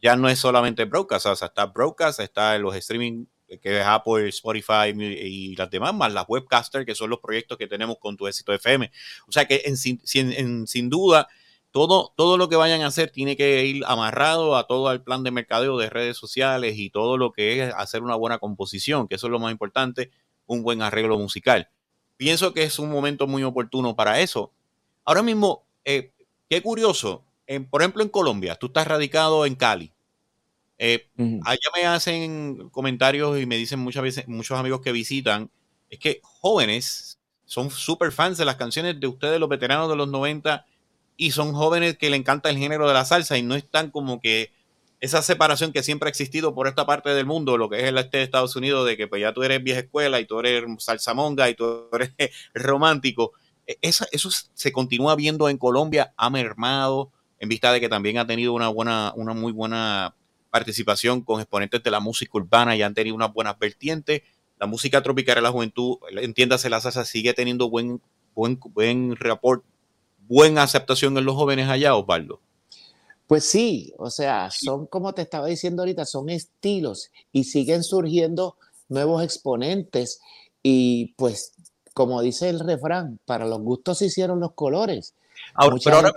ya 0.02 0.16
no 0.16 0.30
es 0.30 0.40
solamente 0.40 0.86
broadcast, 0.86 1.28
o 1.28 1.36
sea, 1.36 1.48
está 1.48 1.66
broadcast, 1.68 2.20
está 2.20 2.58
los 2.58 2.76
streaming 2.76 3.26
que 3.62 3.80
es 3.80 3.86
Apple, 3.86 4.28
Spotify 4.28 4.90
y 4.94 5.56
las 5.56 5.70
demás, 5.70 5.94
más 5.94 6.12
las 6.12 6.26
webcasters, 6.28 6.86
que 6.86 6.96
son 6.96 7.10
los 7.10 7.20
proyectos 7.20 7.58
que 7.58 7.68
tenemos 7.68 7.98
con 7.98 8.18
tu 8.18 8.28
éxito 8.28 8.54
FM. 8.54 8.92
O 9.26 9.32
sea 9.32 9.46
que 9.46 9.64
sin 9.76 10.90
duda, 10.90 11.30
todo, 11.72 12.14
todo 12.18 12.38
lo 12.38 12.50
que 12.50 12.58
vayan 12.58 12.82
a 12.82 12.88
hacer 12.88 13.10
tiene 13.10 13.38
que 13.38 13.66
ir 13.66 13.84
amarrado 13.88 14.58
a 14.58 14.68
todo 14.68 14.92
el 14.92 15.02
plan 15.02 15.24
de 15.24 15.32
mercadeo 15.32 15.78
de 15.78 15.90
redes 15.90 16.18
sociales 16.18 16.78
y 16.78 16.90
todo 16.90 17.18
lo 17.18 17.32
que 17.32 17.64
es 17.64 17.74
hacer 17.74 18.04
una 18.04 18.16
buena 18.16 18.38
composición, 18.38 19.08
que 19.08 19.16
eso 19.16 19.28
es 19.28 19.32
lo 19.32 19.40
más 19.40 19.54
importante, 19.54 20.12
un 20.46 20.62
buen 20.62 20.82
arreglo 20.82 21.18
musical 21.18 21.70
pienso 22.18 22.54
que 22.54 22.64
es 22.64 22.80
un 22.80 22.90
momento 22.90 23.28
muy 23.28 23.44
oportuno 23.44 23.96
para 23.96 24.20
eso. 24.20 24.52
Ahora 25.06 25.24
mismo, 25.24 25.64
eh, 25.86 26.12
qué 26.50 26.62
curioso, 26.62 27.24
por 27.70 27.82
ejemplo 27.82 28.04
en 28.04 28.10
Colombia, 28.10 28.56
tú 28.56 28.68
estás 28.68 28.88
radicado 28.88 29.46
en 29.46 29.56
Cali. 29.56 29.94
Eh, 30.80 31.08
allá 31.44 31.70
me 31.76 31.86
hacen 31.86 32.70
comentarios 32.70 33.40
y 33.40 33.46
me 33.46 33.58
dicen 33.58 33.80
muchas 33.80 34.04
veces, 34.04 34.28
muchos 34.28 34.60
amigos 34.60 34.82
que 34.82 34.92
visitan, 34.92 35.50
es 35.90 36.00
que 36.00 36.20
jóvenes 36.24 37.20
son 37.46 37.72
súper 37.72 38.12
fans 38.12 38.38
de 38.38 38.46
las 38.46 38.58
canciones 38.58 39.00
de 39.00 39.08
ustedes, 39.08 39.40
los 39.40 39.50
veteranos 39.50 39.90
de 39.90 39.96
los 39.96 40.10
90, 40.10 40.66
y 41.16 41.32
son 41.32 41.54
jóvenes 41.54 41.98
que 41.98 42.10
le 42.10 42.18
encanta 42.18 42.50
el 42.50 42.58
género 42.58 42.88
de 42.88 42.94
la 42.94 43.06
salsa 43.06 43.38
y 43.38 43.42
no 43.42 43.56
están 43.56 43.90
como 43.90 44.20
que 44.20 44.52
esa 45.00 45.22
separación 45.22 45.72
que 45.72 45.84
siempre 45.84 46.08
ha 46.08 46.10
existido 46.10 46.56
por 46.56 46.68
esta 46.68 46.86
parte 46.86 47.10
del 47.10 47.26
mundo, 47.26 47.58
lo 47.58 47.70
que 47.70 47.80
es 47.80 47.84
el 47.86 47.98
este 47.98 48.18
de 48.18 48.24
Estados 48.24 48.56
Unidos, 48.56 48.88
de 48.88 48.98
que 48.98 49.08
pues 49.08 49.22
ya 49.22 49.34
tú 49.34 49.44
eres 49.44 49.64
vieja 49.64 49.82
escuela 49.82 50.20
y 50.20 50.26
tú 50.26 50.40
eres 50.40 50.64
salsamonga 50.80 51.50
y 51.50 51.56
tú 51.56 51.90
eres 51.94 52.14
romántico, 52.54 53.34
E, 53.68 53.78
eso 53.82 54.06
se 54.54 54.72
continúa 54.72 55.16
viendo 55.16 55.50
en 55.50 55.58
Colombia, 55.58 56.14
ha 56.18 56.30
mermado, 56.30 57.12
en 57.40 57.50
vista 57.50 57.72
de 57.72 57.80
que 57.80 57.90
también 57.90 58.18
ha 58.18 58.26
tenido 58.26 58.54
una 58.54 58.70
buena, 58.70 59.14
una 59.16 59.34
muy 59.34 59.52
buena 59.52 60.16
participación 60.50 61.22
con 61.22 61.42
exponentes 61.42 61.84
de 61.84 61.92
la 61.92 62.00
música 62.00 62.32
urbana 62.34 62.76
y 62.76 62.82
han 62.82 62.94
tenido 62.94 63.16
unas 63.16 63.34
buenas 63.34 63.60
vertientes. 63.60 64.24
La 64.60 64.66
música 64.66 65.04
tropical 65.04 65.36
de 65.36 65.42
la 65.42 65.52
juventud, 65.52 65.98
entiéndase, 66.10 66.70
la 66.70 66.82
salsa 66.82 67.06
sigue 67.06 67.34
teniendo 67.34 67.70
buen, 67.70 68.02
buen, 68.34 68.60
buen 68.60 69.16
rapport, 69.16 69.64
buena 70.28 70.64
aceptación 70.64 71.16
en 71.18 71.26
los 71.26 71.36
jóvenes 71.36 71.70
allá, 71.70 71.94
Osvaldo. 71.96 72.42
Pues 73.28 73.44
sí, 73.44 73.94
o 73.98 74.10
sea, 74.10 74.50
son 74.52 74.88
como 74.88 75.14
te 75.14 75.22
estaba 75.22 75.48
diciendo 75.48 75.82
ahorita, 75.82 76.06
son 76.06 76.30
estilos 76.30 77.12
y 77.34 77.44
siguen 77.44 77.84
surgiendo 77.84 78.56
nuevos 78.88 79.22
exponentes 79.22 80.22
y 80.64 81.14
pues 81.18 81.52
como 81.94 82.22
dice 82.22 82.48
el 82.50 82.60
refrán, 82.60 83.20
para 83.26 83.46
los 83.46 83.60
gustos 83.60 83.98
se 83.98 84.06
hicieron 84.06 84.40
los 84.40 84.54
colores. 84.54 85.14
Ahora, 85.56 85.78
pero 85.84 85.96
ahora 85.98 86.14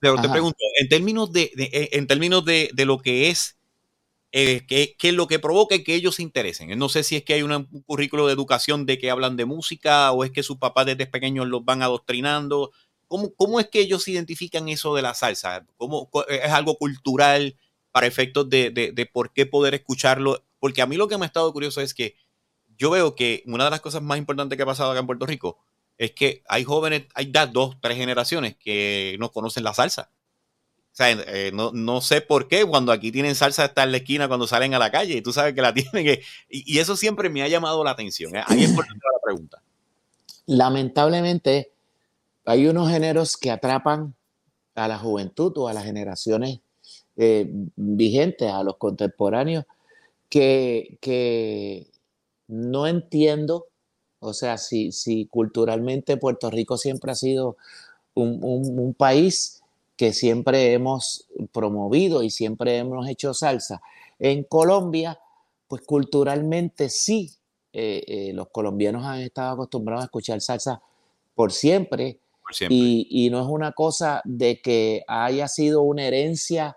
pero 0.00 0.20
te 0.20 0.28
pregunto, 0.28 0.58
en 0.78 0.88
términos 0.88 1.32
de, 1.32 1.50
en 1.92 2.06
términos 2.06 2.44
de, 2.44 2.70
lo 2.84 2.98
que 2.98 3.30
es 3.30 3.56
eh, 4.32 4.66
que, 4.66 4.96
que, 4.98 5.12
lo 5.12 5.26
que 5.26 5.38
provoca 5.38 5.82
que 5.82 5.94
ellos 5.94 6.16
se 6.16 6.22
interesen. 6.22 6.78
No 6.78 6.90
sé 6.90 7.04
si 7.04 7.16
es 7.16 7.24
que 7.24 7.32
hay 7.32 7.42
un 7.42 7.64
currículo 7.86 8.26
de 8.26 8.34
educación 8.34 8.84
de 8.84 8.98
que 8.98 9.10
hablan 9.10 9.36
de 9.36 9.46
música 9.46 10.12
o 10.12 10.24
es 10.24 10.30
que 10.30 10.42
sus 10.42 10.58
papás 10.58 10.84
desde 10.84 11.06
pequeños 11.06 11.46
los 11.46 11.64
van 11.64 11.80
adoctrinando. 11.80 12.72
¿Cómo, 13.08 13.34
¿Cómo 13.34 13.60
es 13.60 13.68
que 13.68 13.80
ellos 13.80 14.06
identifican 14.08 14.68
eso 14.68 14.94
de 14.94 15.02
la 15.02 15.14
salsa? 15.14 15.66
¿Cómo, 15.76 16.10
¿Es 16.28 16.50
algo 16.50 16.76
cultural 16.76 17.56
para 17.92 18.06
efectos 18.06 18.48
de, 18.48 18.70
de, 18.70 19.06
por 19.06 19.32
qué 19.32 19.46
poder 19.46 19.74
escucharlo? 19.74 20.44
Porque 20.58 20.82
a 20.82 20.86
mí 20.86 20.96
lo 20.96 21.08
que 21.08 21.18
me 21.18 21.24
ha 21.24 21.26
estado 21.26 21.52
curioso 21.52 21.80
es 21.80 21.94
que 21.94 22.16
yo 22.76 22.90
veo 22.90 23.14
que 23.14 23.42
una 23.46 23.64
de 23.64 23.70
las 23.70 23.80
cosas 23.80 24.02
más 24.02 24.18
importantes 24.18 24.56
que 24.56 24.62
ha 24.62 24.66
pasado 24.66 24.90
acá 24.90 25.00
en 25.00 25.06
Puerto 25.06 25.26
Rico 25.26 25.58
es 25.96 26.12
que 26.12 26.42
hay 26.48 26.64
jóvenes, 26.64 27.04
hay 27.14 27.26
dos, 27.26 27.76
tres 27.80 27.96
generaciones 27.96 28.56
que 28.56 29.16
no 29.20 29.30
conocen 29.30 29.64
la 29.64 29.74
salsa. 29.74 30.10
O 30.94 30.96
sea, 30.96 31.10
eh, 31.10 31.50
no, 31.52 31.72
no, 31.72 32.00
sé 32.00 32.20
por 32.20 32.46
qué 32.46 32.64
cuando 32.64 32.92
aquí 32.92 33.10
tienen 33.10 33.34
salsa 33.34 33.64
está 33.64 33.82
en 33.82 33.90
la 33.90 33.96
esquina 33.96 34.28
cuando 34.28 34.46
salen 34.46 34.74
a 34.74 34.78
la 34.78 34.92
calle 34.92 35.14
y 35.16 35.22
tú 35.22 35.32
sabes 35.32 35.52
que 35.52 35.60
la 35.60 35.74
tienen. 35.74 36.20
Y, 36.48 36.78
eso 36.78 36.96
siempre 36.96 37.28
me 37.28 37.42
ha 37.42 37.48
llamado 37.48 37.82
la 37.82 37.90
atención. 37.90 38.36
¿eh? 38.36 38.44
Ahí 38.46 38.62
es 38.62 38.72
por 38.72 38.86
la 38.86 38.94
pregunta. 39.24 39.60
Lamentablemente, 40.46 41.72
hay 42.44 42.66
unos 42.66 42.90
géneros 42.90 43.36
que 43.36 43.50
atrapan 43.50 44.14
a 44.74 44.88
la 44.88 44.98
juventud 44.98 45.52
o 45.56 45.68
a 45.68 45.72
las 45.72 45.84
generaciones 45.84 46.60
eh, 47.16 47.48
vigentes, 47.76 48.50
a 48.50 48.62
los 48.62 48.76
contemporáneos, 48.76 49.64
que, 50.28 50.98
que 51.00 51.86
no 52.48 52.86
entiendo, 52.86 53.66
o 54.18 54.32
sea, 54.32 54.58
si, 54.58 54.92
si 54.92 55.26
culturalmente 55.26 56.16
Puerto 56.16 56.50
Rico 56.50 56.76
siempre 56.76 57.12
ha 57.12 57.14
sido 57.14 57.56
un, 58.14 58.94
país 58.96 59.62
que 59.96 60.12
siempre 60.12 60.72
hemos 60.72 61.26
promovido 61.52 62.22
y 62.22 62.30
siempre 62.30 62.78
hemos 62.78 63.08
hecho 63.08 63.34
salsa. 63.34 63.80
En 64.18 64.44
Colombia, 64.44 65.18
pues 65.68 65.82
culturalmente 65.82 66.88
sí, 66.88 67.32
eh, 67.72 68.02
eh, 68.06 68.32
los 68.34 68.48
colombianos 68.48 69.04
han 69.04 69.20
estado 69.20 69.54
acostumbrados 69.54 70.02
a 70.02 70.06
escuchar 70.06 70.40
salsa 70.40 70.80
por 71.34 71.52
siempre, 71.52 72.18
Y, 72.68 73.06
y, 73.10 73.30
no 73.30 73.40
es 73.40 73.46
una 73.46 73.72
cosa 73.72 74.20
de 74.24 74.60
que 74.60 75.02
haya 75.08 75.48
sido 75.48 75.82
una 75.82 76.04
herencia 76.04 76.76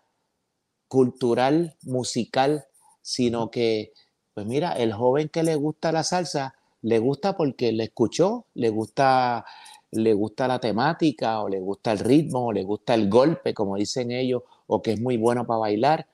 cultural, 0.88 1.76
musical, 1.84 2.66
sino 3.02 3.52
que 3.52 3.92
pues 4.38 4.46
mira, 4.46 4.74
el 4.74 4.94
joven 4.94 5.30
que 5.30 5.42
le 5.42 5.56
gusta 5.56 5.92
la 5.92 6.04
salsa, 6.04 6.54
le 6.84 7.00
gusta 7.00 7.36
porque 7.36 7.72
le 7.72 7.86
escuchó, 7.86 8.46
le 8.54 8.70
gusta, 8.70 9.44
le 9.90 10.14
gusta 10.14 10.48
la 10.48 10.60
temática, 10.60 11.42
o 11.42 11.50
le 11.50 11.60
gusta 11.60 11.92
el 11.92 11.98
ritmo, 11.98 12.46
o 12.46 12.52
le 12.52 12.64
gusta 12.64 12.94
el 12.94 13.10
golpe, 13.10 13.56
como 13.56 13.78
dicen 13.78 14.12
ellos, 14.12 14.44
o 14.68 14.84
que 14.84 14.92
es 14.92 15.02
muy 15.02 15.18
bueno 15.18 15.48
para 15.48 15.62
bailar. 15.62 16.06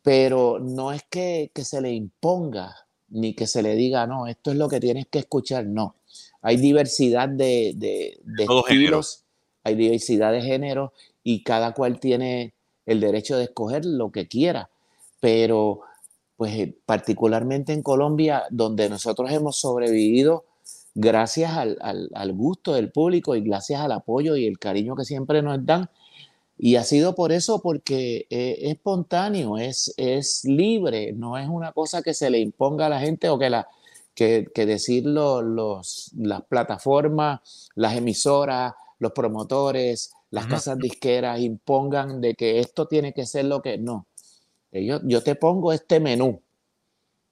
Pero 0.00 0.60
no 0.60 0.92
es 0.92 1.02
que, 1.10 1.50
se 1.56 1.80
le 1.80 1.92
imponga, 1.92 2.86
ni 3.08 3.34
que 3.34 3.48
se 3.48 3.64
le 3.64 3.74
diga, 3.74 4.06
no, 4.06 4.28
esto 4.28 4.52
es 4.52 4.56
lo 4.56 4.68
que 4.68 4.78
tienes 4.78 5.08
que 5.08 5.18
escuchar, 5.18 5.66
no. 5.66 5.96
Hay 6.42 6.56
diversidad 6.56 7.28
de, 7.28 7.72
de, 7.76 8.18
estilos, 8.38 9.24
hay 9.64 9.74
diversidad 9.74 10.32
de 10.32 10.42
géneros 10.42 10.92
y 11.22 11.42
cada 11.42 11.74
cual 11.74 11.98
tiene 12.00 12.54
el 12.86 13.00
derecho 13.00 13.36
de 13.36 13.44
escoger 13.44 13.84
lo 13.84 14.10
que 14.12 14.28
quiera. 14.28 14.70
Pero 15.20 15.82
pues 16.36 16.54
eh, 16.54 16.76
particularmente 16.86 17.72
en 17.72 17.82
Colombia, 17.82 18.44
donde 18.50 18.88
nosotros 18.88 19.30
hemos 19.32 19.56
sobrevivido 19.58 20.44
gracias 20.94 21.52
al, 21.56 22.32
gusto 22.32 22.74
del 22.74 22.90
público 22.92 23.34
y 23.34 23.40
gracias 23.40 23.80
al 23.80 23.92
apoyo 23.92 24.36
y 24.36 24.46
el 24.46 24.58
cariño 24.58 24.94
que 24.94 25.04
siempre 25.04 25.42
nos 25.42 25.64
dan. 25.66 25.90
Y 26.56 26.76
ha 26.76 26.84
sido 26.84 27.14
por 27.14 27.30
eso, 27.32 27.60
porque 27.60 28.26
eh, 28.30 28.58
es 28.62 28.72
espontáneo, 28.72 29.58
es, 29.58 29.92
es 29.96 30.44
libre, 30.44 31.12
no 31.12 31.38
es 31.38 31.48
una 31.48 31.72
cosa 31.72 32.02
que 32.02 32.14
se 32.14 32.30
le 32.30 32.38
imponga 32.38 32.86
a 32.86 32.88
la 32.88 33.00
gente 33.00 33.28
o 33.28 33.38
que, 33.38 33.50
la, 33.50 33.68
que, 34.18 34.66
decir 34.66 35.06
los, 35.06 36.10
las 36.16 36.42
plataformas, 36.42 37.70
las 37.76 37.96
emisoras, 37.96 38.74
los 38.98 39.12
promotores, 39.12 40.10
las 40.30 40.46
casas 40.46 40.76
disqueras 40.76 41.38
impongan 41.38 42.20
de 42.20 42.34
que 42.34 42.58
esto 42.58 42.88
tiene 42.88 43.12
que 43.12 43.26
ser 43.26 43.44
lo 43.44 43.62
que 43.62 43.78
no. 43.78 44.08
Yo, 44.72 44.98
yo 45.04 45.22
te 45.22 45.36
pongo 45.36 45.72
este 45.72 46.00
menú, 46.00 46.42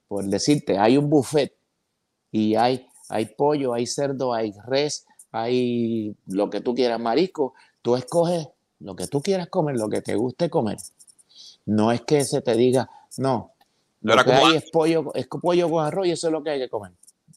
por 0.07 0.23
decirte, 0.23 0.77
hay 0.77 0.97
un 0.97 1.09
buffet 1.09 1.53
y 2.31 2.55
hay, 2.55 2.87
hay 3.09 3.25
pollo, 3.25 3.73
hay 3.73 3.85
cerdo, 3.85 4.33
hay 4.33 4.53
res, 4.65 5.05
hay 5.31 6.15
lo 6.25 6.49
que 6.49 6.61
tú 6.61 6.73
quieras, 6.73 7.01
marisco. 7.01 7.53
Tú 7.81 7.97
escoges 7.97 8.47
lo 8.79 8.95
que 8.95 9.07
tú 9.07 9.21
quieras 9.21 9.49
comer, 9.49 9.75
lo 9.75 9.89
que 9.89 10.01
te 10.01 10.15
guste 10.15 10.49
comer. 10.49 10.77
No 11.65 11.91
es 11.91 12.01
que 12.01 12.23
se 12.23 12.41
te 12.41 12.55
diga, 12.55 12.89
no, 13.17 13.51
lo 14.01 14.23
que 14.23 14.31
hay 14.31 14.55
es 14.55 14.69
pollo, 14.71 15.13
es 15.13 15.27
pollo 15.27 15.69
con 15.69 15.85
arroz 15.85 16.07
y 16.07 16.11
eso 16.11 16.27
es 16.27 16.33
lo 16.33 16.43
que 16.43 16.51
hay 16.51 16.59
que 16.59 16.69
comer. 16.69 16.91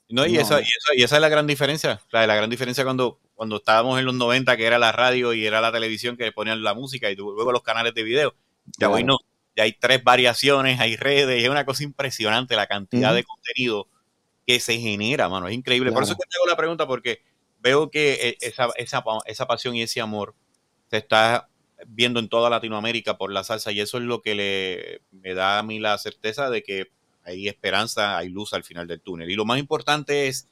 No, 0.08 0.26
y, 0.26 0.36
Esa, 0.38 0.60
y, 0.60 1.02
esa, 1.02 1.16
es 1.16 1.20
la 1.22 1.28
gran 1.28 1.46
diferencia. 1.46 2.00
La, 2.10 2.26
la 2.26 2.34
gran 2.34 2.50
diferencia 2.50 2.82
cuando, 2.82 3.20
cuando 3.34 3.56
estábamos 3.56 3.98
en 3.98 4.04
los 4.04 4.14
90, 4.14 4.56
que 4.56 4.66
era 4.66 4.78
la 4.78 4.90
radio 4.90 5.32
y 5.32 5.46
era 5.46 5.60
la 5.60 5.70
televisión 5.70 6.16
que 6.16 6.32
ponían 6.32 6.64
la 6.64 6.74
música 6.74 7.10
y 7.10 7.16
luego 7.16 7.52
los 7.52 7.62
canales 7.62 7.94
de 7.94 8.02
video. 8.02 8.34
Ya 8.78 8.90
hoy 8.90 9.04
no 9.04 9.18
hay 9.60 9.72
tres 9.72 10.02
variaciones, 10.02 10.80
hay 10.80 10.96
redes, 10.96 11.42
es 11.42 11.48
una 11.48 11.64
cosa 11.64 11.82
impresionante 11.84 12.56
la 12.56 12.66
cantidad 12.66 13.14
de 13.14 13.24
contenido 13.24 13.88
que 14.46 14.60
se 14.60 14.78
genera, 14.78 15.28
mano, 15.28 15.48
es 15.48 15.54
increíble. 15.54 15.92
Por 15.92 16.02
eso 16.02 16.14
que 16.14 16.26
te 16.28 16.36
hago 16.36 16.46
la 16.46 16.56
pregunta, 16.56 16.86
porque 16.86 17.22
veo 17.58 17.90
que 17.90 18.36
e, 18.40 18.46
esa, 18.46 18.68
esa, 18.76 19.04
esa 19.26 19.46
pasión 19.46 19.76
y 19.76 19.82
ese 19.82 20.00
amor 20.00 20.34
se 20.88 20.96
está 20.96 21.48
viendo 21.86 22.20
en 22.20 22.28
toda 22.28 22.50
Latinoamérica 22.50 23.18
por 23.18 23.32
la 23.32 23.44
salsa 23.44 23.72
y 23.72 23.80
eso 23.80 23.98
es 23.98 24.04
lo 24.04 24.22
que 24.22 24.34
le, 24.34 25.00
me 25.10 25.34
da 25.34 25.58
a 25.58 25.62
mí 25.62 25.78
la 25.78 25.96
certeza 25.98 26.50
de 26.50 26.62
que 26.62 26.90
hay 27.24 27.48
esperanza, 27.48 28.16
hay 28.16 28.28
luz 28.28 28.52
al 28.52 28.64
final 28.64 28.86
del 28.86 29.00
túnel. 29.00 29.30
Y 29.30 29.34
lo 29.34 29.44
más 29.44 29.58
importante 29.58 30.28
es 30.28 30.48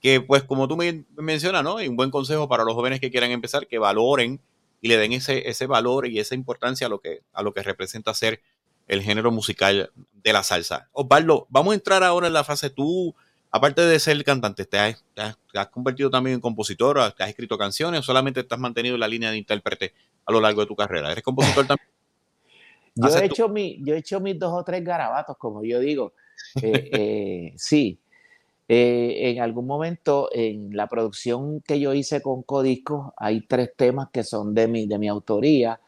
que, 0.00 0.20
pues 0.20 0.42
como 0.42 0.68
tú 0.68 0.76
me 0.76 1.04
mencionas, 1.16 1.64
¿no? 1.64 1.78
Hay 1.78 1.88
un 1.88 1.96
buen 1.96 2.10
consejo 2.10 2.48
para 2.48 2.64
los 2.64 2.74
jóvenes 2.74 3.00
que 3.00 3.10
quieran 3.10 3.30
empezar, 3.30 3.66
que 3.66 3.78
valoren 3.78 4.40
y 4.80 4.88
le 4.88 4.98
den 4.98 5.12
ese, 5.14 5.48
ese 5.48 5.66
valor 5.66 6.06
y 6.06 6.18
esa 6.18 6.34
importancia 6.34 6.86
a 6.86 6.90
lo, 6.90 7.00
que, 7.00 7.22
a 7.32 7.42
lo 7.42 7.54
que 7.54 7.62
representa 7.62 8.12
ser 8.12 8.42
el 8.86 9.02
género 9.02 9.30
musical 9.30 9.90
de 10.12 10.32
la 10.32 10.42
salsa. 10.42 10.88
Osvaldo, 10.92 11.46
vamos 11.48 11.72
a 11.72 11.76
entrar 11.76 12.04
ahora 12.04 12.26
en 12.26 12.34
la 12.34 12.44
fase 12.44 12.70
tú, 12.70 13.14
aparte 13.50 13.82
de 13.82 13.98
ser 13.98 14.22
cantante, 14.24 14.66
¿te 14.66 14.78
has, 14.78 14.96
convertido 15.70 16.10
también 16.10 16.34
en 16.34 16.40
compositor? 16.40 17.12
¿Te 17.12 17.22
has 17.22 17.30
escrito 17.30 17.56
canciones 17.56 18.04
solamente 18.04 18.40
estás 18.40 18.58
mantenido 18.58 18.98
la 18.98 19.08
línea 19.08 19.30
de 19.30 19.38
intérprete 19.38 19.94
a 20.26 20.32
lo 20.32 20.40
largo 20.40 20.60
de 20.60 20.66
tu 20.66 20.76
carrera? 20.76 21.12
¿Eres 21.12 21.24
compositor 21.24 21.66
también? 21.66 21.88
yo, 22.94 23.08
he 23.18 23.24
hecho 23.24 23.48
mi, 23.48 23.78
yo 23.84 23.94
he 23.94 23.98
hecho 23.98 24.20
mis 24.20 24.38
dos 24.38 24.52
o 24.52 24.64
tres 24.64 24.84
garabatos, 24.84 25.36
como 25.36 25.64
yo 25.64 25.80
digo. 25.80 26.12
Eh, 26.62 26.90
eh, 26.92 27.52
sí, 27.56 27.98
eh, 28.68 29.30
en 29.30 29.40
algún 29.40 29.66
momento 29.66 30.28
en 30.32 30.74
la 30.74 30.86
producción 30.86 31.60
que 31.60 31.78
yo 31.78 31.92
hice 31.92 32.22
con 32.22 32.42
Codisco 32.42 33.12
hay 33.16 33.42
tres 33.42 33.70
temas 33.76 34.08
que 34.10 34.24
son 34.24 34.54
de 34.54 34.68
mi, 34.68 34.86
de 34.86 34.98
mi 34.98 35.08
autoría 35.08 35.78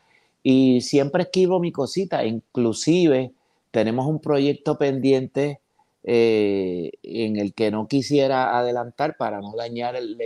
y 0.42 0.82
siempre 0.82 1.24
escribo 1.24 1.58
mi 1.58 1.72
cosita, 1.72 2.24
inclusive 2.24 3.32
tenemos 3.70 4.06
un 4.06 4.20
proyecto 4.20 4.78
pendiente 4.78 5.60
eh, 6.04 6.92
en 7.02 7.36
el 7.36 7.52
que 7.52 7.72
no 7.72 7.88
quisiera 7.88 8.56
adelantar 8.56 9.16
para 9.16 9.40
no 9.40 9.56
dañar 9.56 9.96
el, 9.96 10.16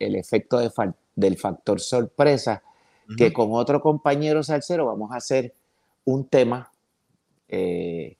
efecto 0.00 0.58
del 1.14 1.36
factor 1.36 1.80
sorpresa, 1.80 2.64
que 3.16 3.32
con 3.32 3.48
otro 3.52 3.80
compañero 3.80 4.42
salsero 4.42 4.86
vamos 4.86 5.12
a 5.12 5.16
hacer 5.16 5.54
un 6.04 6.26
tema 6.26 6.70
eh, 7.48 8.16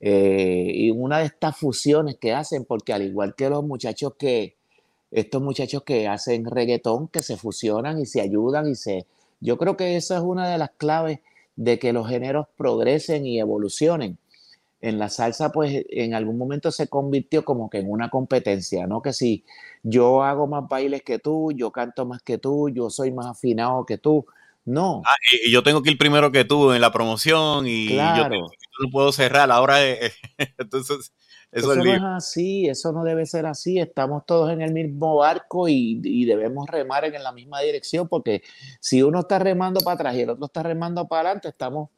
eh, 0.00 0.72
y 0.74 0.90
una 0.90 1.20
de 1.20 1.26
estas 1.26 1.56
fusiones 1.56 2.16
que 2.16 2.32
hacen, 2.32 2.64
porque 2.64 2.92
al 2.92 3.02
igual 3.02 3.34
que 3.34 3.48
los 3.48 3.64
muchachos 3.64 4.14
que, 4.18 4.56
estos 5.10 5.42
muchachos 5.42 5.82
que 5.84 6.08
hacen 6.08 6.44
reggaetón, 6.44 7.08
que 7.08 7.22
se 7.22 7.36
fusionan 7.36 8.00
y 8.00 8.06
se 8.06 8.20
ayudan 8.20 8.68
y 8.68 8.74
se... 8.74 9.06
Yo 9.40 9.58
creo 9.58 9.76
que 9.76 9.96
esa 9.96 10.16
es 10.16 10.22
una 10.22 10.50
de 10.50 10.58
las 10.58 10.70
claves 10.70 11.20
de 11.56 11.78
que 11.78 11.92
los 11.92 12.08
géneros 12.08 12.46
progresen 12.56 13.26
y 13.26 13.38
evolucionen. 13.38 14.18
En 14.82 14.98
la 14.98 15.08
salsa, 15.08 15.52
pues 15.52 15.86
en 15.88 16.12
algún 16.12 16.36
momento 16.36 16.72
se 16.72 16.88
convirtió 16.88 17.44
como 17.44 17.70
que 17.70 17.78
en 17.78 17.90
una 17.90 18.10
competencia, 18.10 18.86
¿no? 18.88 19.00
Que 19.00 19.12
si 19.12 19.44
yo 19.84 20.24
hago 20.24 20.48
más 20.48 20.68
bailes 20.68 21.02
que 21.02 21.20
tú, 21.20 21.52
yo 21.52 21.70
canto 21.70 22.04
más 22.04 22.20
que 22.22 22.36
tú, 22.36 22.68
yo 22.68 22.90
soy 22.90 23.12
más 23.12 23.26
afinado 23.26 23.86
que 23.86 23.96
tú. 23.96 24.26
No. 24.64 25.02
Ah, 25.06 25.14
y 25.44 25.50
yo 25.52 25.62
tengo 25.62 25.82
que 25.82 25.90
ir 25.90 25.98
primero 25.98 26.30
que 26.32 26.44
tú 26.44 26.72
en 26.72 26.80
la 26.80 26.92
promoción 26.92 27.66
y 27.66 27.90
yo 27.96 28.28
no 28.28 28.90
puedo 28.90 29.12
cerrar 29.12 29.50
ahora. 29.52 29.78
entonces, 30.58 31.12
eso, 31.52 31.76
no 31.76 31.84
es 31.84 32.02
así, 32.02 32.66
eso 32.66 32.92
no 32.92 33.04
debe 33.04 33.24
ser 33.26 33.46
así. 33.46 33.78
Estamos 33.78 34.26
todos 34.26 34.50
en 34.50 34.62
el 34.62 34.72
mismo 34.72 35.16
barco 35.16 35.68
y, 35.68 36.24
debemos 36.24 36.68
remar 36.68 37.04
en 37.04 37.22
la 37.22 37.30
misma 37.30 37.60
dirección 37.60 38.08
porque 38.08 38.42
si 38.80 39.02
uno 39.02 39.20
está 39.20 39.38
remando 39.38 39.80
para 39.80 39.94
atrás 39.94 40.16
y 40.16 40.22
el 40.22 40.30
otro 40.30 40.46
está 40.46 40.64
remando 40.64 41.06
para 41.06 41.28
adelante, 41.28 41.48
estamos 41.48 41.90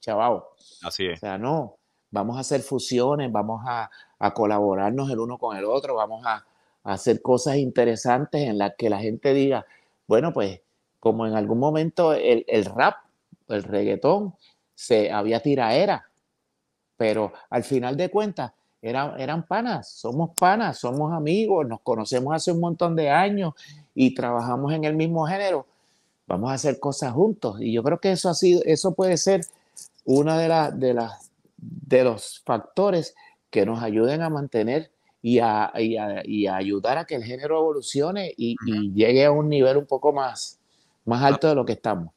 chavados. 0.00 0.44
Así 0.82 1.04
es. 1.06 1.18
O 1.18 1.20
sea, 1.20 1.36
no, 1.36 1.79
vamos 2.10 2.36
a 2.36 2.40
hacer 2.40 2.62
fusiones, 2.62 3.30
vamos 3.30 3.62
a, 3.66 3.90
colaborarnos 4.34 5.10
el 5.10 5.18
uno 5.18 5.38
con 5.38 5.56
el 5.56 5.64
otro, 5.64 5.94
vamos 5.94 6.24
a, 6.26 6.44
hacer 6.82 7.20
cosas 7.20 7.56
interesantes 7.56 8.40
en 8.42 8.56
las 8.56 8.74
que 8.76 8.88
la 8.88 8.98
gente 9.00 9.34
diga, 9.34 9.66
bueno, 10.06 10.32
pues 10.32 10.60
como 10.98 11.26
en 11.26 11.34
algún 11.34 11.58
momento 11.58 12.14
el, 12.14 12.44
el 12.48 12.64
rap, 12.64 12.96
el 13.48 13.62
reggaetón, 13.62 14.34
se 14.74 15.10
había 15.12 15.40
tiraera, 15.40 16.08
pero 16.96 17.32
al 17.50 17.64
final 17.64 17.96
de 17.96 18.10
cuentas 18.10 18.52
eran, 18.82 19.46
panas, 19.46 19.90
somos 19.90 20.30
panas, 20.34 20.78
somos 20.78 21.12
amigos, 21.12 21.66
nos 21.66 21.80
conocemos 21.80 22.34
hace 22.34 22.52
un 22.52 22.60
montón 22.60 22.96
de 22.96 23.10
años 23.10 23.52
y 23.94 24.14
trabajamos 24.14 24.72
en 24.72 24.84
el 24.84 24.94
mismo 24.94 25.26
género. 25.26 25.66
Vamos 26.26 26.50
a 26.50 26.54
hacer 26.54 26.80
cosas 26.80 27.12
juntos. 27.12 27.60
Y 27.60 27.72
yo 27.72 27.82
creo 27.82 27.98
que 27.98 28.12
eso 28.12 28.30
ha 28.30 28.34
sido, 28.34 28.62
eso 28.64 28.94
puede 28.94 29.18
ser 29.18 29.42
de, 30.06 30.70
de, 30.76 30.94
las, 30.94 31.29
de 31.60 32.04
los 32.04 32.42
factores 32.44 33.14
que 33.50 33.66
nos 33.66 33.82
ayuden 33.82 34.22
a 34.22 34.30
mantener 34.30 34.90
y 35.22 35.38
a, 35.38 35.72
y 35.76 36.46
ayudar 36.46 36.98
a 36.98 37.04
que 37.04 37.14
el 37.14 37.24
género 37.24 37.58
evolucione 37.58 38.32
y, 38.36 38.56
y, 38.64 38.92
llegue 38.94 39.26
a 39.26 39.30
un 39.30 39.48
nivel 39.48 39.76
un 39.76 39.86
poco 39.86 40.12
más, 40.12 40.58
más 41.04 41.22
alto 41.22 41.48
de 41.48 41.54
lo 41.54 41.66
que 41.66 41.72
estamos. 41.72 42.12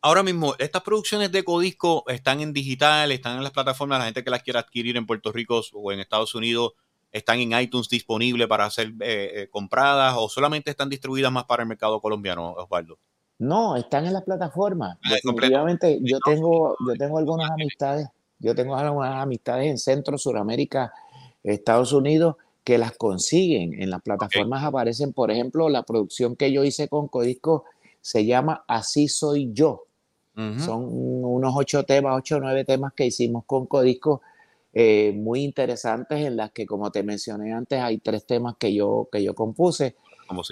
Ahora 0.00 0.22
mismo, 0.22 0.54
estas 0.58 0.82
producciones 0.82 1.30
de 1.30 1.44
Codisco 1.44 2.04
están 2.08 2.40
en 2.40 2.52
digital, 2.52 3.12
están 3.12 3.36
en 3.36 3.42
las 3.42 3.52
plataformas, 3.52 3.98
la 3.98 4.06
gente 4.06 4.24
que 4.24 4.30
las 4.30 4.42
quiera 4.42 4.60
adquirir 4.60 4.96
en 4.96 5.06
Puerto 5.06 5.30
Rico 5.30 5.60
o 5.72 5.92
en 5.92 6.00
Estados 6.00 6.34
Unidos, 6.34 6.72
están 7.12 7.38
en 7.38 7.58
iTunes 7.58 7.88
disponibles 7.88 8.46
para 8.48 8.68
ser 8.70 8.88
eh, 9.00 9.30
eh, 9.34 9.48
compradas 9.50 10.14
o 10.18 10.28
solamente 10.28 10.70
están 10.70 10.88
distribuidas 10.88 11.32
más 11.32 11.44
para 11.44 11.62
el 11.62 11.68
mercado 11.68 12.00
colombiano, 12.00 12.52
Osvaldo. 12.52 12.98
No, 13.38 13.76
están 13.76 14.06
en 14.06 14.12
las 14.12 14.24
plataformas. 14.24 14.98
Ah, 15.04 15.10
Definitivamente, 15.10 16.00
yo 16.02 16.18
tengo, 16.24 16.76
yo 16.86 16.94
tengo 16.98 17.18
algunas 17.18 17.50
amistades, 17.50 18.08
yo 18.38 18.54
tengo 18.54 18.76
algunas 18.76 19.16
amistades 19.16 19.66
en 19.66 19.78
Centro, 19.78 20.18
Suramérica, 20.18 20.92
Estados 21.42 21.92
Unidos, 21.92 22.36
que 22.64 22.78
las 22.78 22.96
consiguen. 22.96 23.80
En 23.80 23.90
las 23.90 24.02
plataformas 24.02 24.62
aparecen, 24.62 25.12
por 25.12 25.30
ejemplo, 25.30 25.68
la 25.68 25.82
producción 25.82 26.36
que 26.36 26.52
yo 26.52 26.64
hice 26.64 26.88
con 26.88 27.08
Codisco 27.08 27.64
se 28.00 28.24
llama 28.24 28.64
Así 28.68 29.08
Soy 29.08 29.50
Yo. 29.52 29.84
Son 30.58 30.86
unos 30.88 31.52
ocho 31.56 31.82
temas, 31.82 32.16
ocho 32.16 32.36
o 32.36 32.40
nueve 32.40 32.64
temas 32.64 32.92
que 32.92 33.06
hicimos 33.06 33.44
con 33.44 33.66
Codisco 33.66 34.20
eh, 34.72 35.12
muy 35.12 35.42
interesantes 35.42 36.24
en 36.24 36.36
las 36.36 36.52
que, 36.52 36.64
como 36.64 36.92
te 36.92 37.02
mencioné 37.02 37.52
antes, 37.52 37.80
hay 37.80 37.98
tres 37.98 38.24
temas 38.24 38.54
que 38.56 38.72
yo, 38.72 39.08
que 39.10 39.20
yo 39.20 39.34
compuse 39.34 39.96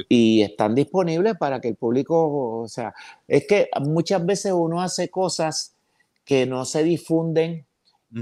y 0.09 0.43
están 0.43 0.74
disponibles 0.74 1.37
para 1.37 1.61
que 1.61 1.68
el 1.68 1.76
público, 1.76 2.62
o 2.62 2.66
sea, 2.66 2.95
es 3.28 3.47
que 3.47 3.68
muchas 3.80 4.24
veces 4.24 4.53
uno 4.53 4.80
hace 4.80 5.09
cosas 5.09 5.74
que 6.24 6.47
no 6.47 6.64
se 6.64 6.82
difunden 6.82 7.66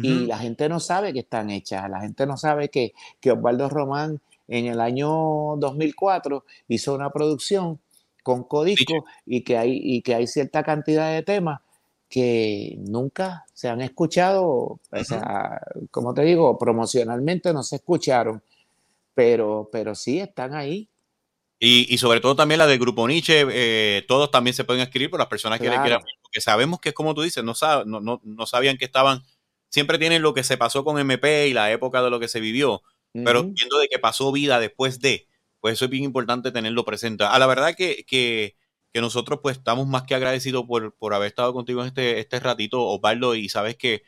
y 0.02 0.26
la 0.26 0.38
gente 0.38 0.68
no 0.68 0.80
sabe 0.80 1.12
que 1.12 1.20
están 1.20 1.50
hechas, 1.50 1.88
la 1.88 2.00
gente 2.00 2.26
no 2.26 2.36
sabe 2.36 2.68
que, 2.68 2.94
que 3.20 3.30
Osvaldo 3.30 3.68
Román 3.68 4.20
en 4.48 4.66
el 4.66 4.80
año 4.80 5.08
2004 5.56 6.44
hizo 6.68 6.94
una 6.94 7.10
producción 7.10 7.80
con 8.22 8.44
Codisco 8.44 9.04
y 9.24 9.42
que, 9.42 9.56
hay, 9.56 9.78
y 9.82 10.02
que 10.02 10.14
hay 10.14 10.26
cierta 10.26 10.62
cantidad 10.62 11.12
de 11.12 11.22
temas 11.22 11.60
que 12.08 12.76
nunca 12.78 13.44
se 13.52 13.68
han 13.68 13.80
escuchado, 13.80 14.46
o 14.46 15.04
sea, 15.04 15.60
como 15.90 16.14
te 16.14 16.22
digo, 16.22 16.58
promocionalmente 16.58 17.52
no 17.52 17.62
se 17.62 17.76
escucharon, 17.76 18.42
pero, 19.14 19.68
pero 19.72 19.94
sí 19.94 20.20
están 20.20 20.54
ahí. 20.54 20.88
Y, 21.58 21.96
sobre 21.98 22.20
todo 22.20 22.36
también 22.36 22.58
la 22.58 22.66
del 22.66 22.78
Grupo 22.78 23.08
Nietzsche, 23.08 23.46
eh, 23.50 24.04
todos 24.06 24.30
también 24.30 24.54
se 24.54 24.64
pueden 24.64 24.82
escribir 24.82 25.08
por 25.08 25.18
las 25.18 25.28
personas 25.28 25.58
que 25.58 25.70
le 25.70 25.80
quieran, 25.80 26.02
porque 26.20 26.40
sabemos 26.40 26.78
que 26.78 26.90
es 26.90 26.94
como 26.94 27.14
tú 27.14 27.22
dices, 27.22 27.42
no, 27.42 27.54
no, 27.86 28.20
no, 28.22 28.46
sabían 28.46 28.76
que 28.76 28.84
estaban, 28.84 29.24
siempre 29.74 29.98
tienen 29.98 30.22
lo 30.22 30.34
que 30.34 30.44
se 30.44 30.56
pasó 30.56 30.84
con 30.84 31.00
MP 31.00 31.48
y 31.48 31.52
la 31.52 31.72
época 31.72 32.00
de 32.00 32.08
lo 32.08 32.20
que 32.20 32.28
se 32.28 32.38
vivió, 32.38 32.84
pero 33.12 33.42
viendo 33.42 33.76
de 33.80 33.88
que 33.88 33.98
pasó 33.98 34.30
vida 34.30 34.60
después 34.60 35.00
de, 35.00 35.26
pues 35.58 35.74
eso 35.74 35.86
es 35.86 35.90
bien 35.90 36.04
importante 36.04 36.52
tenerlo 36.52 36.84
presente. 36.84 37.24
A 37.24 37.36
la 37.40 37.48
verdad 37.48 37.74
que, 37.76 38.04
que, 38.06 38.54
nosotros 38.94 39.40
pues 39.42 39.56
estamos 39.56 39.88
más 39.88 40.04
que 40.04 40.14
agradecidos 40.14 40.64
por, 40.66 40.94
por 40.94 41.12
haber 41.12 41.26
estado 41.26 41.52
contigo 41.52 41.80
en 41.80 41.88
este, 41.88 42.20
este 42.20 42.38
ratito, 42.38 42.84
Osvaldo, 42.84 43.34
y 43.34 43.48
sabes 43.48 43.74
que 43.74 44.04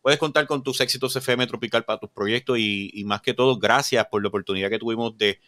puedes 0.00 0.20
contar 0.20 0.46
con 0.46 0.62
tus 0.62 0.80
éxitos 0.80 1.16
FM 1.16 1.48
Tropical 1.48 1.84
para 1.84 1.98
tus 1.98 2.10
proyectos 2.10 2.56
y, 2.60 3.02
más 3.04 3.20
que 3.20 3.34
todo, 3.34 3.58
gracias 3.58 4.06
por 4.06 4.22
la 4.22 4.28
oportunidad 4.28 4.70
que 4.70 4.78
tuvimos 4.78 5.18
de, 5.18 5.40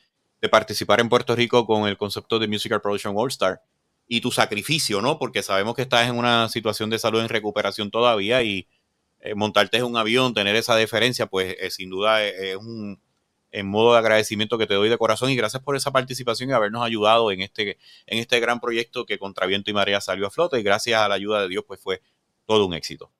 participar 0.50 0.98
en 0.98 1.08
Puerto 1.08 1.36
Rico 1.36 1.64
con 1.64 1.86
el 1.86 1.96
concepto 1.96 2.40
de 2.40 2.48
Musical 2.48 2.80
Production 2.80 3.14
All 3.16 3.28
Star 3.28 3.62
y 4.08 4.20
tu 4.20 4.32
sacrificio, 4.32 5.00
¿no? 5.00 5.16
Porque 5.16 5.44
sabemos 5.44 5.76
que 5.76 5.82
estás 5.82 6.08
en 6.08 6.16
una 6.16 6.48
situación 6.48 6.90
de 6.90 6.98
salud 6.98 7.20
en 7.20 7.28
recuperación 7.28 7.92
todavía 7.92 8.42
y 8.42 8.66
eh, 9.20 9.34
montarte 9.34 9.78
en 9.78 9.84
un 9.84 9.96
avión, 9.96 10.34
tener 10.34 10.56
esa 10.56 10.76
deferencia, 10.76 11.26
pues 11.26 11.56
eh, 11.60 11.70
sin 11.70 11.90
duda 11.90 12.24
es 12.24 12.56
un 12.56 13.00
en 13.52 13.66
modo 13.66 13.92
de 13.92 13.98
agradecimiento 13.98 14.58
que 14.58 14.66
te 14.66 14.74
doy 14.74 14.88
de 14.88 14.98
corazón 14.98 15.30
y 15.30 15.36
gracias 15.36 15.62
por 15.62 15.76
esa 15.76 15.90
participación 15.90 16.50
y 16.50 16.52
habernos 16.52 16.84
ayudado 16.84 17.32
en 17.32 17.40
este, 17.40 17.78
en 18.06 18.18
este 18.18 18.38
gran 18.40 18.60
proyecto 18.60 19.06
que 19.06 19.18
contra 19.18 19.46
viento 19.46 19.70
y 19.70 19.74
marea 19.74 20.00
salió 20.00 20.26
a 20.26 20.30
flote 20.30 20.58
y 20.60 20.62
gracias 20.62 21.00
a 21.00 21.08
la 21.08 21.16
ayuda 21.16 21.42
de 21.42 21.48
Dios 21.48 21.64
pues 21.66 21.80
fue 21.80 22.00
todo 22.46 22.66
un 22.66 22.74
éxito. 22.74 23.10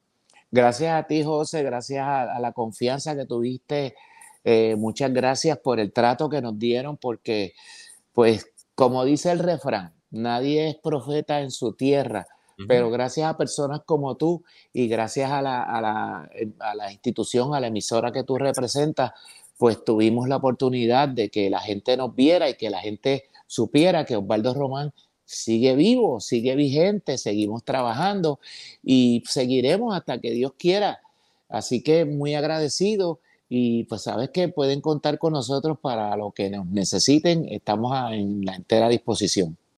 Gracias 0.51 0.93
a 0.93 1.07
ti 1.07 1.23
José, 1.23 1.63
gracias 1.63 2.07
a, 2.07 2.39
la 2.41 2.53
confianza 2.53 3.17
que 3.17 3.27
tuviste, 3.27 3.95
eh, 4.45 4.75
muchas 4.77 5.13
gracias 5.13 5.59
por 5.59 5.81
el 5.81 5.93
trato 5.93 6.29
que 6.29 6.41
nos 6.41 6.59
dieron 6.59 6.97
porque 6.97 7.55
pues 8.13 8.47
como 8.75 9.05
dice 9.05 9.31
el 9.31 9.41
refrán, 9.41 9.95
nadie 10.11 10.69
es 10.69 10.77
profeta 10.77 11.41
en 11.41 11.51
su 11.51 11.75
tierra. 11.75 12.27
Pero 12.69 12.91
gracias 12.91 13.29
a 13.29 13.37
personas 13.37 13.81
como 13.87 14.17
tú 14.17 14.43
y 14.73 14.89
gracias 14.89 15.31
a 15.31 15.41
la, 15.41 15.63
a 15.63 15.81
la, 15.81 16.31
a 16.59 16.75
la 16.75 16.93
institución, 16.93 17.55
a 17.55 17.61
la 17.61 17.69
emisora 17.69 18.13
que 18.13 18.25
tú 18.25 18.37
representas, 18.39 19.13
pues 19.57 19.85
tuvimos 19.85 20.29
la 20.29 20.37
oportunidad 20.37 21.09
de 21.09 21.29
que 21.31 21.51
la 21.51 21.61
gente 21.61 21.97
nos 21.97 22.15
viera 22.15 22.49
y 22.49 22.55
que 22.55 22.71
la 22.71 22.81
gente 22.81 23.25
supiera 23.47 24.05
que 24.05 24.17
Osvaldo 24.17 24.55
Román 24.55 24.93
sigue 25.25 25.77
vivo, 25.77 26.19
sigue 26.19 26.57
vigente, 26.57 27.17
seguimos 27.17 27.63
trabajando 27.63 28.41
y 28.83 29.23
seguiremos 29.27 29.95
hasta 29.95 30.21
que 30.21 30.33
Dios 30.33 30.55
quiera. 30.59 31.01
Así 31.49 31.83
que 31.83 32.05
muy 32.05 32.35
agradecido 32.35 33.21
y 33.49 33.85
pues 33.85 34.03
sabes 34.03 34.31
que 34.31 34.49
pueden 34.49 34.81
contar 34.81 35.19
con 35.19 35.33
nosotros 35.33 35.79
para 35.81 36.17
lo 36.17 36.31
que 36.33 36.51
nos 36.51 36.67
necesiten, 36.67 37.47
estamos 37.49 38.13
en 38.13 38.45
la 38.45 38.55
entera 38.55 38.89
disposición. 38.89 39.57